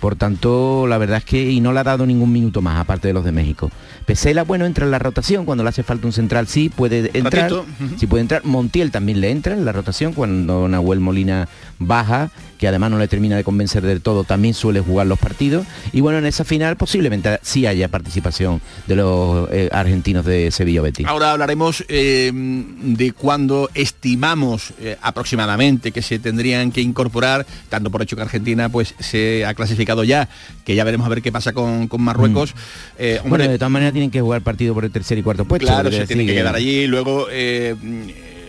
Por 0.00 0.16
tanto, 0.16 0.86
la 0.86 0.98
verdad 0.98 1.18
es 1.18 1.24
que 1.24 1.50
y 1.50 1.60
no 1.60 1.72
le 1.72 1.80
ha 1.80 1.84
dado 1.84 2.06
ningún 2.06 2.32
minuto 2.32 2.62
más, 2.62 2.78
aparte 2.78 3.08
de 3.08 3.14
los 3.14 3.24
de 3.24 3.32
México. 3.32 3.70
Pesela, 4.06 4.44
bueno, 4.44 4.64
entra 4.64 4.84
en 4.84 4.90
la 4.90 4.98
rotación, 4.98 5.44
cuando 5.44 5.64
le 5.64 5.70
hace 5.70 5.82
falta 5.82 6.06
un 6.06 6.12
central 6.12 6.46
sí 6.46 6.68
puede 6.68 7.10
entrar. 7.12 7.52
Sí 7.96 8.06
puede 8.06 8.22
entrar. 8.22 8.44
Montiel 8.44 8.90
también 8.90 9.20
le 9.20 9.30
entra 9.30 9.54
en 9.54 9.64
la 9.64 9.72
rotación 9.72 10.12
cuando 10.12 10.68
Nahuel 10.68 11.00
Molina 11.00 11.48
baja, 11.78 12.30
que 12.58 12.68
además 12.68 12.90
no 12.90 12.98
le 12.98 13.08
termina 13.08 13.36
de 13.36 13.44
convencer 13.44 13.82
del 13.82 14.00
todo, 14.00 14.24
también 14.24 14.54
suele 14.54 14.80
jugar 14.80 15.06
los 15.06 15.18
partidos. 15.18 15.66
Y 15.92 16.00
bueno, 16.00 16.18
en 16.18 16.26
esa 16.26 16.44
final 16.44 16.76
posiblemente 16.76 17.38
sí 17.42 17.66
haya 17.66 17.88
participación 17.88 18.60
de 18.86 18.96
los 18.96 19.48
eh, 19.50 19.68
argentinos 19.72 20.24
de 20.24 20.50
Sevilla 20.50 20.82
Betis. 20.82 21.06
Ahora 21.06 21.32
hablaremos 21.32 21.84
eh, 21.88 22.30
de 22.34 23.12
cuándo 23.12 23.70
estimamos 23.74 24.72
eh, 24.80 24.96
aproximadamente 25.02 25.92
que 25.92 26.02
se 26.02 26.18
tendrían 26.18 26.72
que 26.72 26.80
incorporar, 26.80 27.46
tanto 27.68 27.90
por 27.90 28.02
hecho 28.02 28.16
que 28.16 28.22
Argentina 28.22 28.68
pues 28.68 28.94
se 28.98 29.44
ha 29.46 29.54
clasificado 29.54 29.87
ya, 30.04 30.28
que 30.64 30.74
ya 30.74 30.84
veremos 30.84 31.06
a 31.06 31.10
ver 31.10 31.22
qué 31.22 31.32
pasa 31.32 31.52
con, 31.52 31.88
con 31.88 32.02
Marruecos. 32.02 32.54
Eh, 32.98 33.18
hombre, 33.22 33.30
bueno, 33.30 33.52
de 33.52 33.58
todas 33.58 33.70
maneras 33.70 33.92
tienen 33.92 34.10
que 34.10 34.20
jugar 34.20 34.42
partido 34.42 34.74
por 34.74 34.84
el 34.84 34.90
tercer 34.90 35.18
y 35.18 35.22
cuarto 35.22 35.44
puesto. 35.44 35.66
claro, 35.66 35.90
se 35.90 36.06
tienen 36.06 36.26
que 36.26 36.34
quedar 36.34 36.54
allí. 36.54 36.86
Luego 36.86 37.26
eh, 37.30 37.74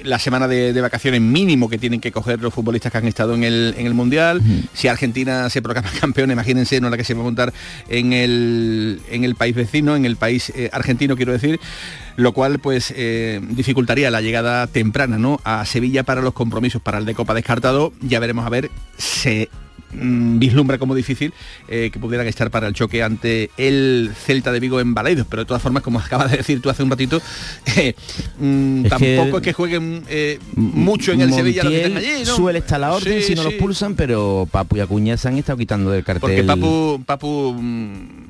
la 0.03 0.19
semana 0.19 0.47
de, 0.47 0.73
de 0.73 0.81
vacaciones 0.81 1.21
mínimo 1.21 1.69
que 1.69 1.77
tienen 1.77 1.99
que 1.99 2.11
coger 2.11 2.41
los 2.41 2.53
futbolistas 2.53 2.91
que 2.91 2.97
han 2.97 3.07
estado 3.07 3.35
en 3.35 3.43
el, 3.43 3.75
en 3.77 3.85
el 3.85 3.93
Mundial. 3.93 4.41
Si 4.73 4.87
Argentina 4.87 5.49
se 5.49 5.61
proclama 5.61 5.89
campeón, 5.99 6.31
imagínense, 6.31 6.79
no 6.81 6.89
la 6.89 6.97
que 6.97 7.03
se 7.03 7.13
va 7.13 7.21
a 7.21 7.23
montar 7.23 7.53
en 7.87 8.13
el, 8.13 9.01
en 9.09 9.23
el 9.23 9.35
país 9.35 9.55
vecino, 9.55 9.95
en 9.95 10.05
el 10.05 10.15
país 10.15 10.51
eh, 10.55 10.69
argentino, 10.71 11.15
quiero 11.15 11.31
decir 11.31 11.59
lo 12.15 12.33
cual 12.33 12.59
pues 12.59 12.93
eh, 12.97 13.39
dificultaría 13.49 14.11
la 14.11 14.19
llegada 14.19 14.67
temprana 14.67 15.17
¿no? 15.17 15.39
a 15.45 15.65
Sevilla 15.65 16.03
para 16.03 16.21
los 16.21 16.33
compromisos 16.33 16.81
para 16.81 16.97
el 16.97 17.05
de 17.05 17.15
Copa 17.15 17.33
descartado. 17.33 17.93
Ya 18.01 18.19
veremos 18.19 18.45
a 18.45 18.49
ver, 18.49 18.69
se 18.97 19.47
mm, 19.91 20.39
vislumbra 20.39 20.77
como 20.77 20.95
difícil 20.95 21.33
eh, 21.67 21.89
que 21.91 21.99
pudieran 21.99 22.27
estar 22.27 22.49
para 22.51 22.67
el 22.67 22.73
choque 22.73 23.03
ante 23.03 23.49
el 23.57 24.11
Celta 24.25 24.51
de 24.51 24.59
Vigo 24.59 24.79
en 24.79 24.93
Balaidos, 24.93 25.27
pero 25.29 25.41
de 25.43 25.45
todas 25.47 25.61
formas, 25.61 25.83
como 25.83 25.99
acabas 26.05 26.31
de 26.31 26.37
decir 26.37 26.61
tú 26.61 26.69
hace 26.69 26.83
un 26.83 26.89
ratito, 26.89 27.21
eh, 27.77 27.95
mm, 28.39 28.85
Es 28.85 28.93
que- 28.93 29.15
tampoco 29.15 29.37
es 29.37 29.43
que 29.43 29.53
jueguen 29.53 30.03
eh, 30.09 30.39
mucho 30.55 31.11
en 31.11 31.21
el 31.21 31.33
Sevilla 31.33 31.63
los 31.63 31.71
que 31.73 31.81
están 31.85 31.97
allí, 31.97 32.23
¿no? 32.25 32.35
Suele 32.35 32.59
estar 32.59 32.79
la 32.79 32.93
orden 32.93 33.21
Sí, 33.21 33.27
si 33.29 33.35
no 33.35 33.43
sí. 33.43 33.49
los 33.51 33.53
pulsan, 33.55 33.95
pero 33.95 34.47
Papu 34.51 34.77
y 34.77 34.79
Acuña 34.81 35.17
se 35.17 35.27
han 35.27 35.37
estado 35.37 35.57
quitando 35.57 35.91
del 35.91 36.03
cartel. 36.03 36.21
Porque 36.21 36.43
Papu, 36.43 37.01
Papu 37.05 37.53
mm, 37.59 38.29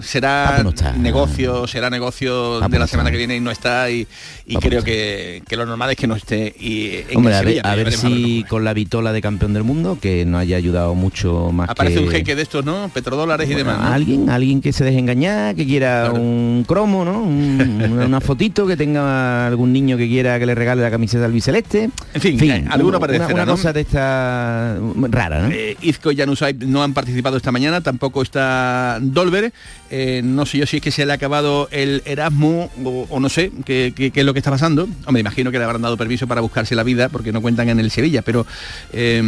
será 0.00 0.60
no 0.62 0.70
está. 0.70 0.92
negocio, 0.92 1.66
será 1.66 1.90
negocio 1.90 2.58
Papu 2.60 2.72
de 2.72 2.78
no 2.78 2.84
la 2.84 2.86
semana 2.86 3.10
que 3.10 3.16
viene 3.16 3.36
y 3.36 3.40
no 3.40 3.50
está 3.50 3.90
y, 3.90 4.06
y 4.46 4.54
Papu 4.54 4.68
creo 4.68 4.80
no 4.80 4.84
que, 4.84 5.42
que 5.48 5.56
lo 5.56 5.66
normal 5.66 5.90
es 5.90 5.96
que 5.96 6.06
no 6.06 6.14
esté 6.16 6.54
y, 6.58 7.04
en 7.10 7.16
Hombre, 7.18 7.34
a 7.34 7.40
Sevilla, 7.40 7.62
a 7.64 7.74
ver 7.74 7.84
veremos 7.86 8.04
a 8.04 8.08
ver 8.08 8.16
si 8.18 8.44
con 8.44 8.64
la 8.64 8.72
vitola 8.74 9.12
de 9.12 9.20
campeón 9.22 9.52
del 9.54 9.64
mundo, 9.64 9.98
que 10.00 10.24
no 10.24 10.38
haya 10.38 10.56
ayudado 10.56 10.94
mucho 10.94 11.50
más 11.52 11.68
Aparece 11.70 11.98
que... 11.98 12.04
un 12.04 12.10
jeque 12.10 12.34
de 12.34 12.42
estos, 12.42 12.64
¿no? 12.64 12.90
Petrodólares 12.92 13.48
y 13.50 13.54
demás. 13.54 13.78
alguien, 13.92 14.30
alguien 14.30 14.60
que 14.60 14.72
se 14.72 14.84
deje 14.84 14.98
engañar, 14.98 15.54
que 15.54 15.66
quiera 15.66 16.10
un 16.12 16.64
cromo, 16.66 17.04
¿no? 17.04 17.22
Un- 17.22 17.82
una, 17.92 18.06
una 18.06 18.20
fotito, 18.20 18.66
que 18.66 18.76
tenga 18.76 19.46
algún 19.46 19.72
niño 19.72 19.96
que 19.96 20.08
quiera 20.08 20.38
que 20.38 20.46
le 20.46 20.54
regale 20.54 20.82
la 20.82 20.90
camiseta 20.90 21.24
al 21.24 21.32
biceleste. 21.32 21.90
En 22.14 22.20
fin, 22.20 22.38
eh, 22.42 22.64
alguno 22.70 22.88
una- 22.90 22.96
aparecerá, 22.98 23.34
Una, 23.34 23.44
¿no? 23.46 23.52
cosa 23.52 23.72
de 23.72 23.80
esta 23.82 24.76
rara, 25.10 25.42
¿no? 25.42 25.48
Eh, 25.50 25.76
Izco 25.82 26.12
y 26.12 26.16
Januzaj 26.16 26.54
no 26.66 26.82
han 26.82 26.92
participado 26.94 27.36
esta 27.36 27.52
mañana, 27.52 27.80
tampoco 27.80 28.22
está 28.22 28.98
Dolber. 29.00 29.52
Eh, 29.90 30.22
no 30.24 30.46
sé 30.46 30.58
yo 30.58 30.66
si 30.66 30.78
es 30.78 30.82
que 30.82 30.90
se 30.90 31.04
le 31.04 31.12
ha 31.12 31.16
acabado 31.16 31.68
el 31.70 32.02
Erasmus 32.06 32.70
o, 32.82 33.20
no 33.20 33.28
sé 33.28 33.52
qué, 33.64 33.92
es 34.14 34.24
lo 34.24 34.32
que 34.32 34.38
está 34.38 34.50
pasando. 34.50 34.88
Hombre, 35.06 35.20
imagino 35.20 35.50
que 35.50 35.58
le 35.58 35.64
habrán 35.64 35.82
dado 35.82 35.96
permiso 35.96 36.26
para 36.26 36.40
buscarse 36.40 36.74
la 36.74 36.82
vida 36.82 37.10
porque 37.10 37.30
no 37.30 37.42
cuentan 37.42 37.68
en 37.68 37.78
el 37.78 37.90
Sevilla, 37.90 38.22
pero 38.22 38.46
eh, 38.92 39.22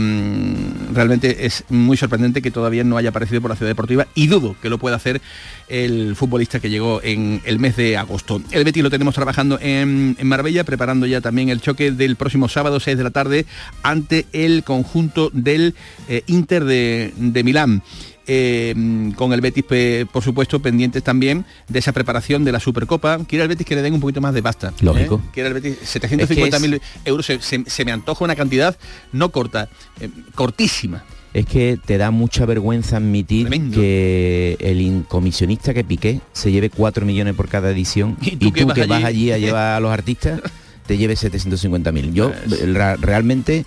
realmente 0.93 1.45
es 1.45 1.65
muy 1.69 1.97
sorprendente 1.97 2.41
que 2.41 2.51
todavía 2.51 2.83
no 2.83 2.97
haya 2.97 3.11
aparecido 3.11 3.43
por 3.43 3.51
la 3.51 3.57
ciudad 3.57 3.71
deportiva 3.71 4.07
y 4.15 4.27
dudo 4.27 4.57
que 4.63 4.71
lo 4.71 4.79
pueda 4.79 4.97
hacer 4.97 5.21
el 5.69 6.17
futbolista 6.17 6.61
que 6.61 6.71
llegó 6.71 7.03
en 7.03 7.43
el 7.45 7.59
mes 7.59 7.77
de 7.77 7.97
agosto. 7.97 8.41
El 8.51 8.65
Betis 8.65 8.83
lo 8.83 8.91
tenemos 8.91 9.15
trabajando 9.15 9.59
en, 9.61 10.17
en 10.19 10.27
Marbella, 10.27 10.65
preparando 10.65 11.07
ya 11.07 11.21
también 11.21 11.49
el 11.51 11.61
choque 11.61 11.91
del 11.91 12.17
próximo 12.17 12.49
sábado 12.49 12.81
6 12.81 12.97
de 12.97 13.05
la 13.05 13.11
tarde 13.11 13.47
ante 13.83 14.27
el 14.33 14.65
conjunto 14.65 15.31
del 15.33 15.75
eh, 16.09 16.23
Inter 16.27 16.65
de, 16.65 17.13
de 17.17 17.45
Milán. 17.45 17.83
Eh, 18.27 18.75
con 19.17 19.33
el 19.33 19.41
Betis, 19.41 19.65
por 20.11 20.23
supuesto, 20.23 20.61
pendientes 20.61 21.03
también 21.03 21.45
de 21.69 21.79
esa 21.79 21.93
preparación 21.93 22.45
de 22.45 22.53
la 22.53 22.61
Supercopa. 22.61 23.19
Quiere 23.27 23.43
el 23.43 23.49
Betis 23.49 23.67
que 23.67 23.75
le 23.75 23.83
den 23.83 23.95
un 23.95 24.01
poquito 24.01 24.21
más 24.21 24.33
de 24.35 24.43
pasta. 24.43 24.69
¿eh? 24.69 24.73
Lógico. 24.85 25.23
Quiere 25.33 25.49
el 25.49 25.55
Betis 25.55 25.79
750.000 25.83 26.75
Es 26.75 26.81
euros. 27.05 27.27
Se, 27.27 27.41
se- 27.43 27.65
se 27.67 27.85
me 27.85 27.93
antoja 27.93 28.25
una 28.25 28.35
cantidad 28.37 28.77
no 29.13 29.29
corta, 29.31 29.69
eh, 30.01 30.09
cortísima. 30.35 31.05
Es 31.35 31.47
que 31.47 31.79
te 31.85 31.99
da 31.99 32.13
mucha 32.13 32.47
vergüenza 32.47 32.97
admitir 32.99 33.49
que 33.73 34.57
el 34.61 35.05
comisionista 35.09 35.75
que 35.75 35.83
piqué 35.83 36.21
se 36.33 36.53
lleve 36.53 36.71
4 36.71 37.05
millones 37.05 37.35
por 37.35 37.49
cada 37.49 37.71
edición 37.71 38.17
y 38.23 38.37
tú, 38.37 38.53
que, 38.53 38.87
vas, 38.87 39.03
allí? 39.05 39.33
a 39.33 39.39
llevar 39.39 39.75
a 39.77 39.81
los 39.81 39.91
artistas 39.93 40.41
te 40.87 40.97
lleves 40.97 41.25
750.000. 41.25 42.13
Yo 42.13 42.33
ra- 42.73 42.97
realmente 42.97 43.65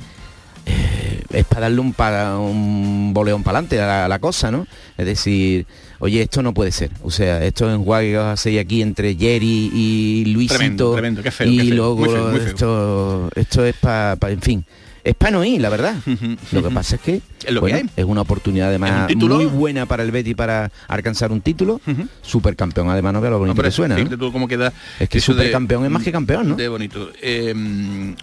eh, 0.68 1.22
es 1.32 1.46
para 1.46 1.62
darle 1.62 1.80
un, 1.80 1.94
para 1.94 2.38
un 2.38 3.14
boleón 3.14 3.44
para 3.44 3.60
adelante 3.60 3.82
a 3.82 4.08
la, 4.08 4.20
cosa, 4.20 4.52
¿no? 4.52 4.68
Es 4.98 5.06
decir, 5.06 5.66
oye, 6.00 6.22
esto 6.22 6.42
no 6.44 6.54
puede 6.54 6.72
ser. 6.72 6.92
O 7.04 7.12
sea, 7.12 7.44
esto 7.44 7.72
en 7.72 7.84
Guay 7.84 8.12
que 8.12 8.18
a 8.18 8.32
hacer 8.34 8.60
aquí 8.60 8.82
entre 8.82 9.16
Jerry 9.16 9.72
y 9.74 10.26
Luisito. 10.34 10.56
Tremendo, 10.58 10.92
tremendo, 10.94 11.24
qué 11.24 11.32
feo, 11.32 11.48
y 11.48 11.58
qué 11.58 11.64
feo, 11.66 11.76
luego 11.76 11.96
muy 11.98 12.10
feo, 12.10 12.28
muy 12.30 12.40
feo. 12.40 12.48
esto 12.50 13.30
esto 13.36 13.66
es 13.66 13.76
para, 13.76 14.18
en 14.30 14.42
fin. 14.42 14.66
Es 15.04 15.16
para 15.16 15.32
no 15.32 15.46
ir, 15.46 15.62
la 15.62 15.70
verdad. 15.70 15.96
Lo 16.52 16.62
que 16.64 16.70
pasa 16.70 16.96
es 16.96 17.02
que, 17.02 17.22
Es 17.46 17.54
lo 17.54 17.62
que 17.64 17.72
bueno, 17.72 17.90
es 17.96 18.04
una 18.04 18.20
oportunidad 18.22 18.68
además 18.68 19.08
título? 19.08 19.36
muy 19.36 19.46
buena 19.46 19.86
para 19.86 20.04
el 20.04 20.12
Betty 20.12 20.36
para 20.36 20.70
alcanzar 20.90 21.32
un 21.32 21.40
título. 21.40 21.80
Supercampeón, 22.22 22.90
además, 22.90 23.14
no 23.14 23.22
vea 23.22 23.30
lo 23.32 23.40
bonito 23.40 23.52
Hombre, 23.54 23.68
que 23.70 23.72
suena. 23.72 23.96
tú 24.18 24.34
cómo 24.34 24.50
queda 24.50 24.74
Es 25.00 25.08
que 25.08 25.20
eso 25.20 25.34
de- 25.34 25.44
supercampeón 25.44 25.86
es 25.86 25.92
más 25.92 26.04
que 26.04 26.12
campeón, 26.12 26.50
¿no? 26.50 26.56
De 26.58 26.68
bonito. 26.68 27.10
Eh, 27.22 27.54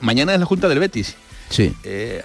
mañana 0.02 0.35
es 0.35 0.40
la 0.40 0.44
Junta 0.44 0.68
del 0.68 0.78
Betis. 0.78 1.16
Sí. 1.50 1.74
Eh, 1.85 2.22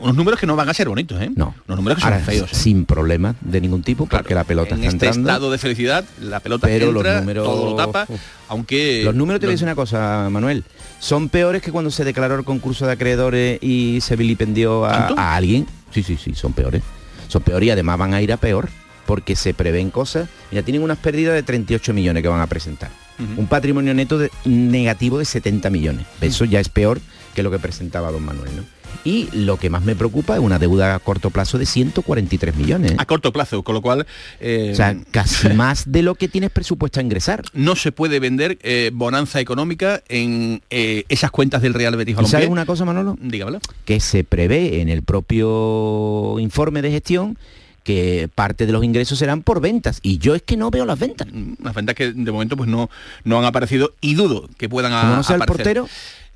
unos 0.00 0.14
números 0.14 0.38
que 0.38 0.46
no 0.46 0.54
van 0.54 0.68
a 0.68 0.74
ser 0.74 0.88
bonitos, 0.88 1.20
¿eh? 1.20 1.28
No. 1.34 1.54
Unos 1.66 1.78
números 1.78 1.96
que 1.98 2.02
son 2.02 2.12
Ahora, 2.12 2.24
feos. 2.24 2.52
¿eh? 2.52 2.54
sin 2.54 2.84
problemas 2.84 3.34
de 3.40 3.60
ningún 3.60 3.82
tipo, 3.82 4.06
porque 4.06 4.32
la 4.34 4.44
pelota 4.44 4.74
En 4.76 4.84
está 4.84 4.90
este 4.94 5.06
entrando. 5.06 5.28
estado 5.30 5.50
de 5.50 5.58
felicidad, 5.58 6.04
la 6.20 6.38
pelota 6.40 6.68
Pero 6.68 6.92
los 6.92 7.04
números- 7.04 7.44
todo 7.44 7.70
lo 7.70 7.76
tapa, 7.76 8.06
aunque... 8.48 9.02
Los 9.04 9.14
números 9.16 9.40
te 9.40 9.46
voy 9.46 9.52
a 9.52 9.54
decir 9.54 9.66
una 9.66 9.74
cosa, 9.74 10.28
Manuel. 10.30 10.62
Son 11.00 11.28
peores 11.28 11.62
que 11.62 11.72
cuando 11.72 11.90
se 11.90 12.04
declaró 12.04 12.36
el 12.36 12.44
concurso 12.44 12.86
de 12.86 12.92
acreedores 12.92 13.58
y 13.62 14.00
se 14.00 14.14
vilipendió 14.14 14.84
a, 14.84 15.08
alguien. 15.36 15.66
Sí, 15.92 16.02
sí, 16.04 16.16
sí, 16.16 16.34
son 16.34 16.52
peores. 16.52 16.82
Son 17.26 17.42
peores 17.42 17.66
y 17.66 17.70
además 17.70 17.98
van 17.98 18.14
a 18.14 18.22
ir 18.22 18.32
a 18.32 18.36
peor 18.36 18.68
porque 19.04 19.34
se 19.34 19.52
prevén 19.52 19.90
cosas. 19.90 20.28
Ya 20.52 20.62
tienen 20.62 20.82
unas 20.82 20.98
pérdidas 20.98 21.34
de 21.34 21.42
38 21.42 21.92
millones 21.92 22.22
que 22.22 22.28
van 22.28 22.40
a 22.40 22.46
presentar. 22.46 22.90
Un 23.36 23.48
patrimonio 23.48 23.92
neto 23.94 24.16
de- 24.16 24.30
negativo 24.44 25.18
de 25.18 25.24
70 25.24 25.70
millones. 25.70 26.06
Eso 26.20 26.44
ya 26.44 26.60
es 26.60 26.68
peor 26.68 27.00
que 27.38 27.42
lo 27.44 27.50
que 27.52 27.58
presentaba 27.60 28.10
don 28.10 28.24
Manuel, 28.24 28.50
¿no? 28.56 28.64
Y 29.04 29.28
lo 29.32 29.58
que 29.58 29.70
más 29.70 29.84
me 29.84 29.94
preocupa 29.94 30.34
es 30.34 30.40
una 30.40 30.58
deuda 30.58 30.94
a 30.94 30.98
corto 30.98 31.30
plazo 31.30 31.56
de 31.56 31.66
143 31.66 32.56
millones. 32.56 32.92
¿eh? 32.92 32.96
A 32.98 33.04
corto 33.04 33.32
plazo, 33.32 33.62
con 33.62 33.74
lo 33.74 33.80
cual... 33.82 34.06
eh, 34.40 34.70
O 34.72 34.74
sea, 34.74 34.96
casi 35.12 35.48
más 35.54 35.84
de 35.92 36.02
lo 36.02 36.14
que 36.16 36.26
tienes 36.26 36.50
presupuesto 36.50 36.98
a 36.98 37.02
ingresar. 37.02 37.44
no 37.52 37.76
se 37.76 37.92
puede 37.92 38.18
vender 38.18 38.58
eh, 38.62 38.90
bonanza 38.92 39.40
económica 39.40 40.02
en 40.08 40.62
eh, 40.70 41.04
esas 41.08 41.30
cuentas 41.30 41.62
del 41.62 41.74
Real 41.74 41.94
Betis 41.96 42.12
¿Y 42.12 42.16
Balompié. 42.16 42.32
sabes 42.32 42.48
una 42.48 42.66
cosa, 42.66 42.84
Manolo? 42.84 43.16
Dígamelo. 43.20 43.60
que 43.84 44.00
se 44.00 44.24
prevé 44.24 44.80
en 44.80 44.88
el 44.88 45.02
propio 45.02 46.38
informe 46.40 46.82
de 46.82 46.90
gestión 46.90 47.38
que 47.84 48.28
parte 48.34 48.66
de 48.66 48.72
los 48.72 48.84
ingresos 48.84 49.18
serán 49.18 49.42
por 49.42 49.60
ventas 49.62 50.00
y 50.02 50.18
yo 50.18 50.34
es 50.34 50.42
que 50.42 50.56
no 50.58 50.70
veo 50.70 50.84
las 50.84 50.98
ventas 50.98 51.26
Las 51.62 51.74
ventas 51.74 51.94
que 51.94 52.12
de 52.12 52.32
momento 52.32 52.54
pues 52.56 52.68
no, 52.68 52.90
no 53.24 53.38
han 53.38 53.46
aparecido 53.46 53.94
y 54.02 54.14
dudo 54.14 54.46
que 54.58 54.68
puedan 54.68 54.92
a- 54.92 55.00
como 55.02 55.16
no 55.16 55.22
sea 55.22 55.36
el 55.36 55.42
aparecer. 55.42 55.64
portero 55.64 55.88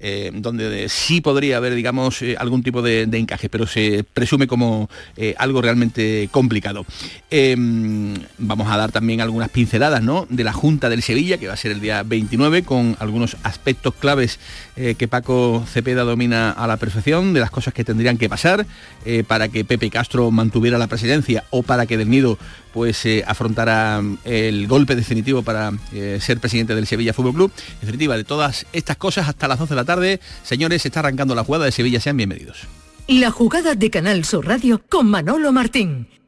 eh, 0.03 0.31
donde 0.35 0.89
sí 0.89 1.21
podría 1.21 1.57
haber, 1.57 1.75
digamos, 1.75 2.21
eh, 2.23 2.35
algún 2.39 2.63
tipo 2.63 2.83
de, 2.83 3.03
encaje, 3.03 3.49
pero 3.49 3.67
se 3.67 4.05
presume 4.05 4.47
como 4.47 4.91
algo 5.37 5.63
realmente 5.63 6.29
complicado. 6.33 6.85
Em, 7.31 8.15
vamos 8.39 8.69
a 8.69 8.77
dar 8.77 8.91
también 8.91 9.21
algunas 9.21 9.49
pinceladas 9.49 10.03
¿no? 10.03 10.27
de 10.29 10.43
la 10.45 10.53
Junta 10.53 10.89
del 10.89 11.03
Sevilla, 11.03 11.39
que 11.39 11.47
va 11.47 11.55
a 11.55 11.57
ser 11.57 11.71
el 11.71 11.81
día 11.81 12.03
29, 12.03 12.65
con 12.65 12.97
algunos 12.99 13.37
aspectos 13.45 13.95
claves 13.95 14.41
que 14.75 15.07
Paco 15.07 15.65
Cepeda 15.71 16.03
domina 16.03 16.51
a 16.51 16.67
la 16.67 16.79
perfección, 16.79 17.33
de 17.35 17.41
las 17.41 17.51
cosas 17.51 17.75
que 17.75 17.85
tendrían 17.85 18.17
que 18.17 18.29
pasar 18.29 18.67
para 19.29 19.49
que 19.49 19.65
Pepe 19.65 19.91
Castro 19.91 20.31
mantuviera 20.31 20.79
la 20.79 20.87
presidencia 20.87 21.45
o 21.51 21.63
para 21.63 21.87
que 21.87 21.99
Del 21.99 22.11
Nido 22.11 22.39
pues 22.73 23.07
afrontara 23.27 24.01
mm, 24.01 24.19
el 24.25 24.67
golpe 24.67 24.97
definitivo 24.97 25.43
para 25.43 25.73
ser 26.21 26.39
presidente 26.39 26.75
del 26.75 26.87
Sevilla 26.87 27.13
Fútbol 27.13 27.35
Club. 27.35 27.53
En 27.75 27.81
definitiva, 27.81 28.17
de 28.17 28.25
todas 28.25 28.67
estas 28.73 28.97
cosas 28.97 29.29
hasta 29.29 29.49
las 29.49 29.59
12 29.59 29.75
de 29.75 29.77
la 29.77 29.85
tarde, 29.85 30.21
señores, 30.43 30.85
está 30.85 31.01
arrancando 31.01 31.35
la 31.35 31.45
jugada 31.45 31.65
de 31.65 31.73
Sevilla, 31.73 32.01
sean 32.01 32.17
bienvenidos. 32.17 32.67
La 33.09 33.31
jugada 33.31 33.75
de 33.75 33.91
Canal 33.91 34.25
Sur 34.25 34.47
Radio 34.47 34.81
con 34.89 35.11
Manolo 35.11 35.53
Martín. 35.53 36.07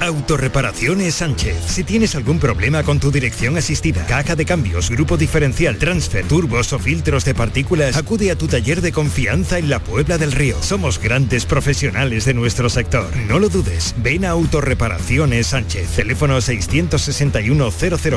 Autorreparaciones 0.00 1.16
Sánchez. 1.16 1.60
Si 1.66 1.82
tienes 1.82 2.14
algún 2.14 2.38
problema 2.38 2.84
con 2.84 3.00
tu 3.00 3.10
dirección 3.10 3.56
asistida, 3.56 4.06
caja 4.06 4.36
de 4.36 4.46
cambios, 4.46 4.90
grupo 4.90 5.16
diferencial, 5.16 5.76
transfer, 5.76 6.24
turbos 6.24 6.72
o 6.72 6.78
filtros 6.78 7.24
de 7.24 7.34
partículas, 7.34 7.96
acude 7.96 8.30
a 8.30 8.38
tu 8.38 8.46
taller 8.46 8.80
de 8.80 8.92
confianza 8.92 9.58
en 9.58 9.68
la 9.68 9.80
Puebla 9.80 10.16
del 10.16 10.30
Río. 10.30 10.56
Somos 10.62 11.00
grandes 11.00 11.46
profesionales 11.46 12.26
de 12.26 12.34
nuestro 12.34 12.70
sector. 12.70 13.08
No 13.26 13.40
lo 13.40 13.48
dudes. 13.48 13.92
Ven 13.98 14.24
a 14.24 14.30
Autorreparaciones 14.30 15.48
Sánchez. 15.48 15.88
Teléfono 15.96 16.40
661 16.40 17.68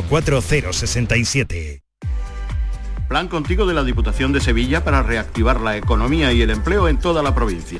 004 0.08 0.42
067. 0.42 1.82
Plan 3.10 3.28
contigo 3.28 3.66
de 3.66 3.74
la 3.74 3.84
Diputación 3.84 4.34
de 4.34 4.40
Sevilla 4.40 4.84
para 4.84 5.02
reactivar 5.02 5.60
la 5.60 5.78
economía 5.78 6.32
y 6.32 6.44
el 6.44 6.52
empleo 6.52 6.88
en 6.88 7.00
toda 7.00 7.24
la 7.24 7.34
provincia. 7.34 7.80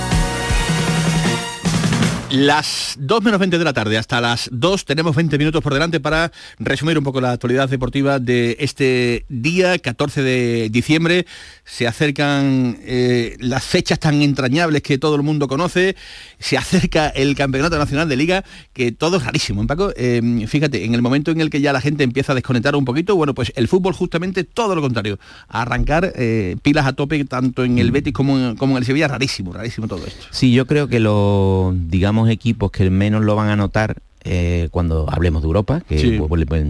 Las 2.31 2.95
2 2.97 3.23
menos 3.23 3.41
20 3.41 3.57
de 3.57 3.65
la 3.65 3.73
tarde, 3.73 3.97
hasta 3.97 4.21
las 4.21 4.47
2 4.53 4.85
tenemos 4.85 5.13
20 5.13 5.37
minutos 5.37 5.61
por 5.61 5.73
delante 5.73 5.99
para 5.99 6.31
resumir 6.59 6.97
un 6.97 7.03
poco 7.03 7.19
la 7.19 7.33
actualidad 7.33 7.67
deportiva 7.67 8.19
de 8.19 8.55
este 8.61 9.25
día, 9.27 9.77
14 9.77 10.23
de 10.23 10.69
diciembre. 10.69 11.25
Se 11.65 11.87
acercan 11.87 12.77
eh, 12.83 13.35
las 13.39 13.65
fechas 13.65 13.99
tan 13.99 14.21
entrañables 14.21 14.81
que 14.81 14.97
todo 14.97 15.17
el 15.17 15.23
mundo 15.23 15.49
conoce, 15.49 15.97
se 16.39 16.57
acerca 16.57 17.09
el 17.09 17.35
Campeonato 17.35 17.77
Nacional 17.77 18.07
de 18.07 18.15
Liga, 18.15 18.45
que 18.71 18.93
todo 18.93 19.17
es 19.17 19.25
rarísimo, 19.25 19.63
¿eh, 19.63 19.67
Paco? 19.67 19.91
Em, 19.97 20.47
fíjate, 20.47 20.85
en 20.85 20.95
el 20.95 21.01
momento 21.01 21.31
en 21.31 21.41
el 21.41 21.49
que 21.49 21.59
ya 21.59 21.73
la 21.73 21.81
gente 21.81 22.05
empieza 22.05 22.31
a 22.31 22.35
desconectar 22.35 22.77
un 22.77 22.85
poquito, 22.85 23.17
bueno, 23.17 23.33
pues 23.33 23.51
el 23.57 23.67
fútbol 23.67 23.93
justamente 23.93 24.45
todo 24.45 24.73
lo 24.73 24.81
contrario, 24.81 25.19
a 25.49 25.63
arrancar 25.63 26.13
eh, 26.15 26.55
pilas 26.61 26.85
a 26.85 26.93
tope 26.93 27.25
tanto 27.25 27.65
en 27.65 27.77
el 27.77 27.91
Betis 27.91 28.13
como 28.13 28.55
como 28.55 28.75
en 28.75 28.77
el 28.77 28.85
Sevilla, 28.85 29.09
rarísimo, 29.09 29.51
rarísimo 29.51 29.89
todo 29.89 30.07
esto. 30.07 30.27
Sí, 30.31 30.53
yo 30.53 30.65
creo 30.65 30.87
que 30.87 31.01
lo, 31.01 31.75
digamos, 31.75 32.20
equipos 32.29 32.71
que 32.71 32.89
menos 32.89 33.23
lo 33.23 33.35
van 33.35 33.49
a 33.49 33.55
notar 33.55 33.97
eh, 34.23 34.69
cuando 34.71 35.07
hablemos 35.09 35.41
de 35.41 35.47
Europa, 35.47 35.81
que 35.87 36.19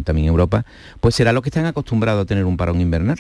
también 0.06 0.28
Europa, 0.28 0.66
pues 1.00 1.16
será 1.16 1.34
lo 1.34 1.42
que 1.42 1.50
están 1.50 1.66
acostumbrados 1.66 2.24
a 2.24 2.26
tener 2.26 2.46
un 2.46 2.58
parón 2.58 2.80
invernal. 2.80 3.18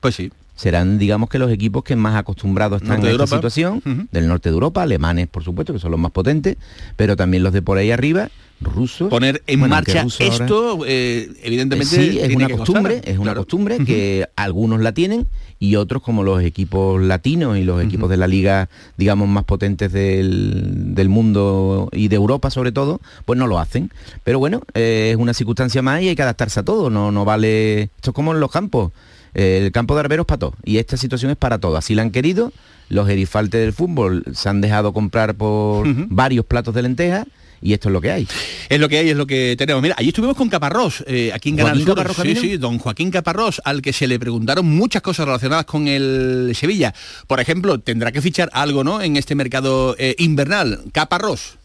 Pues 0.00 0.14
sí. 0.14 0.32
Serán, 0.54 0.98
digamos 0.98 1.28
que 1.28 1.38
los 1.38 1.50
equipos 1.50 1.82
que 1.82 1.96
más 1.96 2.14
acostumbrados 2.16 2.82
están 2.82 3.04
a 3.04 3.10
esta 3.10 3.26
situación, 3.26 3.82
del 4.12 4.28
norte 4.28 4.48
de 4.50 4.54
Europa, 4.54 4.82
alemanes, 4.82 5.26
por 5.26 5.42
supuesto, 5.42 5.72
que 5.72 5.78
son 5.78 5.90
los 5.90 6.00
más 6.00 6.12
potentes, 6.12 6.56
pero 6.96 7.16
también 7.16 7.42
los 7.42 7.52
de 7.52 7.60
por 7.60 7.78
ahí 7.78 7.90
arriba, 7.90 8.30
rusos. 8.60 9.10
Poner 9.10 9.42
en 9.46 9.60
marcha 9.60 10.06
esto, 10.20 10.80
eh, 10.86 11.28
evidentemente, 11.42 11.96
sí, 11.96 12.18
es 12.18 12.34
una 12.34 12.48
costumbre, 12.48 13.00
es 13.04 13.18
una 13.18 13.34
costumbre 13.34 13.78
que 13.84 14.26
algunos 14.36 14.80
la 14.80 14.92
tienen 14.92 15.26
y 15.58 15.76
otros 15.76 16.02
como 16.02 16.22
los 16.22 16.42
equipos 16.42 17.00
latinos 17.00 17.56
y 17.56 17.64
los 17.64 17.82
equipos 17.82 18.10
de 18.10 18.16
la 18.16 18.26
liga, 18.26 18.68
digamos, 18.96 19.28
más 19.28 19.44
potentes 19.44 19.92
del, 19.92 20.94
del, 20.94 21.08
mundo 21.08 21.88
y 21.92 22.08
de 22.08 22.16
Europa 22.16 22.50
sobre 22.50 22.72
todo, 22.72 23.00
pues 23.24 23.38
no 23.38 23.46
lo 23.46 23.58
hacen. 23.58 23.90
Pero 24.24 24.38
bueno, 24.38 24.62
eh, 24.74 25.10
es 25.12 25.16
una 25.16 25.32
circunstancia 25.34 25.80
más 25.82 26.02
y 26.02 26.08
hay 26.08 26.16
que 26.16 26.22
adaptarse 26.22 26.60
a 26.60 26.64
todo, 26.64 26.90
no, 26.90 27.12
no 27.12 27.24
vale... 27.24 27.82
Esto 27.82 28.10
es 28.10 28.14
como 28.14 28.34
en 28.34 28.40
los 28.40 28.50
campos. 28.50 28.92
El 29.34 29.72
campo 29.72 29.94
de 29.94 30.00
arberos 30.00 30.26
para 30.26 30.38
todo. 30.38 30.54
Y 30.64 30.78
esta 30.78 30.96
situación 30.96 31.30
es 31.30 31.36
para 31.36 31.58
todo. 31.58 31.76
Así 31.76 31.94
la 31.94 32.02
han 32.02 32.10
querido. 32.10 32.52
Los 32.88 33.08
erifaltes 33.08 33.60
del 33.60 33.72
fútbol 33.72 34.24
se 34.34 34.48
han 34.48 34.60
dejado 34.60 34.92
comprar 34.92 35.34
por 35.34 35.86
varios 36.08 36.44
platos 36.44 36.74
de 36.74 36.82
lentejas 36.82 37.26
y 37.64 37.72
esto 37.72 37.88
es 37.88 37.94
lo 37.94 38.00
que 38.02 38.10
hay. 38.10 38.28
Es 38.68 38.78
lo 38.78 38.90
que 38.90 38.98
hay, 38.98 39.08
es 39.08 39.16
lo 39.16 39.26
que 39.26 39.54
tenemos. 39.56 39.82
Mira, 39.82 39.94
allí 39.98 40.08
estuvimos 40.08 40.36
con 40.36 40.50
Caparrós, 40.50 41.02
eh, 41.06 41.30
aquí 41.32 41.48
en 41.48 41.56
Canal 41.56 41.82
Sí, 42.22 42.36
sí, 42.36 42.56
don 42.58 42.78
Joaquín 42.78 43.10
Caparrós, 43.10 43.62
al 43.64 43.80
que 43.80 43.94
se 43.94 44.06
le 44.06 44.18
preguntaron 44.18 44.66
muchas 44.66 45.00
cosas 45.00 45.24
relacionadas 45.24 45.64
con 45.64 45.88
el 45.88 46.52
Sevilla. 46.54 46.94
Por 47.26 47.40
ejemplo, 47.40 47.80
tendrá 47.80 48.12
que 48.12 48.20
fichar 48.20 48.50
algo, 48.52 48.84
¿no? 48.84 49.00
En 49.00 49.16
este 49.16 49.34
mercado 49.34 49.96
eh, 49.98 50.14
invernal. 50.18 50.82
Caparrós 50.92 51.56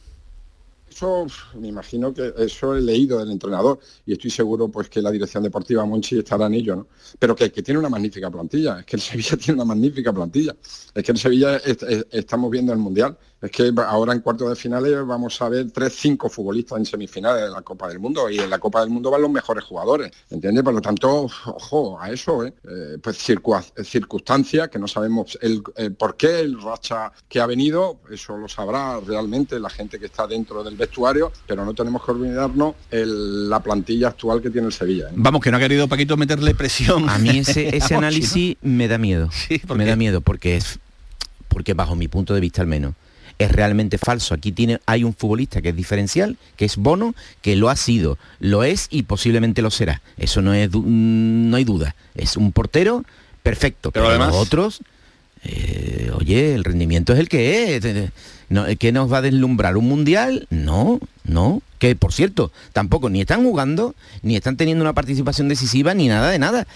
eso 1.00 1.26
me 1.58 1.70
imagino 1.70 2.14
que 2.14 2.34
eso 2.38 2.76
he 2.76 2.82
leído 2.82 3.20
del 3.20 3.32
entrenador 3.32 3.80
y 4.06 4.14
estoy 4.14 4.30
seguro 4.30 4.68
pues 4.68 4.90
que 4.90 5.02
la 5.02 5.12
dirección 5.12 5.44
deportiva 5.44 5.86
Monchi 5.86 6.20
estará 6.20 6.48
en 6.48 6.56
ello, 6.56 6.76
¿no? 6.76 6.88
Pero 7.18 7.36
que, 7.36 7.50
tiene 7.50 7.80
una 7.80 7.88
magnífica 7.90 8.30
plantilla, 8.30 8.80
es 8.80 8.86
que 8.86 8.98
el 8.98 9.02
Sevilla 9.02 9.38
tiene 9.42 9.54
una 9.54 9.66
magnífica 9.66 10.12
plantilla, 10.12 10.56
es 10.94 11.04
que 11.04 11.12
el 11.12 11.18
Sevilla 11.18 11.58
estamos 12.12 12.52
viendo 12.52 12.74
el 12.74 12.80
Mundial 12.80 13.18
Es 13.42 13.52
que 13.52 13.72
ahora 13.88 14.14
en 14.14 14.20
cuartos 14.20 14.50
de 14.50 14.56
finales 14.56 15.06
vamos 15.06 15.42
a 15.42 15.48
ver 15.48 15.72
tres, 15.72 15.96
cinco 15.98 16.30
futbolistas 16.30 16.78
en 16.78 16.86
semifinales 16.86 17.44
de 17.44 17.50
la 17.50 17.62
Copa 17.62 17.88
del 17.88 18.00
Mundo 18.00 18.30
y 18.30 18.40
en 18.40 18.50
la 18.50 18.60
Copa 18.60 18.82
del 18.82 18.90
Mundo 18.90 19.10
van 19.12 19.22
los 19.22 19.32
mejores 19.32 19.64
jugadores, 19.64 20.12
¿entiendes? 20.30 20.64
Por 20.64 20.74
lo 20.74 20.82
tanto, 20.82 21.30
ojo 21.46 22.00
a 22.02 22.10
eso, 22.12 22.46
¿eh? 22.46 22.54
Eh, 22.68 22.98
pues 23.02 23.18
circunstancias 23.18 24.68
que 24.68 24.78
no 24.78 24.88
sabemos 24.88 25.38
el, 25.42 25.64
por 25.98 26.18
qué, 26.18 26.42
el 26.42 26.62
racha 26.62 27.12
que 27.30 27.40
ha 27.40 27.46
venido, 27.46 28.00
eso 28.12 28.36
lo 28.38 28.50
sabrá 28.50 29.00
realmente 29.00 29.60
la 29.60 29.70
gente 29.70 30.00
que 30.00 30.08
está 30.08 30.28
dentro 30.28 30.64
del 30.64 30.76
vestuario, 30.76 31.32
pero 31.48 31.64
no 31.64 31.74
tenemos 31.74 32.04
que 32.04 32.12
olvidarnos 32.12 32.76
la 32.92 33.62
plantilla 33.62 34.10
actual 34.10 34.42
que 34.42 34.50
tiene 34.50 34.68
el 34.68 34.74
Sevilla. 34.74 35.08
¿eh? 35.10 35.14
Vamos, 35.16 35.42
que 35.42 35.52
no 35.52 35.58
ha 35.58 35.60
querido 35.62 35.88
Paquito 35.88 36.18
meterle 36.18 36.56
presión. 36.56 37.10
A 37.10 37.18
mí 37.18 37.38
ese, 37.38 37.70
ese 37.76 37.96
análisis 37.96 38.58
me 38.62 38.88
da 38.88 38.98
miedo. 38.98 39.30
me 39.76 39.86
da 39.86 39.96
miedo 39.96 40.22
porque 40.22 40.58
es 40.58 40.80
porque 41.48 41.74
bajo 41.74 41.96
mi 41.96 42.08
punto 42.08 42.34
de 42.34 42.42
vista 42.42 42.62
al 42.62 42.68
menos 42.68 42.94
es 43.40 43.52
realmente 43.52 43.98
falso. 43.98 44.36
Aquí 44.36 44.52
tiene, 44.52 44.80
hay 44.86 45.04
un 45.04 45.16
futbolista 45.16 45.62
que 45.62 45.70
es 45.70 45.76
diferencial, 45.76 46.38
que 46.58 46.66
es 46.66 46.76
Bono, 46.76 47.16
que 47.42 47.56
lo 47.56 47.70
ha 47.70 47.76
sido, 47.76 48.18
lo 48.40 48.64
es 48.64 48.88
y 48.92 49.04
posiblemente 49.04 49.62
lo 49.62 49.72
será. 49.72 50.02
Eso 50.18 50.42
no, 50.42 50.54
es, 50.54 50.70
no 50.72 51.58
hay 51.58 51.64
duda. 51.64 51.96
Es 52.16 52.38
un 52.38 52.52
portero 52.52 53.06
perfecto. 53.42 53.92
Pero, 53.92 54.10
además... 54.10 54.30
los 54.30 54.38
otros, 54.38 54.82
eh, 55.44 56.12
oye, 56.14 56.54
el 56.54 56.66
rendimiento 56.66 57.14
es 57.14 57.20
el 57.20 57.30
que 57.30 57.78
es. 57.78 58.12
No, 58.50 58.66
¿Qué 58.78 58.92
nos 58.92 59.12
va 59.12 59.20
a 59.20 59.22
deslumbrar? 59.22 59.78
¿Un 59.78 59.88
mundial? 59.88 60.48
No, 60.50 61.00
no. 61.24 61.62
Que 61.78 61.96
por 61.96 62.12
cierto, 62.12 62.52
tampoco 62.74 63.10
ni 63.10 63.22
están 63.22 63.44
jugando, 63.44 63.96
ni 64.22 64.36
están 64.36 64.58
teniendo 64.58 64.84
una 64.84 64.94
participación 64.94 65.48
decisiva, 65.48 65.94
ni 65.94 66.10
nada 66.10 66.30
de 66.30 66.40
nada. 66.40 66.68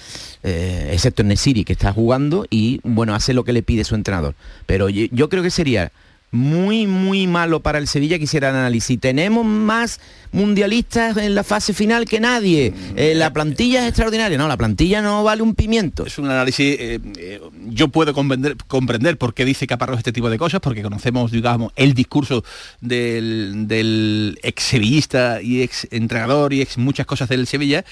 Eh, 0.44 0.92
excepto 0.94 1.24
Nesiri, 1.24 1.66
que 1.66 1.74
está 1.74 1.92
jugando 1.92 2.46
y 2.50 2.80
bueno, 2.84 3.14
hace 3.16 3.34
lo 3.34 3.44
que 3.44 3.52
le 3.52 3.64
pide 3.64 3.84
su 3.84 3.96
entrenador. 3.96 4.36
Pero 4.66 4.88
yo 4.88 5.30
creo 5.30 5.44
que 5.44 5.50
sería 5.50 5.92
muy, 6.34 6.88
muy 6.88 7.28
malo 7.28 7.62
para 7.62 7.78
el 7.78 7.88
Sevilla, 7.88 8.18
quisiera 8.18 8.50
análisis. 8.50 9.00
Tenemos 9.00 9.46
más 9.46 10.02
mundialistas 10.34 11.16
en 11.18 11.36
la 11.36 11.44
fase 11.44 11.74
final 11.74 12.06
que 12.06 12.20
nadie. 12.20 12.74
Eh, 12.96 13.14
la 13.16 13.32
plantilla 13.32 13.84
es 13.84 13.90
extraordinaria. 13.90 14.38
No, 14.38 14.48
la 14.48 14.58
plantilla 14.58 15.02
no 15.02 15.24
vale 15.24 15.42
un 15.42 15.56
pimiento. 15.56 16.06
Es 16.06 16.18
un 16.18 16.26
análisis, 16.26 16.76
eh, 16.80 17.00
eh, 17.18 17.40
yo 17.68 17.88
puedo 17.88 18.14
comprender, 18.14 18.58
comprender 18.68 19.18
por 19.18 19.34
qué 19.34 19.46
dice 19.46 19.68
Caparrós 19.68 20.00
este 20.00 20.12
tipo 20.12 20.30
de 20.30 20.38
cosas, 20.38 20.60
porque 20.60 20.82
conocemos, 20.82 21.32
digamos, 21.32 21.72
el 21.76 21.94
discurso 21.94 22.44
del, 22.82 24.38
ex 24.42 24.64
sevillista 24.64 25.42
y 25.42 25.62
ex 25.62 25.88
entrenador 25.92 26.52
y 26.54 26.62
ex 26.62 26.78
muchas 26.78 27.06
cosas 27.06 27.30
del 27.30 27.48
Sevilla, 27.48 27.86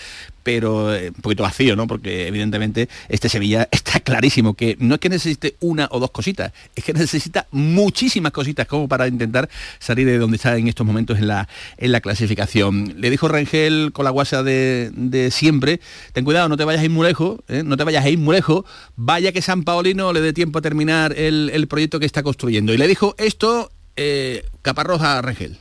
pero 0.44 0.88
un 0.88 1.22
poquito 1.22 1.44
vacío, 1.44 1.76
¿no? 1.76 1.86
Porque 1.86 2.28
evidentemente 2.28 2.90
este 3.08 3.30
Sevilla 3.30 3.68
está 3.72 4.00
clarísimo 4.00 4.56
que 4.56 4.76
no 4.80 4.96
es 4.96 5.00
que 5.00 5.10
necesite 5.10 5.56
una 5.60 5.88
o 5.92 6.00
dos 6.00 6.10
cositas, 6.10 6.52
es 6.76 6.84
que 6.84 6.94
necesita 6.94 7.48
muchísimas 7.52 8.32
cositas 8.32 8.66
como 8.66 8.88
para 8.88 9.08
intentar 9.08 9.48
salir 9.78 10.08
de 10.08 10.18
donde 10.18 10.38
está 10.38 10.58
en 10.58 10.68
estos 10.68 10.88
momentos 10.88 11.20
en 11.20 11.28
la, 11.28 11.48
en 11.78 11.92
la 11.92 12.02
clasificación 12.02 12.31
le 12.36 13.10
dijo 13.10 13.28
Rangel 13.28 13.92
con 13.94 14.06
la 14.06 14.12
guasa 14.12 14.44
de, 14.44 15.30
siempre, 15.32 15.80
ten 16.14 16.26
cuidado, 16.26 16.50
no 16.50 16.58
te 16.58 16.66
vayas 16.66 16.82
a 16.82 16.86
ir 16.86 16.92
muy 16.92 17.08
lejos, 17.08 17.40
¿eh? 17.48 17.64
no 17.64 17.78
te 17.78 17.84
vayas 17.84 18.06
a 18.06 18.10
ir 18.10 18.18
muy 18.18 18.36
lejos, 18.36 18.66
vaya 18.96 19.32
que 19.32 19.42
San 19.42 19.64
Paolino 19.64 20.14
le 20.14 20.22
dé 20.22 20.34
tiempo 20.34 20.60
a 20.60 20.62
terminar 20.62 21.14
el, 21.18 21.68
proyecto 21.68 22.00
que 22.00 22.06
está 22.06 22.24
construyendo. 22.24 22.74
Y 22.74 22.78
le 22.78 22.88
dijo 22.88 23.16
esto 23.18 23.72
eh, 23.96 24.46
Caparrós 24.62 25.02
a 25.02 25.22
Rangel. 25.22 25.58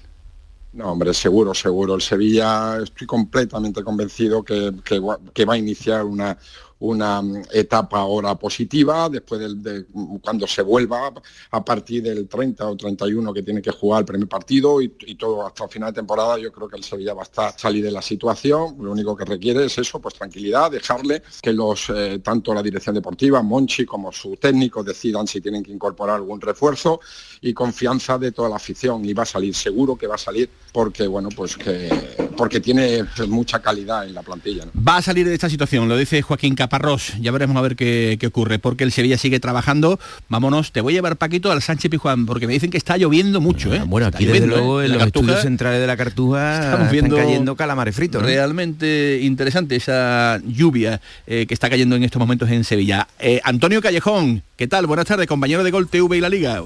No, 0.72 0.92
hombre, 0.92 1.12
seguro, 1.14 1.52
seguro. 1.52 1.96
El 1.96 2.00
Sevilla, 2.00 2.78
estoy 2.82 3.06
completamente 3.06 3.82
convencido 3.82 4.42
que, 4.44 4.72
que 4.84 5.44
va 5.44 5.54
a 5.54 5.58
iniciar 5.58 6.04
una, 6.04 6.38
una 6.80 7.22
mm, 7.22 7.42
etapa 7.52 8.00
ahora 8.00 8.34
positiva, 8.34 9.08
después 9.08 9.62
de, 9.62 9.84
cuando 10.22 10.46
se 10.46 10.62
vuelva 10.62 11.12
a 11.50 11.64
partir 11.64 12.02
del 12.02 12.28
30 12.28 12.66
o 12.66 12.76
31 12.76 13.32
que 13.32 13.42
tiene 13.42 13.62
que 13.62 13.70
jugar 13.70 14.00
el 14.00 14.06
primer 14.06 14.28
partido 14.28 14.80
y, 14.80 14.90
todo 15.20 15.46
hasta 15.46 15.64
el 15.64 15.70
final 15.70 15.92
de 15.92 15.96
temporada, 15.96 16.38
yo 16.38 16.50
creo 16.50 16.68
que 16.68 16.76
el 16.76 16.84
Sevilla 16.84 17.12
va 17.12 17.22
a 17.22 17.24
estar 17.24 17.58
salir 17.58 17.84
de 17.84 17.90
la 17.90 18.00
situación. 18.00 18.76
Lo 18.80 18.92
único 18.92 19.14
que 19.14 19.24
requiere 19.24 19.66
es 19.66 19.76
eso, 19.76 20.00
pues 20.00 20.14
tranquilidad, 20.14 20.70
dejarle 20.70 21.22
que 21.42 21.52
los 21.52 21.90
eh, 21.90 22.20
tanto 22.22 22.54
la 22.54 22.62
dirección 22.62 22.94
deportiva, 22.94 23.42
Monchi, 23.42 23.84
como 23.84 24.10
su 24.12 24.36
técnico 24.36 24.82
decidan 24.82 25.26
si 25.26 25.40
tienen 25.40 25.62
que 25.62 25.72
incorporar 25.72 26.16
algún 26.16 26.40
refuerzo 26.40 27.00
y 27.42 27.52
confianza 27.52 28.18
de 28.18 28.32
toda 28.32 28.48
la 28.48 28.56
afición. 28.56 29.04
Y 29.04 29.12
va 29.12 29.24
a 29.24 29.26
salir, 29.26 29.54
seguro 29.54 29.96
que 29.96 30.06
va 30.06 30.14
a 30.14 30.18
salir, 30.18 30.48
porque 30.72 31.06
bueno, 31.06 31.28
pues 31.36 31.56
que 31.56 31.90
porque 32.36 32.60
tiene 32.60 33.04
mucha 33.28 33.60
calidad 33.60 34.06
en 34.06 34.14
la 34.14 34.22
plantilla. 34.22 34.64
Va 34.74 34.96
a 34.96 35.02
salir 35.02 35.26
de 35.26 35.34
esta 35.34 35.50
situación, 35.50 35.86
lo 35.88 35.96
dice 35.98 36.22
Joaquín 36.22 36.54
Cap 36.54 36.69
Parros, 36.70 37.12
ya 37.20 37.30
veremos 37.32 37.56
a 37.56 37.60
ver 37.60 37.76
qué, 37.76 38.18
ocurre, 38.26 38.58
porque 38.58 38.84
el 38.84 38.92
Sevilla 38.92 39.18
sigue 39.18 39.40
trabajando. 39.40 40.00
Vámonos, 40.28 40.72
te 40.72 40.80
voy 40.80 40.94
a 40.94 40.96
llevar 40.96 41.16
Paquito 41.16 41.52
al 41.52 41.60
Sánchez 41.60 41.90
Pijuán, 41.90 42.24
porque 42.24 42.46
me 42.46 42.54
dicen 42.54 42.70
que 42.70 42.78
está 42.78 42.96
lloviendo 42.96 43.42
mucho, 43.42 43.74
¿eh? 43.74 43.82
Bueno, 43.84 44.06
aquí 44.06 44.24
desde 44.24 44.46
luego 44.46 44.80
¿eh? 44.80 44.86
en 44.86 44.92
los 44.92 45.02
estudios 45.04 45.42
centrales 45.42 45.80
de 45.80 45.86
la 45.86 45.96
Cartuja 45.96 46.64
estamos 46.64 46.90
viendo 46.90 47.16
están 47.16 47.28
cayendo 47.28 47.56
calamares 47.56 47.94
fritos. 47.94 48.22
Realmente 48.22 49.20
interesante 49.22 49.76
esa 49.76 50.40
lluvia 50.46 51.00
eh, 51.26 51.44
que 51.46 51.52
está 51.52 51.68
cayendo 51.68 51.96
en 51.96 52.04
estos 52.04 52.18
momentos 52.18 52.48
en 52.50 52.64
Sevilla. 52.64 53.06
Antonio 53.44 53.82
Callejón, 53.82 54.42
¿qué 54.56 54.66
tal? 54.66 54.86
Buenas 54.86 55.06
tardes, 55.06 55.26
compañero 55.26 55.64
de 55.64 55.70
Gol 55.70 55.88
TV 55.88 56.16
y 56.16 56.20
la 56.20 56.28
Liga. 56.28 56.62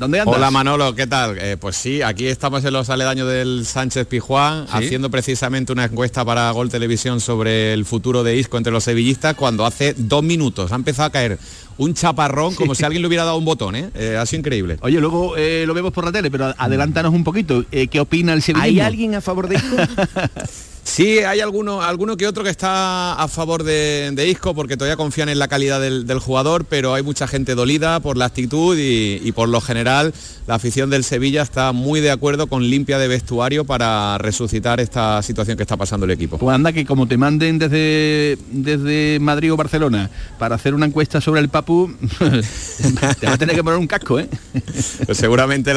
¿Dónde 0.00 0.18
andas? 0.18 0.34
Hola 0.34 0.50
Manolo, 0.50 0.94
¿qué 0.94 1.06
tal? 1.06 1.36
Eh, 1.36 1.58
pues 1.60 1.76
sí, 1.76 2.00
aquí 2.00 2.26
estamos 2.26 2.64
en 2.64 2.72
los 2.72 2.88
aledaños 2.88 3.28
del 3.28 3.66
Sánchez 3.66 4.06
Pijuán, 4.06 4.64
haciendo 4.70 5.10
precisamente 5.10 5.74
una 5.74 5.84
encuesta 5.84 6.24
para 6.24 6.50
Gol 6.52 6.70
Televisión 6.70 7.20
sobre 7.20 7.74
el 7.74 7.84
futuro 7.84 8.24
de 8.24 8.34
Isco 8.34 8.56
entre 8.56 8.72
los 8.72 8.82
sevillistas, 8.82 9.34
cuando 9.34 9.66
hace 9.66 9.92
dos 9.98 10.22
minutos 10.22 10.72
ha 10.72 10.76
empezado 10.76 11.08
a 11.08 11.12
caer 11.12 11.38
un 11.76 11.92
chaparrón 11.92 12.54
como 12.54 12.74
si 12.74 12.82
alguien 12.82 13.02
le 13.02 13.08
hubiera 13.08 13.24
dado 13.24 13.36
un 13.36 13.44
botón, 13.44 13.76
¿eh? 13.76 13.90
eh 13.94 14.16
ha 14.16 14.24
sido 14.24 14.38
increíble. 14.38 14.78
Oye, 14.80 14.98
luego 15.00 15.36
eh, 15.36 15.64
lo 15.66 15.74
vemos 15.74 15.92
por 15.92 16.06
la 16.06 16.12
tele, 16.12 16.30
pero 16.30 16.54
adelántanos 16.56 17.12
un 17.12 17.22
poquito. 17.22 17.66
¿Qué 17.70 18.00
opina 18.00 18.32
el 18.32 18.40
sevillismo? 18.40 18.80
¿Hay 18.80 18.80
alguien 18.80 19.14
a 19.16 19.20
favor 19.20 19.50
de 19.50 19.56
Isco? 19.56 19.76
Sí, 20.82 21.20
hay 21.20 21.40
alguno, 21.40 21.82
alguno 21.82 22.16
que 22.16 22.26
otro 22.26 22.42
que 22.42 22.50
está 22.50 23.14
a 23.14 23.28
favor 23.28 23.62
de, 23.62 24.26
Isco 24.28 24.54
porque 24.54 24.76
todavía 24.76 24.96
confían 24.96 25.28
en 25.28 25.38
la 25.38 25.48
calidad 25.48 25.80
del, 25.80 26.18
jugador, 26.18 26.64
pero 26.64 26.94
hay 26.94 27.02
mucha 27.02 27.26
gente 27.26 27.54
dolida 27.54 28.00
por 28.00 28.16
la 28.16 28.26
actitud 28.26 28.76
y, 28.78 29.32
por 29.32 29.48
lo 29.48 29.60
general 29.60 30.12
la 30.46 30.56
afición 30.56 30.90
del 30.90 31.04
Sevilla 31.04 31.42
está 31.42 31.72
muy 31.72 32.00
de 32.00 32.10
acuerdo 32.10 32.48
con 32.48 32.68
limpia 32.68 32.98
de 32.98 33.06
vestuario 33.06 33.64
para 33.64 34.18
resucitar 34.18 34.80
esta 34.80 35.22
situación 35.22 35.56
que 35.56 35.62
está 35.62 35.76
pasando 35.76 36.06
el 36.06 36.10
equipo. 36.10 36.38
Pues 36.38 36.54
anda 36.54 36.72
que 36.72 36.84
como 36.84 37.06
te 37.06 37.16
manden 37.16 37.58
desde, 37.58 38.36
desde 38.50 39.18
Madrid 39.20 39.52
o 39.52 39.56
Barcelona 39.56 40.10
para 40.38 40.56
hacer 40.56 40.74
una 40.74 40.86
encuesta 40.86 41.20
sobre 41.20 41.40
el 41.40 41.48
Papu, 41.48 41.94
te 43.20 43.26
va 43.26 43.34
a 43.34 43.38
tener 43.38 43.54
que 43.54 43.62
poner 43.62 43.78
un 43.78 43.86
casco, 43.86 44.18
¿eh? 44.18 44.28
Pues 45.06 45.18
seguramente 45.18 45.72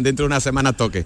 dentro 0.00 0.24
de 0.24 0.26
una 0.26 0.40
semana 0.40 0.72
toque. 0.72 1.04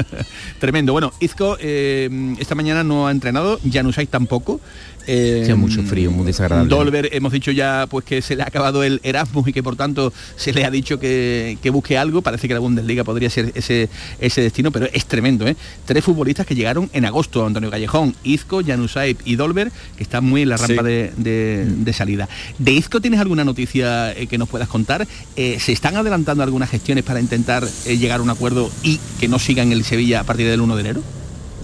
Tremendo. 0.60 0.92
Bueno, 0.92 1.12
Isco 1.20 1.56
eh, 1.60 2.36
esta 2.38 2.54
mañana 2.54 2.73
no 2.82 3.06
ha 3.06 3.10
entrenado, 3.10 3.60
Janusay 3.70 4.06
tampoco. 4.06 4.60
Eh, 5.06 5.54
mucho 5.56 5.82
frío, 5.82 6.10
muy 6.10 6.24
desagradable. 6.24 6.70
Dolber 6.70 7.08
hemos 7.12 7.32
dicho 7.32 7.50
ya 7.50 7.86
pues 7.90 8.04
que 8.04 8.22
se 8.22 8.36
le 8.36 8.42
ha 8.42 8.46
acabado 8.46 8.82
el 8.82 9.00
Erasmus 9.02 9.48
y 9.48 9.52
que 9.52 9.62
por 9.62 9.76
tanto 9.76 10.12
se 10.36 10.52
le 10.52 10.64
ha 10.64 10.70
dicho 10.70 10.98
que, 10.98 11.58
busque 11.72 11.98
algo. 11.98 12.22
Parece 12.22 12.48
que 12.48 12.54
la 12.54 12.60
Bundesliga 12.60 13.04
podría 13.04 13.28
ser 13.30 13.52
ese, 13.54 13.88
ese 14.20 14.40
destino, 14.40 14.70
pero 14.70 14.86
es 14.92 15.06
tremendo, 15.06 15.46
¿eh? 15.46 15.56
Tres 15.84 16.04
futbolistas 16.04 16.46
que 16.46 16.54
llegaron 16.54 16.88
en 16.92 17.04
agosto, 17.04 17.44
Antonio 17.44 17.70
Callejón, 17.70 18.14
Izco, 18.22 18.62
Janusay 18.64 19.16
y 19.24 19.36
Dolber, 19.36 19.70
que 19.96 20.02
están 20.02 20.24
muy 20.24 20.42
en 20.42 20.48
la 20.50 20.56
rampa 20.56 20.82
de, 20.82 21.94
salida. 21.94 22.28
¿De 22.58 22.72
Izco 22.72 23.00
tienes 23.00 23.20
alguna 23.20 23.44
noticia 23.44 24.12
eh, 24.12 24.26
que 24.26 24.38
nos 24.38 24.48
puedas 24.48 24.68
contar? 24.68 25.06
Eh, 25.36 25.58
¿Se 25.60 25.72
están 25.72 25.96
adelantando 25.96 26.42
algunas 26.42 26.70
gestiones 26.70 27.04
para 27.04 27.20
intentar 27.20 27.66
llegar 27.86 28.20
a 28.20 28.22
un 28.22 28.30
acuerdo 28.30 28.70
y 28.82 28.98
que 29.20 29.28
no 29.28 29.38
sigan 29.38 29.72
el 29.72 29.84
Sevilla 29.84 30.20
a 30.20 30.24
partir 30.24 30.48
del 30.48 30.60
1 30.60 30.76
de 30.76 30.80
enero? 30.80 31.02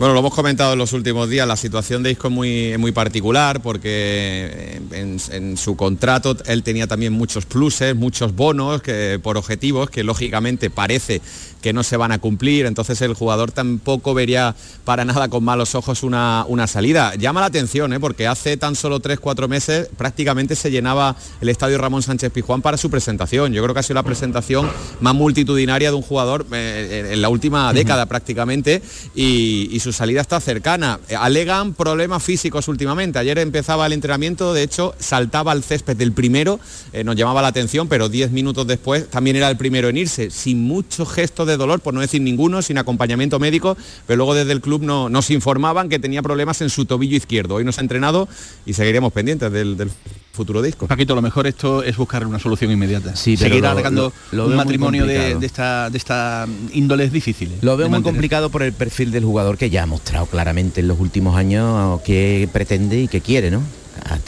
Bueno, 0.01 0.15
lo 0.15 0.21
hemos 0.21 0.35
comentado 0.35 0.73
en 0.73 0.79
los 0.79 0.95
últimos 0.95 1.29
días, 1.29 1.47
la 1.47 1.59
situación 1.59 2.03
de 2.03 2.13
Isco 2.13 2.29
es 2.29 2.79
muy, 2.79 2.91
particular 2.91 3.61
porque 3.61 4.81
en, 4.93 5.59
su 5.59 5.77
contrato 5.77 6.39
él 6.47 6.63
tenía 6.63 6.87
también 6.87 7.13
muchos 7.13 7.45
pluses, 7.45 7.95
muchos 7.95 8.35
bonos 8.35 8.81
que, 8.81 9.21
por 9.23 9.37
objetivos 9.37 9.91
que 9.91 10.03
lógicamente 10.03 10.71
parece 10.71 11.21
que 11.61 11.73
no 11.73 11.83
se 11.83 11.97
van 11.97 12.13
a 12.13 12.19
cumplir, 12.19 12.67
entonces 12.67 13.01
el 13.03 13.15
jugador 13.15 13.53
tampoco 13.53 14.15
vería 14.15 14.55
para 14.85 15.05
nada 15.05 15.29
con 15.29 15.45
malos 15.45 15.75
ojos 15.75 16.03
una, 16.03 16.45
una 16.49 16.67
salida. 16.67 17.15
Llama 17.17 17.41
la 17.41 17.47
atención, 17.47 17.93
¿eh? 17.93 18.01
porque 18.01 18.27
hace 18.27 18.57
tan 18.57 18.77
solo 18.77 19.01
3-4 19.01 19.49
meses 19.49 19.89
prácticamente 19.97 20.57
se 20.57 20.71
llenaba 20.71 21.17
el 21.41 21.49
estadio 21.49 21.79
Ramón 21.79 22.03
Sánchez 22.03 22.33
Pijuán 22.33 22.63
para 22.63 22.77
su 22.77 22.91
presentación. 22.91 23.53
Yo 23.53 23.63
creo 23.63 23.75
que 23.75 23.81
ha 23.81 23.83
sido 23.83 23.95
la 23.95 24.03
presentación 24.03 24.71
más 25.01 25.15
multitudinaria 25.15 25.91
de 25.91 25.97
un 25.97 26.03
jugador 26.03 26.47
eh, 26.53 27.11
en 27.13 27.23
la 27.23 27.29
última 27.29 27.73
década 27.73 28.07
prácticamente 28.07 28.83
y, 29.15 29.79
su 29.81 29.93
salida 29.95 30.21
está 30.21 30.39
cercana. 30.41 31.01
Alegan 31.19 31.73
problemas 31.73 32.23
físicos 32.23 32.69
últimamente. 32.69 33.19
Ayer 33.19 33.39
empezaba 33.39 33.87
el 33.87 33.95
entrenamiento, 33.95 34.53
de 34.53 34.63
hecho 34.63 34.95
saltaba 34.99 35.53
al 35.53 35.63
césped 35.63 35.97
del 35.97 36.13
primero, 36.13 36.61
eh, 36.93 37.03
nos 37.03 37.17
llamaba 37.17 37.41
la 37.41 37.49
atención, 37.49 37.89
pero 37.89 38.11
10 38.11 38.31
minutos 38.31 38.67
después 38.67 39.09
también 39.09 39.37
era 39.37 39.49
el 39.49 39.57
primero 39.57 39.89
en 39.89 39.97
irse, 39.97 40.31
sin 40.31 40.63
mucho 40.63 41.07
gesto 41.07 41.47
de 41.47 41.50
de 41.51 41.57
dolor, 41.59 41.81
por 41.81 41.93
no 41.95 42.01
decir 42.01 42.23
ninguno, 42.23 42.63
sin 42.63 42.79
acompañamiento 42.79 43.39
médico, 43.39 43.77
pero 44.07 44.17
luego 44.19 44.35
desde 44.35 44.53
el 44.53 44.61
club 44.61 44.83
no, 44.83 45.09
nos 45.09 45.31
informaban 45.31 45.89
que 45.89 45.99
tenía 45.99 46.23
problemas 46.23 46.61
en 46.63 46.71
su 46.71 46.85
tobillo 46.87 47.17
izquierdo. 47.17 47.57
Hoy 47.57 47.65
nos 47.65 47.79
ha 47.79 47.81
entrenado 47.83 48.29
y 48.65 48.73
seguiremos 48.73 49.13
pendientes 49.13 49.53
del, 49.53 49.91
futuro 50.33 50.63
disco. 50.63 50.87
Paquito, 50.87 51.15
lo 51.15 51.21
mejor 51.21 51.47
esto 51.49 51.83
es 51.83 51.97
buscar 51.99 52.25
una 52.27 52.39
solución 52.39 52.71
inmediata. 52.71 53.15
Sí, 53.17 53.37
pero 53.37 53.49
Seguir 53.51 53.63
lo- 53.65 53.71
alargando 53.71 54.13
lo- 54.31 54.45
lo 54.45 54.51
un 54.51 54.57
matrimonio 54.57 55.05
de, 55.05 55.37
esta 55.45 55.91
de 55.91 55.99
esta 55.99 56.47
índole 56.73 57.05
es 57.05 57.13
difícil. 57.13 57.49
¿eh? 57.53 57.59
Lo 57.61 57.77
veo 57.77 57.89
muy 57.89 57.95
mantener. 57.99 58.15
complicado 58.15 58.49
por 58.49 58.63
el 58.63 58.73
perfil 58.73 59.11
del 59.11 59.25
jugador 59.25 59.59
que 59.59 59.69
ya 59.69 59.83
ha 59.83 59.87
mostrado 59.87 60.27
claramente 60.27 60.81
en 60.81 60.89
los 60.89 60.99
últimos 61.01 61.37
años 61.37 62.01
qué 62.05 62.49
pretende 62.53 63.01
y 63.03 63.09
qué 63.09 63.21
quiere, 63.21 63.51
¿no? 63.51 63.61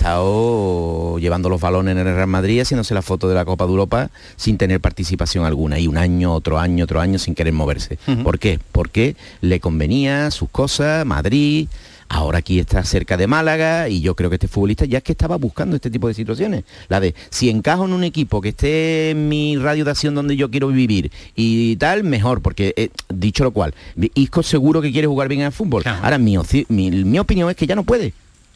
Estado 0.03 1.17
llevando 1.19 1.49
los 1.49 1.61
balones 1.61 1.93
en 1.93 1.99
el 1.99 2.13
Real 2.17 2.27
Madrid, 2.27 2.61
haciéndose 2.61 2.93
la 2.93 3.03
foto 3.03 3.29
de 3.29 3.37
la 3.37 3.45
Copa 3.45 3.67
de 3.67 3.71
Europa 3.71 4.11
sin 4.35 4.59
tener 4.59 4.81
participación 4.81 5.45
alguna. 5.45 5.79
Y 5.79 5.87
un 5.87 5.97
año, 5.97 6.35
otro 6.35 6.59
año, 6.59 6.83
otro 6.83 7.01
año 7.01 7.21
sin 7.21 7.37
querer 7.37 7.53
moverse. 7.53 8.01
Ujú. 8.09 8.25
¿Por 8.25 8.41
qué? 8.41 8.59
Porque 8.73 9.15
le 9.43 9.61
convenía 9.61 10.33
sus 10.33 10.51
cosas, 10.51 11.07
Madrid, 11.07 11.69
ahora 12.09 12.39
aquí 12.39 12.59
está 12.59 12.83
cerca 12.83 13.17
de 13.17 13.29
Málaga 13.29 13.89
y 13.89 14.01
yo 14.01 14.17
creo 14.17 14.29
que 14.29 14.35
este 14.35 14.49
futbolista 14.49 14.87
ya 14.87 14.99
es 14.99 15.05
que 15.05 15.13
estaba 15.13 15.37
buscando 15.37 15.77
este 15.77 15.89
tipo 15.89 16.09
de 16.09 16.15
situaciones. 16.15 16.65
La 16.89 16.99
de 16.99 17.15
si 17.31 17.49
encajo 17.49 17.85
en 17.85 17.93
un 17.93 18.03
equipo 18.03 18.41
que 18.41 18.49
esté 18.49 19.11
en 19.11 19.29
mi 19.29 19.57
radio 19.57 19.85
de 19.85 19.93
acción 19.93 20.17
donde 20.17 20.35
yo 20.37 20.51
quiero 20.51 20.67
vivir 20.67 21.13
y 21.37 21.77
tal, 21.77 22.03
mejor, 22.03 22.43
porque 22.43 22.75
eh, 22.77 22.89
dicho 23.09 23.45
lo 23.45 23.53
cual, 23.53 23.73
Isco 24.15 24.43
seguro 24.43 24.83
que 24.83 24.91
quiere 24.91 25.07
jugar 25.07 25.29
bien 25.29 25.43
al 25.43 25.53
fútbol. 25.53 25.85
Ahora 25.87 26.19
mi, 26.19 26.37
mi, 26.71 26.91
mi 26.91 27.19
opinión 27.21 27.49
es 27.49 27.55
que 27.55 27.69
ya 27.69 27.77
no 27.77 27.85
puede. 27.85 28.13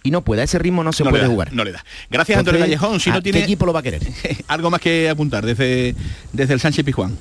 Y 0.07 0.11
no 0.13 0.23
puede, 0.23 0.43
a 0.43 0.45
ese 0.45 0.61
ritmo 0.61 0.85
no 0.85 0.93
se 0.93 1.03
No 1.03 1.11
puede 1.11 1.25
da, 1.25 1.29
jugar. 1.29 1.53
No 1.53 1.65
le 1.65 1.73
da. 1.73 1.85
Gracias, 2.09 2.39
Antonio 2.39 2.61
Entonces, 2.61 2.79
Callejón. 2.79 3.01
Si 3.01 3.11
¿a 3.11 3.15
no 3.15 3.19
qué 3.19 3.25
tiene 3.25 3.45
equipo 3.45 3.67
lo 3.67 3.73
va 3.73 3.81
a 3.81 3.83
querer? 3.83 4.03
algo 4.47 4.71
más 4.71 4.81
que 4.81 5.09
apuntar 5.09 5.45
desde, 5.45 5.97
desde 6.33 6.55
el 6.55 6.61
Sánchez 6.61 6.85
Pizjuán. 6.85 7.17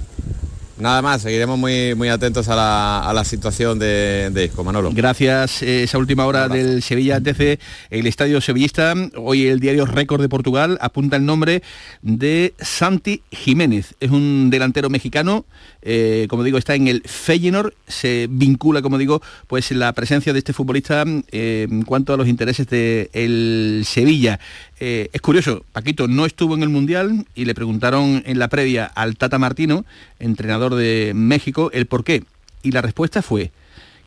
Nada 0.77 1.01
más, 1.01 1.21
seguiremos 1.21 1.57
muy, 1.57 1.95
muy 1.95 2.09
atentos 2.09 2.49
a 2.49 2.55
la, 2.55 2.99
a 2.99 3.13
la 3.13 3.23
situación 3.23 3.79
de, 3.79 4.29
de 4.31 4.45
Isco, 4.45 4.61
Manolo. 4.63 4.91
Gracias, 4.93 5.61
eh, 5.61 5.83
esa 5.83 5.97
última 5.97 6.25
hora 6.25 6.49
del 6.49 6.83
Sevilla 6.83 7.21
TC, 7.21 7.59
el 7.89 8.07
estadio 8.07 8.41
sevillista. 8.41 8.93
Hoy 9.15 9.47
el 9.47 9.61
diario 9.61 9.85
Récord 9.85 10.21
de 10.21 10.27
Portugal 10.27 10.77
apunta 10.81 11.15
el 11.15 11.25
nombre 11.25 11.63
de 12.01 12.53
Santi 12.59 13.23
Jiménez. 13.31 13.95
Es 14.01 14.11
un 14.11 14.49
delantero 14.49 14.89
mexicano, 14.89 15.45
eh, 15.87 16.25
como 16.29 16.43
digo, 16.43 16.57
está 16.57 16.73
en 16.73 16.87
el 16.87 17.03
Feyenoord. 17.05 17.73
Se 17.87 18.27
vincula, 18.29 18.81
como 18.81 18.97
digo, 18.97 19.21
pues 19.47 19.71
la 19.71 19.93
presencia 19.93 20.33
de 20.33 20.39
este 20.39 20.51
futbolista 20.51 21.05
eh, 21.31 21.67
en 21.69 21.83
cuanto 21.83 22.13
a 22.13 22.17
los 22.17 22.27
intereses 22.27 22.67
del 22.67 23.83
Sevilla. 23.85 24.39
Eh, 24.79 25.09
es 25.13 25.21
curioso, 25.21 25.63
Paquito 25.71 26.07
no 26.07 26.25
estuvo 26.25 26.55
en 26.55 26.63
el 26.63 26.69
Mundial 26.69 27.25
y 27.35 27.45
le 27.45 27.53
preguntaron 27.53 28.23
en 28.25 28.39
la 28.39 28.47
previa 28.47 28.85
al 28.85 29.15
Tata 29.15 29.37
Martino, 29.37 29.85
entrenador 30.19 30.73
de 30.73 31.13
México, 31.13 31.69
el 31.71 31.85
por 31.85 32.03
qué. 32.03 32.23
Y 32.63 32.71
la 32.71 32.81
respuesta 32.81 33.21
fue 33.21 33.51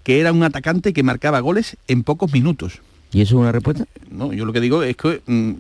que 0.02 0.18
era 0.20 0.32
un 0.32 0.42
atacante 0.42 0.92
que 0.92 1.04
marcaba 1.04 1.38
goles 1.38 1.76
en 1.86 2.02
pocos 2.02 2.32
minutos. 2.32 2.80
¿Y 3.12 3.20
eso 3.20 3.36
es 3.36 3.40
una 3.40 3.52
respuesta? 3.52 3.86
No, 4.10 4.32
yo 4.32 4.44
lo 4.44 4.52
que 4.52 4.60
digo 4.60 4.82
es 4.82 4.96
que, 4.96 5.22
mm, 5.24 5.52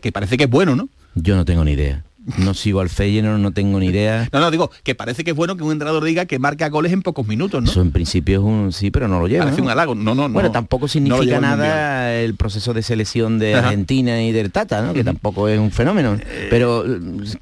que 0.00 0.12
parece 0.12 0.38
que 0.38 0.44
es 0.44 0.50
bueno, 0.50 0.74
¿no? 0.74 0.88
Yo 1.14 1.36
no 1.36 1.44
tengo 1.44 1.64
ni 1.64 1.72
idea. 1.72 2.02
No 2.38 2.54
sigo 2.54 2.80
al 2.80 2.88
Feyenoord, 2.88 3.38
no 3.40 3.52
tengo 3.52 3.78
ni 3.80 3.86
idea. 3.86 4.28
No, 4.32 4.40
no, 4.40 4.50
digo 4.50 4.70
que 4.82 4.94
parece 4.94 5.24
que 5.24 5.30
es 5.30 5.36
bueno 5.36 5.56
que 5.56 5.62
un 5.64 5.72
entrenador 5.72 6.04
diga 6.04 6.26
que 6.26 6.38
marca 6.38 6.68
goles 6.68 6.92
en 6.92 7.02
pocos 7.02 7.26
minutos, 7.26 7.62
¿no? 7.62 7.70
Eso 7.70 7.80
en 7.82 7.92
principio 7.92 8.38
es 8.40 8.44
un 8.44 8.72
sí, 8.72 8.90
pero 8.90 9.08
no 9.08 9.20
lo 9.20 9.28
lleva. 9.28 9.44
Parece 9.44 9.60
¿no? 9.60 9.66
un 9.66 9.70
halago. 9.70 9.94
No, 9.94 10.14
no, 10.14 10.28
no. 10.28 10.34
Bueno, 10.34 10.50
tampoco 10.50 10.88
significa 10.88 11.40
nada 11.40 12.14
el 12.14 12.34
proceso 12.36 12.72
de 12.74 12.82
selección 12.82 13.38
de 13.38 13.54
Ajá. 13.54 13.68
Argentina 13.68 14.22
y 14.22 14.32
del 14.32 14.50
Tata, 14.52 14.82
¿no? 14.82 14.92
que 14.92 15.04
tampoco 15.04 15.48
es 15.48 15.58
un 15.58 15.70
fenómeno. 15.70 16.18
Pero 16.50 16.84
eh, 16.86 16.98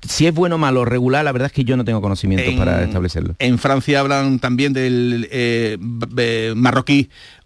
si 0.07 0.27
es 0.27 0.35
bueno 0.35 0.57
o 0.57 0.59
malo, 0.59 0.85
regular, 0.85 1.25
la 1.25 1.33
verdad 1.33 1.47
es 1.47 1.53
que 1.53 1.65
yo 1.65 1.77
no 1.77 1.85
tengo 1.85 2.01
conocimientos 2.01 2.53
En- 2.53 2.59
para 2.59 2.83
establecerlo. 2.85 3.35
En 3.39 3.59
Francia 3.59 4.01
hablan 4.01 4.39
también 4.39 4.73
del 4.73 5.29
eh, 5.31 5.77
b- 5.81 6.55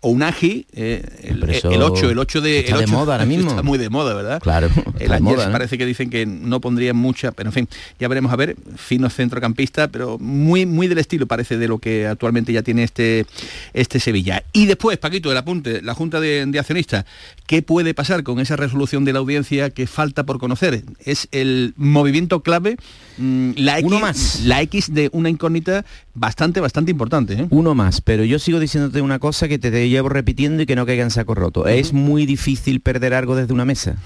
b- 0.02 0.16
marroquí 0.18 0.32
Ounahi, 0.42 0.66
eh, 0.72 1.04
el, 1.24 1.42
el 1.72 1.82
8, 1.82 2.10
el 2.10 2.18
8 2.18 2.40
de... 2.40 2.58
está 2.60 2.72
el 2.72 2.78
de 2.78 2.84
8 2.84 2.92
moda 2.92 3.12
ahora 3.14 3.26
mismo. 3.26 3.50
Está 3.50 3.62
muy 3.62 3.78
de 3.78 3.88
moda, 3.90 4.14
¿verdad? 4.14 4.40
Claro, 4.40 4.68
El 4.98 5.10
de 5.10 5.20
moda, 5.20 5.46
¿no? 5.46 5.52
parece 5.52 5.78
que 5.78 5.86
dicen 5.86 6.10
que 6.10 6.26
no 6.26 6.60
pondría 6.60 6.92
mucha, 6.94 7.32
pero 7.32 7.48
en 7.48 7.52
fin, 7.52 7.68
ya 7.98 8.08
veremos 8.08 8.32
a 8.32 8.36
ver, 8.36 8.56
fino 8.76 9.08
centrocampista, 9.10 9.88
pero 9.88 10.18
muy 10.18 10.66
muy 10.66 10.88
del 10.88 10.98
estilo 10.98 11.26
parece 11.26 11.56
de 11.58 11.68
lo 11.68 11.78
que 11.78 12.06
actualmente 12.06 12.52
ya 12.52 12.62
tiene 12.62 12.82
este 12.84 13.26
este 13.74 14.00
Sevilla. 14.00 14.42
Y 14.52 14.66
después, 14.66 14.98
Paquito, 14.98 15.30
el 15.30 15.36
apunte, 15.38 15.82
la 15.82 15.94
Junta 15.94 16.20
de, 16.20 16.44
de 16.46 16.58
Accionistas, 16.58 17.04
¿qué 17.46 17.62
puede 17.62 17.94
pasar 17.94 18.22
con 18.22 18.40
esa 18.40 18.56
resolución 18.56 19.04
de 19.04 19.12
la 19.12 19.18
audiencia 19.20 19.70
que 19.70 19.86
falta 19.86 20.24
por 20.24 20.38
conocer? 20.38 20.82
Es 21.04 21.28
el 21.32 21.74
movimiento 21.76 22.42
clave, 22.42 22.76
mm, 23.18 23.50
la 23.56 23.78
X, 23.78 23.86
Uno 23.86 24.00
más. 24.00 24.40
la 24.44 24.62
X 24.62 24.92
de 24.92 25.08
una 25.12 25.28
incógnita 25.30 25.84
bastante, 26.14 26.60
bastante 26.60 26.90
importante. 26.90 27.34
¿eh? 27.34 27.46
Uno 27.50 27.74
más, 27.74 28.00
pero 28.00 28.24
yo 28.24 28.38
sigo 28.38 28.58
diciéndote 28.60 29.00
una 29.00 29.18
cosa 29.18 29.48
que 29.48 29.58
te, 29.58 29.70
te 29.70 29.91
llevo 29.92 30.08
repitiendo 30.08 30.62
y 30.62 30.66
que 30.66 30.74
no 30.76 30.84
caiga 30.86 31.04
en 31.04 31.10
saco 31.10 31.34
roto. 31.34 31.66
Es 31.68 31.92
muy 31.92 32.26
difícil 32.26 32.80
perder 32.80 33.14
algo 33.14 33.36
desde 33.36 33.52
una 33.54 33.64
mesa 33.64 33.96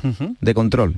de 0.41 0.55
control. 0.55 0.97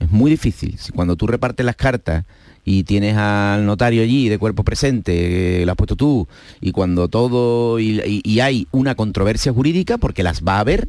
Es 0.00 0.10
muy 0.10 0.30
difícil. 0.30 0.76
Cuando 0.94 1.14
tú 1.16 1.26
repartes 1.26 1.64
las 1.64 1.76
cartas 1.76 2.24
y 2.64 2.84
tienes 2.84 3.16
al 3.16 3.64
notario 3.66 4.02
allí 4.02 4.28
de 4.28 4.38
cuerpo 4.38 4.64
presente, 4.64 5.62
eh, 5.62 5.66
lo 5.66 5.72
has 5.72 5.76
puesto 5.76 5.96
tú, 5.96 6.26
y 6.60 6.72
cuando 6.72 7.08
todo 7.08 7.78
y, 7.78 8.00
y- 8.06 8.20
y 8.24 8.40
hay 8.40 8.66
una 8.70 8.94
controversia 8.94 9.52
jurídica, 9.52 9.96
porque 9.98 10.22
las 10.22 10.42
va 10.42 10.56
a 10.56 10.60
haber, 10.60 10.88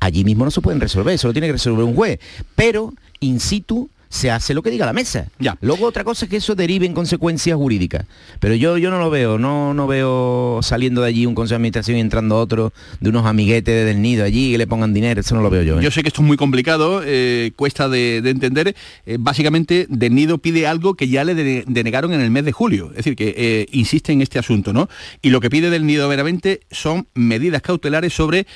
allí 0.00 0.24
mismo 0.24 0.44
no 0.44 0.50
se 0.50 0.60
pueden 0.60 0.80
resolver, 0.80 1.14
eso 1.14 1.26
lo 1.28 1.32
tiene 1.32 1.48
que 1.48 1.52
resolver 1.54 1.84
un 1.84 1.94
juez. 1.94 2.18
Pero 2.54 2.92
in 3.20 3.40
situ 3.40 3.88
se 4.10 4.30
hace 4.30 4.54
lo 4.54 4.62
que 4.62 4.70
diga 4.70 4.86
la 4.86 4.92
mesa. 4.92 5.26
Luego 5.60 5.86
otra 5.86 6.04
cosa 6.04 6.24
es 6.24 6.30
que 6.30 6.38
eso 6.38 6.54
derive 6.54 6.86
en 6.86 6.94
consecuencias 6.94 7.56
jurídicas. 7.56 8.06
Pero 8.40 8.54
yo, 8.54 8.78
yo 8.78 8.90
no 8.90 8.98
lo 8.98 9.10
veo, 9.10 9.38
no, 9.38 9.74
no 9.74 9.86
veo 9.86 10.60
saliendo 10.62 11.02
de 11.02 11.08
allí 11.08 11.26
un 11.26 11.34
consejo 11.34 11.54
de 11.54 11.56
administración 11.56 11.98
y 11.98 12.00
entrando 12.00 12.36
otro 12.38 12.72
de 13.00 13.10
unos 13.10 13.26
amiguetes 13.26 13.74
de 13.74 13.84
del 13.84 14.00
nido 14.00 14.24
allí 14.24 14.52
que 14.52 14.58
le 14.58 14.66
pongan 14.66 14.94
dinero, 14.94 15.20
eso 15.20 15.34
no 15.34 15.42
lo 15.42 15.50
veo 15.50 15.62
yo. 15.62 15.78
¿eh? 15.78 15.82
Yo 15.82 15.90
sé 15.90 16.02
que 16.02 16.08
esto 16.08 16.22
es 16.22 16.26
muy 16.26 16.36
complicado, 16.36 17.02
eh, 17.04 17.52
cuesta 17.56 17.88
de, 17.88 18.20
de 18.22 18.30
entender. 18.30 18.74
Eh, 19.06 19.16
básicamente, 19.20 19.86
De 19.88 20.10
Nido 20.10 20.38
pide 20.38 20.66
algo 20.66 20.94
que 20.94 21.08
ya 21.08 21.24
le 21.24 21.34
de- 21.34 21.64
denegaron 21.66 22.12
en 22.12 22.20
el 22.20 22.30
mes 22.30 22.44
de 22.44 22.52
julio. 22.52 22.90
Es 22.90 22.96
decir, 22.98 23.14
que 23.16 23.66
insiste 23.72 24.12
en 24.12 24.22
este 24.22 24.38
asunto, 24.38 24.72
¿no? 24.72 24.88
Y 25.22 25.30
lo 25.30 25.40
que 25.40 25.50
pide 25.50 25.70
Del 25.70 25.86
Nido 25.86 26.08
veramente 26.08 26.60
son 26.70 27.06
medidas 27.14 27.62
cautelares 27.62 28.12
sobre 28.14 28.46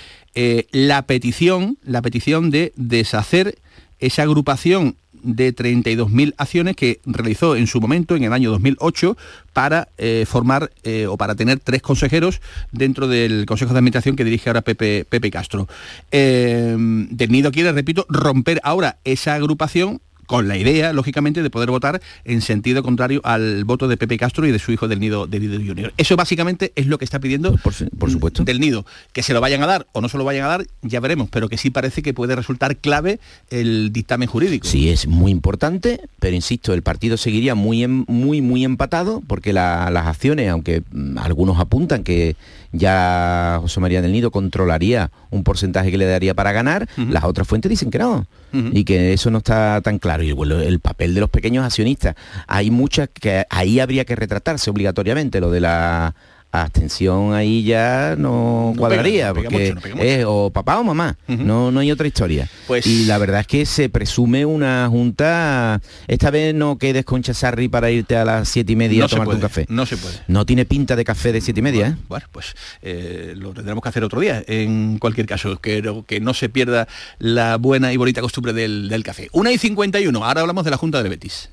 la 0.72 1.02
petición, 1.02 1.76
la 1.84 2.00
petición 2.02 2.50
de 2.50 2.72
deshacer 2.76 3.58
esa 3.98 4.22
agrupación 4.22 4.96
de 5.22 5.54
32.000 5.54 6.34
acciones 6.36 6.76
que 6.76 7.00
realizó 7.04 7.56
en 7.56 7.66
su 7.66 7.80
momento, 7.80 8.16
en 8.16 8.24
el 8.24 8.32
año 8.32 8.50
2008, 8.50 9.16
para 9.52 9.88
eh, 9.98 10.24
formar 10.26 10.70
eh, 10.82 11.06
o 11.06 11.16
para 11.16 11.34
tener 11.34 11.60
tres 11.60 11.82
consejeros 11.82 12.40
dentro 12.70 13.08
del 13.08 13.46
Consejo 13.46 13.72
de 13.72 13.78
Administración 13.78 14.16
que 14.16 14.24
dirige 14.24 14.50
ahora 14.50 14.62
Pepe, 14.62 15.06
Pepe 15.08 15.30
Castro. 15.30 15.68
Eh, 16.10 16.76
Del 16.78 17.30
Nido 17.30 17.52
quiere, 17.52 17.72
repito, 17.72 18.06
romper 18.08 18.60
ahora 18.62 18.98
esa 19.04 19.34
agrupación 19.34 20.00
con 20.32 20.48
la 20.48 20.56
idea, 20.56 20.94
lógicamente, 20.94 21.42
de 21.42 21.50
poder 21.50 21.68
votar 21.68 22.00
en 22.24 22.40
sentido 22.40 22.82
contrario 22.82 23.20
al 23.22 23.66
voto 23.66 23.86
de 23.86 23.98
Pepe 23.98 24.16
Castro 24.16 24.46
y 24.46 24.50
de 24.50 24.58
su 24.58 24.72
hijo 24.72 24.88
del 24.88 24.98
Nido, 24.98 25.26
del 25.26 25.42
Nido 25.42 25.58
Junior. 25.62 25.92
Eso 25.98 26.16
básicamente 26.16 26.72
es 26.74 26.86
lo 26.86 26.96
que 26.96 27.04
está 27.04 27.20
pidiendo 27.20 27.54
por, 27.58 27.74
supuesto. 27.74 28.42
del 28.42 28.58
Nido. 28.58 28.86
Que 29.12 29.22
se 29.22 29.34
lo 29.34 29.42
vayan 29.42 29.62
a 29.62 29.66
dar 29.66 29.86
o 29.92 30.00
no 30.00 30.08
se 30.08 30.16
lo 30.16 30.24
vayan 30.24 30.46
a 30.46 30.48
dar, 30.48 30.64
ya 30.80 31.00
veremos, 31.00 31.28
pero 31.30 31.50
que 31.50 31.58
sí 31.58 31.68
parece 31.68 32.00
que 32.00 32.14
puede 32.14 32.34
resultar 32.34 32.78
clave 32.78 33.20
el 33.50 33.92
dictamen 33.92 34.26
jurídico. 34.26 34.66
Sí, 34.66 34.88
es 34.88 35.06
muy 35.06 35.30
importante, 35.30 36.00
pero 36.18 36.34
insisto, 36.34 36.72
el 36.72 36.80
partido 36.80 37.18
seguiría 37.18 37.54
muy, 37.54 37.86
muy, 37.86 38.40
muy 38.40 38.64
empatado, 38.64 39.22
porque 39.26 39.52
la- 39.52 39.90
las 39.90 40.06
acciones, 40.06 40.48
aunque 40.48 40.82
mm, 40.92 41.18
algunos 41.18 41.58
apuntan 41.58 42.04
que 42.04 42.36
ya 42.72 43.58
José 43.60 43.80
María 43.80 44.02
del 44.02 44.12
Nido 44.12 44.30
controlaría 44.30 45.10
un 45.30 45.44
porcentaje 45.44 45.90
que 45.90 45.98
le 45.98 46.06
daría 46.06 46.34
para 46.34 46.52
ganar, 46.52 46.88
las 46.96 47.24
otras 47.24 47.46
fuentes 47.46 47.70
dicen 47.70 47.90
que 47.90 47.98
no, 47.98 48.26
y 48.52 48.84
que 48.84 49.12
eso 49.12 49.30
no 49.30 49.38
está 49.38 49.80
tan 49.82 49.98
claro. 49.98 50.22
Y 50.22 50.32
bueno, 50.32 50.58
el 50.60 50.80
papel 50.80 51.14
de 51.14 51.20
los 51.20 51.30
pequeños 51.30 51.64
accionistas, 51.64 52.14
hay 52.46 52.70
muchas 52.70 53.08
que 53.08 53.44
ahí 53.50 53.80
habría 53.80 54.04
que 54.04 54.16
retratarse 54.16 54.70
obligatoriamente, 54.70 55.40
lo 55.40 55.50
de 55.50 55.60
la 55.60 56.14
abstención 56.60 57.32
ahí 57.34 57.62
ya 57.64 58.14
no, 58.18 58.72
No 58.74 58.78
cuadraría, 58.78 59.32
pega, 59.32 59.44
no 59.44 59.48
pega 59.50 59.74
porque 59.74 59.88
mucho, 59.94 59.96
no 59.96 60.02
es 60.02 60.24
o 60.28 60.50
papá 60.50 60.78
o 60.78 60.84
mamá, 60.84 61.16
no, 61.26 61.70
no 61.70 61.80
hay 61.80 61.90
otra 61.90 62.06
historia. 62.06 62.48
Pues- 62.66 62.86
Y 62.86 63.06
la 63.06 63.16
verdad 63.18 63.40
es 63.40 63.46
que 63.46 63.64
se 63.64 63.88
presume 63.88 64.44
una 64.44 64.86
junta, 64.90 65.80
esta 66.08 66.30
vez 66.30 66.54
no 66.54 66.76
quedes 66.78 67.04
con 67.04 67.22
Chazarri 67.22 67.68
para 67.68 67.90
irte 67.90 68.16
a 68.16 68.24
las 68.24 68.48
siete 68.48 68.72
y 68.72 68.76
media 68.76 68.98
No 69.00 69.04
a 69.06 69.08
se 69.08 69.14
tomarte 69.16 69.34
un 69.36 69.40
café. 69.40 69.66
no 69.68 69.86
se 69.86 69.96
puede. 69.96 70.16
No 70.28 70.44
tiene 70.46 70.64
pinta 70.64 70.96
de 70.96 71.04
café 71.04 71.32
de 71.32 71.40
siete 71.40 71.60
y 71.60 71.62
media, 71.62 71.88
¿eh? 71.88 71.94
Bueno, 72.08 72.26
pues 72.32 72.54
eh, 72.82 73.32
lo 73.36 73.52
tendremos 73.54 73.82
que 73.82 73.88
hacer 73.88 74.04
otro 74.04 74.20
día. 74.20 74.42
En 74.46 74.98
cualquier 74.98 75.26
caso, 75.26 75.56
que, 75.56 76.02
que 76.06 76.20
no 76.20 76.34
se 76.34 76.48
pierda 76.48 76.86
la 77.18 77.56
buena 77.56 77.92
y 77.92 77.96
bonita 77.96 78.20
costumbre 78.20 78.52
del, 78.52 78.88
del 78.88 79.02
café. 79.02 79.28
Una 79.32 79.50
y 79.52 79.58
51, 79.58 80.24
ahora 80.24 80.40
hablamos 80.42 80.64
de 80.64 80.70
la 80.70 80.76
Junta 80.76 81.02
del 81.02 81.10
Betis. 81.10 81.48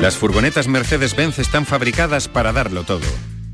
Las 0.00 0.16
furgonetas 0.16 0.68
Mercedes-Benz 0.68 1.40
están 1.40 1.66
fabricadas 1.66 2.28
para 2.28 2.52
darlo 2.52 2.84
todo. 2.84 3.00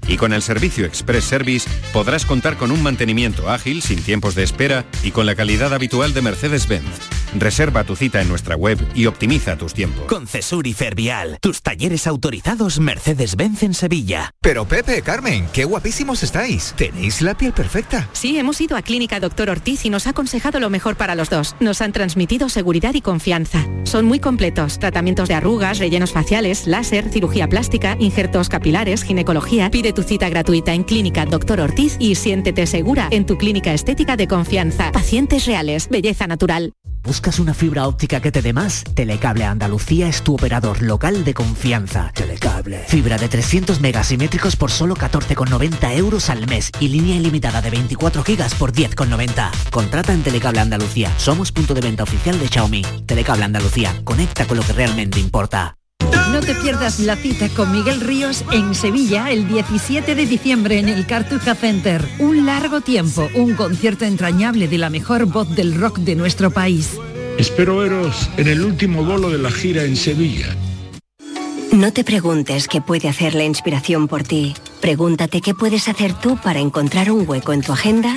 Y 0.06 0.16
con 0.16 0.32
el 0.32 0.42
servicio 0.42 0.84
Express 0.84 1.24
Service 1.24 1.68
podrás 1.92 2.26
contar 2.26 2.56
con 2.56 2.70
un 2.70 2.82
mantenimiento 2.82 3.50
ágil, 3.50 3.82
sin 3.82 4.02
tiempos 4.02 4.34
de 4.34 4.42
espera 4.42 4.84
y 5.02 5.10
con 5.10 5.26
la 5.26 5.34
calidad 5.34 5.72
habitual 5.72 6.14
de 6.14 6.22
Mercedes-Benz. 6.22 6.84
Reserva 7.36 7.84
tu 7.84 7.96
cita 7.96 8.22
en 8.22 8.28
nuestra 8.28 8.54
web 8.54 8.78
y 8.94 9.06
optimiza 9.06 9.56
tus 9.56 9.74
tiempos. 9.74 10.04
Con 10.04 10.26
Cesur 10.26 10.66
y 10.66 10.72
Fervial, 10.72 11.38
tus 11.40 11.62
talleres 11.62 12.06
autorizados 12.06 12.78
Mercedes-Benz 12.78 13.62
en 13.64 13.74
Sevilla. 13.74 14.30
Pero 14.40 14.66
Pepe, 14.66 15.02
Carmen, 15.02 15.48
qué 15.52 15.64
guapísimos 15.64 16.22
estáis. 16.22 16.74
Tenéis 16.76 17.22
la 17.22 17.36
piel 17.36 17.52
perfecta. 17.52 18.08
Sí, 18.12 18.38
hemos 18.38 18.60
ido 18.60 18.76
a 18.76 18.82
Clínica 18.82 19.18
Doctor 19.18 19.50
Ortiz 19.50 19.84
y 19.84 19.90
nos 19.90 20.06
ha 20.06 20.10
aconsejado 20.10 20.60
lo 20.60 20.70
mejor 20.70 20.96
para 20.96 21.14
los 21.14 21.30
dos. 21.30 21.56
Nos 21.60 21.80
han 21.80 21.92
transmitido 21.92 22.48
seguridad 22.48 22.94
y 22.94 23.00
confianza. 23.00 23.66
Son 23.84 24.04
muy 24.04 24.20
completos. 24.20 24.78
Tratamientos 24.78 25.28
de 25.28 25.34
arrugas, 25.34 25.78
rellenos 25.78 26.12
faciales, 26.12 26.66
láser, 26.66 27.10
cirugía 27.10 27.48
plástica, 27.48 27.96
injertos 27.98 28.48
capilares, 28.48 29.02
ginecología. 29.02 29.70
Pide 29.70 29.92
tu 29.94 30.02
cita 30.02 30.28
gratuita 30.28 30.74
en 30.74 30.84
Clínica 30.84 31.24
Doctor 31.24 31.60
Ortiz 31.60 31.96
y 31.98 32.16
siéntete 32.16 32.66
segura 32.66 33.08
en 33.10 33.24
tu 33.24 33.38
clínica 33.38 33.72
estética 33.72 34.16
de 34.16 34.28
confianza. 34.28 34.92
Pacientes 34.92 35.46
reales, 35.46 35.88
belleza 35.88 36.26
natural. 36.26 36.74
¿Buscas 37.04 37.38
una 37.38 37.52
fibra 37.52 37.86
óptica 37.86 38.20
que 38.20 38.32
te 38.32 38.40
dé 38.40 38.54
más? 38.54 38.82
Telecable 38.94 39.44
Andalucía 39.44 40.08
es 40.08 40.22
tu 40.22 40.34
operador 40.34 40.80
local 40.80 41.22
de 41.22 41.34
confianza. 41.34 42.10
Telecable. 42.14 42.78
Fibra 42.88 43.18
de 43.18 43.28
300 43.28 43.80
megasimétricos 43.82 44.56
por 44.56 44.70
solo 44.70 44.96
14,90 44.96 45.96
euros 45.98 46.30
al 46.30 46.46
mes 46.46 46.70
y 46.80 46.88
línea 46.88 47.16
ilimitada 47.16 47.60
de 47.60 47.68
24 47.68 48.24
gigas 48.24 48.54
por 48.54 48.72
10,90. 48.72 49.50
Contrata 49.70 50.14
en 50.14 50.22
Telecable 50.22 50.60
Andalucía. 50.60 51.12
Somos 51.18 51.52
punto 51.52 51.74
de 51.74 51.82
venta 51.82 52.04
oficial 52.04 52.40
de 52.40 52.48
Xiaomi. 52.48 52.82
Telecable 53.04 53.44
Andalucía. 53.44 53.94
Conecta 54.04 54.46
con 54.46 54.56
lo 54.56 54.62
que 54.62 54.72
realmente 54.72 55.20
importa. 55.20 55.76
No 56.32 56.40
te 56.40 56.54
pierdas 56.54 56.98
la 57.00 57.16
cita 57.16 57.48
con 57.50 57.70
Miguel 57.70 58.00
Ríos 58.00 58.44
en 58.50 58.74
Sevilla 58.74 59.30
el 59.30 59.46
17 59.46 60.14
de 60.14 60.26
diciembre 60.26 60.78
en 60.78 60.88
el 60.88 61.06
Cartuja 61.06 61.54
Center. 61.54 62.04
Un 62.18 62.46
largo 62.46 62.80
tiempo, 62.80 63.28
un 63.34 63.54
concierto 63.54 64.04
entrañable 64.04 64.66
de 64.66 64.78
la 64.78 64.90
mejor 64.90 65.26
voz 65.26 65.48
del 65.54 65.78
rock 65.78 65.98
de 65.98 66.16
nuestro 66.16 66.50
país. 66.50 66.98
Espero 67.38 67.76
veros 67.76 68.28
en 68.36 68.48
el 68.48 68.62
último 68.62 69.04
bolo 69.04 69.30
de 69.30 69.38
la 69.38 69.50
gira 69.50 69.84
en 69.84 69.96
Sevilla. 69.96 70.46
No 71.72 71.92
te 71.92 72.04
preguntes 72.04 72.68
qué 72.68 72.80
puede 72.80 73.08
hacer 73.08 73.34
la 73.34 73.44
inspiración 73.44 74.08
por 74.08 74.22
ti. 74.22 74.54
Pregúntate 74.80 75.40
qué 75.40 75.54
puedes 75.54 75.88
hacer 75.88 76.14
tú 76.14 76.36
para 76.42 76.60
encontrar 76.60 77.10
un 77.10 77.28
hueco 77.28 77.52
en 77.52 77.62
tu 77.62 77.72
agenda 77.72 78.16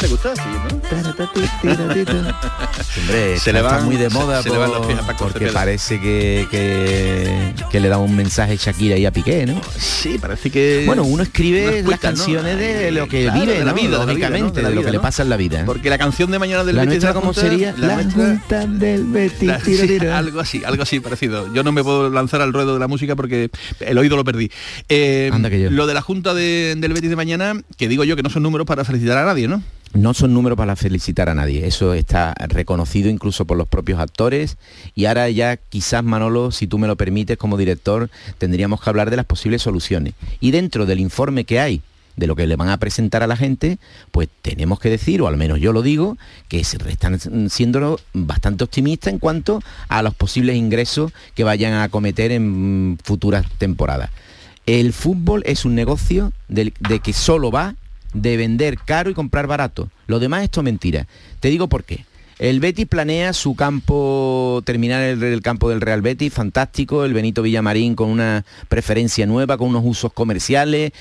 ¿Te 0.00 0.06
gusta? 0.08 0.34
Sí, 0.34 0.42
Hombre, 3.00 3.38
Se 3.38 3.52
le 3.52 3.60
van- 3.62 3.84
muy 3.84 3.96
de 3.96 4.08
moda 4.08 4.38
se- 4.38 4.44
se 4.44 4.50
le 4.50 4.58
van 4.58 4.70
por- 4.70 4.78
los 4.78 4.86
pies 4.86 4.98
a 4.98 5.06
Paco 5.06 5.24
porque 5.24 5.38
Cepeda. 5.40 5.52
parece 5.52 6.00
que, 6.00 6.46
que, 6.50 7.54
que 7.70 7.80
le 7.80 7.88
da 7.88 7.98
un 7.98 8.16
mensaje 8.16 8.56
Shakira 8.56 8.96
y 8.96 9.04
a 9.06 9.12
Piqué, 9.12 9.44
¿no? 9.46 9.60
Sí, 9.78 10.18
parece 10.18 10.50
que... 10.50 10.84
Bueno, 10.86 11.02
uno 11.04 11.22
escribe 11.22 11.82
las 11.82 12.00
canciones 12.00 12.58
de 12.58 12.90
lo 12.90 13.08
que 13.08 13.24
Claro, 13.24 13.40
vive, 13.40 13.52
de 13.58 13.64
la 13.64 13.72
¿no? 13.72 13.74
vida, 13.74 13.90
de 13.90 13.96
la 13.96 14.02
vida, 14.04 14.06
lógicamente, 14.30 14.62
¿no? 14.62 14.68
de, 14.70 14.74
lo 14.74 14.82
que 14.82 14.90
le 14.90 15.00
pasa 15.00 15.22
en 15.22 15.28
la 15.28 15.36
vida. 15.36 15.60
¿eh? 15.60 15.64
Porque 15.66 15.90
la 15.90 15.98
canción 15.98 16.30
de 16.30 16.38
mañana 16.38 16.64
del 16.64 16.76
La 16.76 16.82
Betis 16.84 17.02
nuestra, 17.02 17.20
¿cómo 17.20 17.34
sería? 17.34 17.74
La, 17.76 17.96
La 17.96 18.02
nuestra- 18.02 18.66
del 18.66 19.04
Betis. 19.04 19.48
La- 19.48 19.60
sí, 19.60 19.76
tiririra. 19.76 20.18
algo 20.18 20.40
así, 20.40 20.62
algo 20.64 20.82
así 20.82 21.00
parecido. 21.00 21.52
Yo 21.52 21.62
no 21.62 21.72
me 21.72 21.84
puedo 21.84 22.08
lanzar 22.10 22.40
al 22.40 22.52
ruedo 22.52 22.74
de 22.74 22.80
la 22.80 22.88
música 22.88 23.16
porque 23.16 23.50
el 23.80 23.98
oído 23.98 24.16
lo 24.16 24.24
perdí. 24.24 24.50
Eh, 24.88 25.30
Anda 25.32 25.50
que 25.50 25.60
yo. 25.60 25.70
Lo 25.70 25.86
de 25.86 25.94
la 25.94 26.00
Junta 26.02 26.32
de- 26.34 26.74
del 26.76 26.92
Betis 26.92 27.10
de 27.10 27.16
mañana, 27.16 27.54
que 27.76 27.88
digo 27.88 28.04
yo 28.04 28.16
que 28.16 28.22
no 28.22 28.30
son 28.30 28.42
números 28.42 28.66
para 28.66 28.84
felicitar 28.84 29.18
a 29.18 29.24
nadie, 29.26 29.46
¿no? 29.48 29.62
No 29.92 30.14
son 30.14 30.32
números 30.32 30.56
para 30.56 30.76
felicitar 30.76 31.28
a 31.28 31.34
nadie, 31.34 31.66
eso 31.66 31.94
está 31.94 32.32
reconocido 32.48 33.10
incluso 33.10 33.44
por 33.44 33.56
los 33.58 33.66
propios 33.66 33.98
actores 33.98 34.56
y 34.94 35.06
ahora 35.06 35.28
ya 35.30 35.56
quizás 35.56 36.04
Manolo, 36.04 36.52
si 36.52 36.68
tú 36.68 36.78
me 36.78 36.86
lo 36.86 36.94
permites 36.96 37.36
como 37.36 37.56
director, 37.56 38.08
tendríamos 38.38 38.80
que 38.80 38.88
hablar 38.88 39.10
de 39.10 39.16
las 39.16 39.26
posibles 39.26 39.62
soluciones. 39.62 40.14
Y 40.38 40.52
dentro 40.52 40.86
del 40.86 41.00
informe 41.00 41.44
que 41.44 41.58
hay 41.58 41.82
de 42.14 42.28
lo 42.28 42.36
que 42.36 42.46
le 42.46 42.54
van 42.54 42.68
a 42.68 42.76
presentar 42.78 43.24
a 43.24 43.26
la 43.26 43.36
gente, 43.36 43.78
pues 44.12 44.28
tenemos 44.42 44.78
que 44.78 44.90
decir, 44.90 45.22
o 45.22 45.26
al 45.26 45.36
menos 45.36 45.58
yo 45.58 45.72
lo 45.72 45.82
digo, 45.82 46.18
que 46.48 46.62
se 46.62 46.76
están 46.88 47.18
siendo 47.50 47.98
bastante 48.12 48.62
optimistas 48.62 49.12
en 49.12 49.18
cuanto 49.18 49.60
a 49.88 50.02
los 50.02 50.14
posibles 50.14 50.54
ingresos 50.54 51.12
que 51.34 51.42
vayan 51.42 51.72
a 51.72 51.82
acometer 51.84 52.30
en 52.30 52.96
futuras 53.02 53.44
temporadas. 53.58 54.10
El 54.66 54.92
fútbol 54.92 55.42
es 55.46 55.64
un 55.64 55.74
negocio 55.74 56.32
del- 56.48 56.74
de, 56.78 57.00
que 57.00 57.12
solo 57.12 57.50
va 57.50 57.74
de 58.14 58.36
vender 58.36 58.78
caro 58.78 59.10
y 59.10 59.14
comprar 59.14 59.46
barato. 59.46 59.88
Lo 60.06 60.18
demás 60.18 60.44
esto 60.44 60.60
es 60.60 60.64
mentira. 60.64 61.06
Te 61.40 61.48
digo 61.48 61.68
por 61.68 61.84
qué. 61.84 62.04
El 62.38 62.58
Betis 62.58 62.86
planea 62.86 63.34
su 63.34 63.54
campo, 63.54 64.62
terminar 64.64 65.02
el, 65.02 65.42
campo 65.42 65.68
del 65.68 65.82
Real 65.82 66.00
Betis, 66.00 66.32
fantástico, 66.32 67.04
el 67.04 67.12
Benito 67.12 67.42
Villamarín 67.42 67.94
con 67.94 68.08
una 68.08 68.46
preferencia 68.68 69.26
nueva, 69.26 69.58
con 69.58 69.68
unos 69.68 69.82
usos 69.84 70.10
comerciales, 70.14 70.92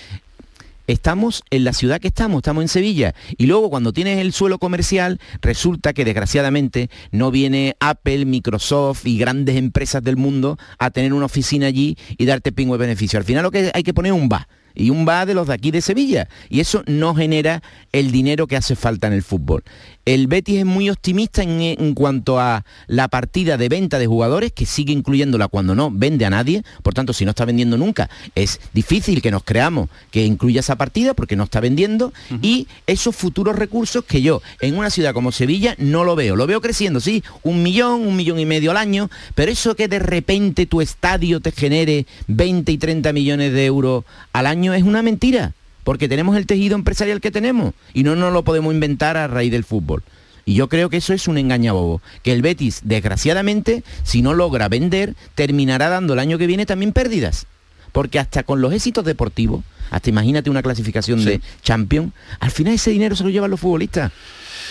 estamos 0.91 1.43
en 1.51 1.63
la 1.63 1.73
ciudad 1.73 2.01
que 2.01 2.07
estamos, 2.07 2.39
estamos 2.39 2.63
en 2.63 2.67
Sevilla. 2.67 3.13
Y 3.37 3.45
luego 3.45 3.69
cuando 3.69 3.93
tienes 3.93 4.19
el 4.19 4.33
suelo 4.33 4.57
comercial, 4.57 5.19
resulta 5.41 5.93
que 5.93 6.03
desgraciadamente 6.03 6.89
no 7.11 7.31
viene 7.31 7.75
Apple, 7.79 8.25
Microsoft 8.25 9.05
y 9.05 9.17
grandes 9.17 9.55
empresas 9.55 10.03
del 10.03 10.17
mundo 10.17 10.57
a 10.77 10.89
tener 10.89 11.13
una 11.13 11.27
oficina 11.27 11.67
allí 11.67 11.97
y 12.17 12.25
darte 12.25 12.51
pingo 12.51 12.73
de 12.73 12.79
beneficio. 12.79 13.17
Al 13.19 13.25
final 13.25 13.43
lo 13.43 13.51
que 13.51 13.71
hay 13.73 13.83
que 13.83 13.93
poner 13.93 14.13
es 14.13 14.19
un 14.19 14.29
va. 14.29 14.47
Y 14.75 14.89
un 14.89 15.07
va 15.07 15.25
de 15.25 15.33
los 15.33 15.47
de 15.47 15.53
aquí 15.53 15.71
de 15.71 15.81
Sevilla. 15.81 16.27
Y 16.49 16.59
eso 16.59 16.83
no 16.85 17.15
genera 17.15 17.61
el 17.91 18.11
dinero 18.11 18.47
que 18.47 18.55
hace 18.55 18.75
falta 18.75 19.07
en 19.07 19.13
el 19.13 19.23
fútbol. 19.23 19.63
El 20.09 20.25
Betis 20.25 20.57
es 20.57 20.65
muy 20.65 20.89
optimista 20.89 21.43
en, 21.43 21.61
en 21.61 21.93
cuanto 21.93 22.39
a 22.39 22.65
la 22.87 23.09
partida 23.09 23.57
de 23.57 23.69
venta 23.69 23.99
de 23.99 24.07
jugadores, 24.07 24.51
que 24.51 24.65
sigue 24.65 24.91
incluyéndola 24.91 25.49
cuando 25.49 25.75
no 25.75 25.91
vende 25.91 26.25
a 26.25 26.31
nadie. 26.31 26.63
Por 26.81 26.95
tanto, 26.95 27.13
si 27.13 27.25
no 27.25 27.29
está 27.29 27.45
vendiendo 27.45 27.77
nunca, 27.77 28.09
es 28.33 28.59
difícil 28.73 29.21
que 29.21 29.29
nos 29.29 29.43
creamos 29.43 29.87
que 30.09 30.25
incluya 30.25 30.61
esa 30.61 30.77
partida 30.77 31.13
porque 31.13 31.35
no 31.35 31.43
está 31.43 31.59
vendiendo. 31.59 32.11
Y 32.41 32.67
esos 32.87 33.15
futuros 33.15 33.55
recursos 33.55 34.03
que 34.03 34.23
yo 34.23 34.41
en 34.61 34.79
una 34.79 34.89
ciudad 34.89 35.13
como 35.13 35.31
Sevilla 35.31 35.75
no 35.77 36.03
lo 36.03 36.15
veo. 36.15 36.35
Lo 36.35 36.47
veo 36.47 36.59
creciendo, 36.59 37.01
sí, 37.01 37.23
un 37.43 37.61
millón, 37.61 38.07
un 38.07 38.15
millón 38.15 38.39
y 38.39 38.47
medio 38.47 38.71
al 38.71 38.77
año, 38.77 39.11
pero 39.35 39.51
eso 39.51 39.75
que 39.75 39.87
de 39.87 39.99
repente 39.99 40.65
tu 40.65 40.81
estadio 40.81 41.39
te 41.39 41.51
genere 41.51 42.07
20 42.25 42.71
y 42.71 42.77
30 42.79 43.13
millones 43.13 43.53
de 43.53 43.63
euros 43.63 44.05
al 44.33 44.47
año 44.47 44.73
es 44.73 44.81
una 44.81 45.03
mentira 45.03 45.53
porque 45.83 46.07
tenemos 46.07 46.37
el 46.37 46.45
tejido 46.45 46.75
empresarial 46.75 47.21
que 47.21 47.31
tenemos 47.31 47.73
y 47.93 48.03
no 48.03 48.15
nos 48.15 48.33
lo 48.33 48.43
podemos 48.43 48.73
inventar 48.73 49.17
a 49.17 49.27
raíz 49.27 49.51
del 49.51 49.63
fútbol. 49.63 50.03
Y 50.45 50.55
yo 50.55 50.67
creo 50.67 50.89
que 50.89 50.97
eso 50.97 51.13
es 51.13 51.27
un 51.27 51.37
engañabobo. 51.37 52.01
Que 52.23 52.33
el 52.33 52.41
Betis, 52.41 52.81
desgraciadamente, 52.83 53.83
si 54.03 54.23
no 54.23 54.33
logra 54.33 54.67
vender, 54.67 55.15
terminará 55.35 55.89
dando 55.89 56.13
el 56.13 56.19
año 56.19 56.39
que 56.39 56.47
viene 56.47 56.65
también 56.65 56.91
pérdidas. 56.91 57.45
Porque 57.91 58.17
hasta 58.17 58.41
con 58.41 58.59
los 58.59 58.73
éxitos 58.73 59.05
deportivos, 59.05 59.63
hasta 59.91 60.09
imagínate 60.09 60.49
una 60.49 60.63
clasificación 60.63 61.23
de 61.23 61.41
Champions, 61.61 62.13
al 62.39 62.51
final 62.51 62.73
ese 62.73 62.91
dinero 62.91 63.15
se 63.15 63.23
lo 63.23 63.29
llevan 63.29 63.51
los 63.51 63.59
futbolistas. 63.59 64.11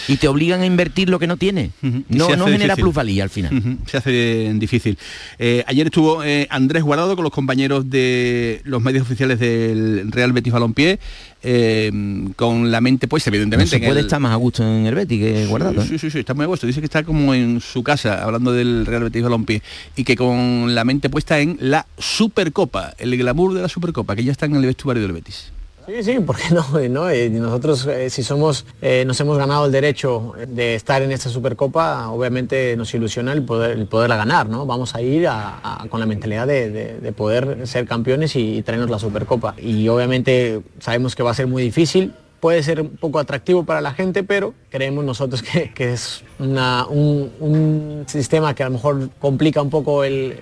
Y 0.08 0.16
te 0.16 0.26
obligan 0.26 0.62
a 0.62 0.66
invertir 0.66 1.08
lo 1.10 1.18
que 1.18 1.26
no 1.26 1.36
tiene. 1.36 1.70
No, 2.08 2.26
se 2.26 2.36
no 2.36 2.46
genera 2.46 2.74
plusvalía 2.76 3.22
al 3.22 3.30
final. 3.30 3.78
Se 3.86 3.98
hace 3.98 4.50
difícil. 4.54 4.98
Eh, 5.38 5.62
ayer 5.66 5.86
estuvo 5.86 6.24
eh, 6.24 6.46
Andrés 6.50 6.82
Guardado 6.82 7.14
con 7.14 7.22
los 7.24 7.32
compañeros 7.32 7.90
de 7.90 8.60
los 8.64 8.82
medios 8.82 9.02
oficiales 9.02 9.38
del 9.38 10.10
Real 10.10 10.32
Betis 10.32 10.52
Balompié, 10.52 10.98
eh, 11.42 11.90
con 12.36 12.70
la 12.70 12.80
mente 12.80 13.06
pues 13.06 13.26
No 13.26 13.30
evidentemente. 13.30 13.70
se 13.70 13.76
en 13.76 13.82
puede 13.84 14.00
el- 14.00 14.06
estar 14.06 14.18
más 14.20 14.32
a 14.32 14.36
gusto 14.36 14.62
en 14.64 14.86
el 14.86 14.94
Betis 14.94 15.20
que 15.20 15.46
guardado. 15.46 15.82
¿eh? 15.82 15.86
Sí, 15.88 15.98
sí, 15.98 16.10
sí, 16.10 16.18
está 16.20 16.34
muy 16.34 16.44
a 16.44 16.46
gusto. 16.48 16.66
Dice 16.66 16.80
que 16.80 16.86
está 16.86 17.02
como 17.04 17.34
en 17.34 17.60
su 17.60 17.82
casa, 17.82 18.24
hablando 18.24 18.52
del 18.52 18.86
Real 18.86 19.04
Betis 19.04 19.22
Balompié, 19.22 19.62
y 19.94 20.04
que 20.04 20.16
con 20.16 20.74
la 20.74 20.84
mente 20.84 21.10
puesta 21.10 21.38
en 21.38 21.58
la 21.60 21.86
Supercopa, 21.98 22.94
el 22.98 23.16
glamour 23.16 23.54
de 23.54 23.62
la 23.62 23.68
Supercopa, 23.68 24.16
que 24.16 24.24
ya 24.24 24.32
está 24.32 24.46
en 24.46 24.56
el 24.56 24.64
vestuario 24.66 25.02
del 25.02 25.12
Betis. 25.12 25.52
Sí, 25.88 26.02
sí, 26.02 26.20
¿por 26.20 26.36
qué 26.36 26.52
no? 26.54 26.66
¿no? 26.90 27.08
Eh, 27.08 27.30
nosotros, 27.30 27.86
eh, 27.86 28.10
si 28.10 28.22
somos, 28.22 28.66
eh, 28.82 29.04
nos 29.06 29.18
hemos 29.20 29.38
ganado 29.38 29.64
el 29.64 29.72
derecho 29.72 30.34
de 30.46 30.74
estar 30.74 31.00
en 31.00 31.12
esta 31.12 31.30
Supercopa, 31.30 32.10
obviamente 32.10 32.76
nos 32.76 32.92
ilusiona 32.92 33.32
el, 33.32 33.42
poder, 33.42 33.70
el 33.78 33.86
poderla 33.86 34.18
ganar, 34.18 34.50
¿no? 34.50 34.66
Vamos 34.66 34.94
a 34.94 35.00
ir 35.00 35.26
con 35.88 35.98
la 35.98 36.04
mentalidad 36.04 36.46
de, 36.46 36.68
de- 36.68 36.98
de 36.98 37.12
poder 37.12 37.66
ser 37.66 37.86
campeones 37.86 38.36
y, 38.36 38.60
traernos 38.62 38.90
la 38.90 38.98
Supercopa. 38.98 39.54
Y 39.56 39.88
obviamente 39.88 40.60
sabemos 40.78 41.16
que 41.16 41.22
va 41.22 41.30
a 41.30 41.34
ser 41.34 41.46
muy 41.46 41.62
difícil, 41.62 42.12
puede 42.38 42.62
ser 42.62 42.82
un 42.82 42.90
poco 42.90 43.18
atractivo 43.18 43.64
para 43.64 43.80
la 43.80 43.94
gente, 43.94 44.22
pero 44.24 44.52
creemos 44.68 45.06
nosotros 45.06 45.42
que, 45.42 45.72
es 45.78 46.22
un 46.38 48.04
sistema 48.06 48.54
que 48.54 48.62
a 48.62 48.66
lo 48.66 48.72
mejor 48.72 49.08
complica 49.18 49.62
un 49.62 49.70
poco 49.70 50.04
el, 50.04 50.38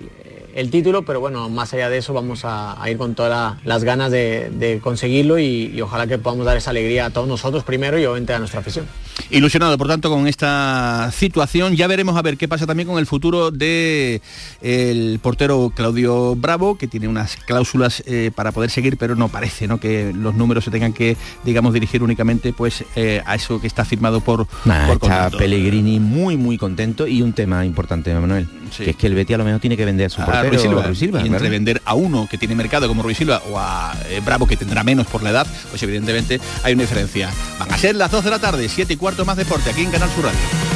el 0.56 0.70
título, 0.70 1.04
pero 1.04 1.20
bueno, 1.20 1.48
más 1.48 1.72
allá 1.74 1.88
de 1.90 1.98
eso 1.98 2.12
vamos 2.12 2.44
a, 2.44 2.82
a 2.82 2.90
ir 2.90 2.96
con 2.96 3.14
todas 3.14 3.30
la- 3.30 3.58
las 3.64 3.84
ganas 3.84 4.10
de, 4.10 4.50
de 4.50 4.80
conseguirlo 4.80 5.38
y, 5.38 5.72
y 5.74 5.80
ojalá 5.82 6.06
que 6.06 6.18
podamos 6.18 6.46
dar 6.46 6.56
esa 6.56 6.70
alegría 6.70 7.06
a 7.06 7.10
todos 7.10 7.28
nosotros 7.28 7.62
primero 7.62 7.98
y 7.98 8.04
obviamente 8.06 8.32
a 8.34 8.38
nuestra 8.38 8.60
afición. 8.60 8.86
Ilusionado, 9.30 9.76
por 9.78 9.88
tanto, 9.88 10.10
con 10.10 10.26
esta 10.28 11.10
situación. 11.12 11.74
Ya 11.74 11.86
veremos 11.86 12.16
a 12.16 12.22
ver 12.22 12.36
qué 12.36 12.48
pasa 12.48 12.66
también 12.66 12.86
con 12.88 12.98
el 12.98 13.06
futuro 13.06 13.50
de 13.50 14.20
el 14.62 15.18
portero 15.22 15.72
Claudio 15.74 16.36
Bravo, 16.36 16.76
que 16.78 16.86
tiene 16.86 17.08
unas 17.08 17.36
cláusulas 17.36 18.02
eh, 18.06 18.30
para 18.34 18.52
poder 18.52 18.70
seguir, 18.70 18.96
pero 18.98 19.14
no 19.16 19.28
parece 19.28 19.66
¿no? 19.66 19.78
que 19.80 20.12
los 20.14 20.34
números 20.34 20.64
se 20.64 20.70
tengan 20.70 20.92
que, 20.92 21.16
digamos, 21.44 21.72
dirigir 21.72 22.02
únicamente 22.02 22.52
pues 22.52 22.84
eh, 22.94 23.22
a 23.26 23.34
eso 23.34 23.60
que 23.60 23.66
está 23.66 23.84
firmado 23.84 24.20
por, 24.20 24.46
Nah, 24.64 24.86
por 24.86 24.94
está 24.96 24.98
contrato. 24.98 25.38
Pellegrini 25.38 25.98
muy 26.00 26.36
muy 26.36 26.56
contento 26.58 27.06
y 27.06 27.22
un 27.22 27.32
tema 27.32 27.64
importante, 27.64 28.14
Manuel, 28.14 28.46
que 28.76 28.90
es 28.90 28.96
que 28.96 29.06
el 29.06 29.14
Betis 29.14 29.34
a 29.34 29.38
lo 29.38 29.44
mejor 29.44 29.60
tiene 29.60 29.76
que 29.76 29.84
vender 29.84 30.06
a 30.06 30.10
su 30.10 30.20
a 30.46 30.50
portero 30.50 30.60
Ruiz 30.60 30.62
Silva, 30.62 30.80
a 30.82 30.86
Ruiz 30.86 30.98
Silva, 30.98 31.18
y 31.20 31.26
entre 31.26 31.38
claro. 31.38 31.50
vender 31.50 31.82
a 31.84 31.94
uno 31.94 32.28
que 32.30 32.38
tiene 32.38 32.54
mercado 32.54 32.88
como 32.88 33.02
Ruiz 33.02 33.18
Silva 33.18 33.42
o 33.50 33.58
a 33.58 33.94
eh, 34.08 34.20
Bravo 34.24 34.46
que 34.46 34.56
tendrá 34.56 34.84
menos 34.84 35.06
por 35.06 35.22
la 35.22 35.30
edad, 35.30 35.46
pues 35.70 35.82
evidentemente 35.82 36.40
hay 36.62 36.74
una 36.74 36.82
diferencia. 36.82 37.30
Van 37.58 37.72
a 37.72 37.78
ser 37.78 37.96
las 37.96 38.10
2 38.10 38.24
de 38.24 38.30
la 38.30 38.38
tarde, 38.38 38.68
7 38.68 38.92
y 38.92 38.96
cuarto 38.96 39.24
más 39.24 39.36
deporte 39.36 39.70
aquí 39.70 39.82
en 39.82 39.90
Canal 39.90 40.10
Sur 40.10 40.24
Radio. 40.24 40.75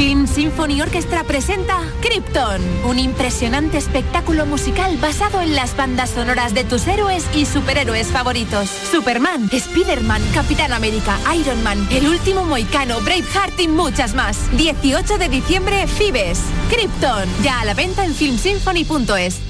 Film 0.00 0.26
Symphony 0.26 0.80
Orchestra 0.80 1.24
presenta 1.24 1.78
Krypton, 2.00 2.62
un 2.86 2.98
impresionante 2.98 3.76
espectáculo 3.76 4.46
musical 4.46 4.96
basado 4.96 5.42
en 5.42 5.54
las 5.54 5.76
bandas 5.76 6.08
sonoras 6.08 6.54
de 6.54 6.64
tus 6.64 6.86
héroes 6.86 7.26
y 7.34 7.44
superhéroes 7.44 8.06
favoritos. 8.06 8.70
Superman, 8.70 9.50
Spider-Man, 9.52 10.22
Capitán 10.32 10.72
América, 10.72 11.18
Iron 11.36 11.62
Man, 11.62 11.86
El 11.90 12.08
Último 12.08 12.46
Moicano, 12.46 12.98
Braveheart 13.02 13.60
y 13.60 13.68
muchas 13.68 14.14
más. 14.14 14.50
18 14.56 15.18
de 15.18 15.28
diciembre, 15.28 15.86
Fibes. 15.86 16.40
Krypton, 16.70 17.28
ya 17.42 17.60
a 17.60 17.66
la 17.66 17.74
venta 17.74 18.06
en 18.06 18.14
filmsymphony.es. 18.14 19.49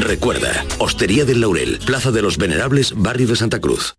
Recuerda, 0.00 0.64
Hostería 0.78 1.24
del 1.24 1.40
Laurel, 1.40 1.78
Plaza 1.84 2.10
de 2.10 2.22
los 2.22 2.36
Venerables, 2.36 2.94
Barrio 2.96 3.28
de 3.28 3.36
Santa 3.36 3.60
Cruz. 3.60 3.96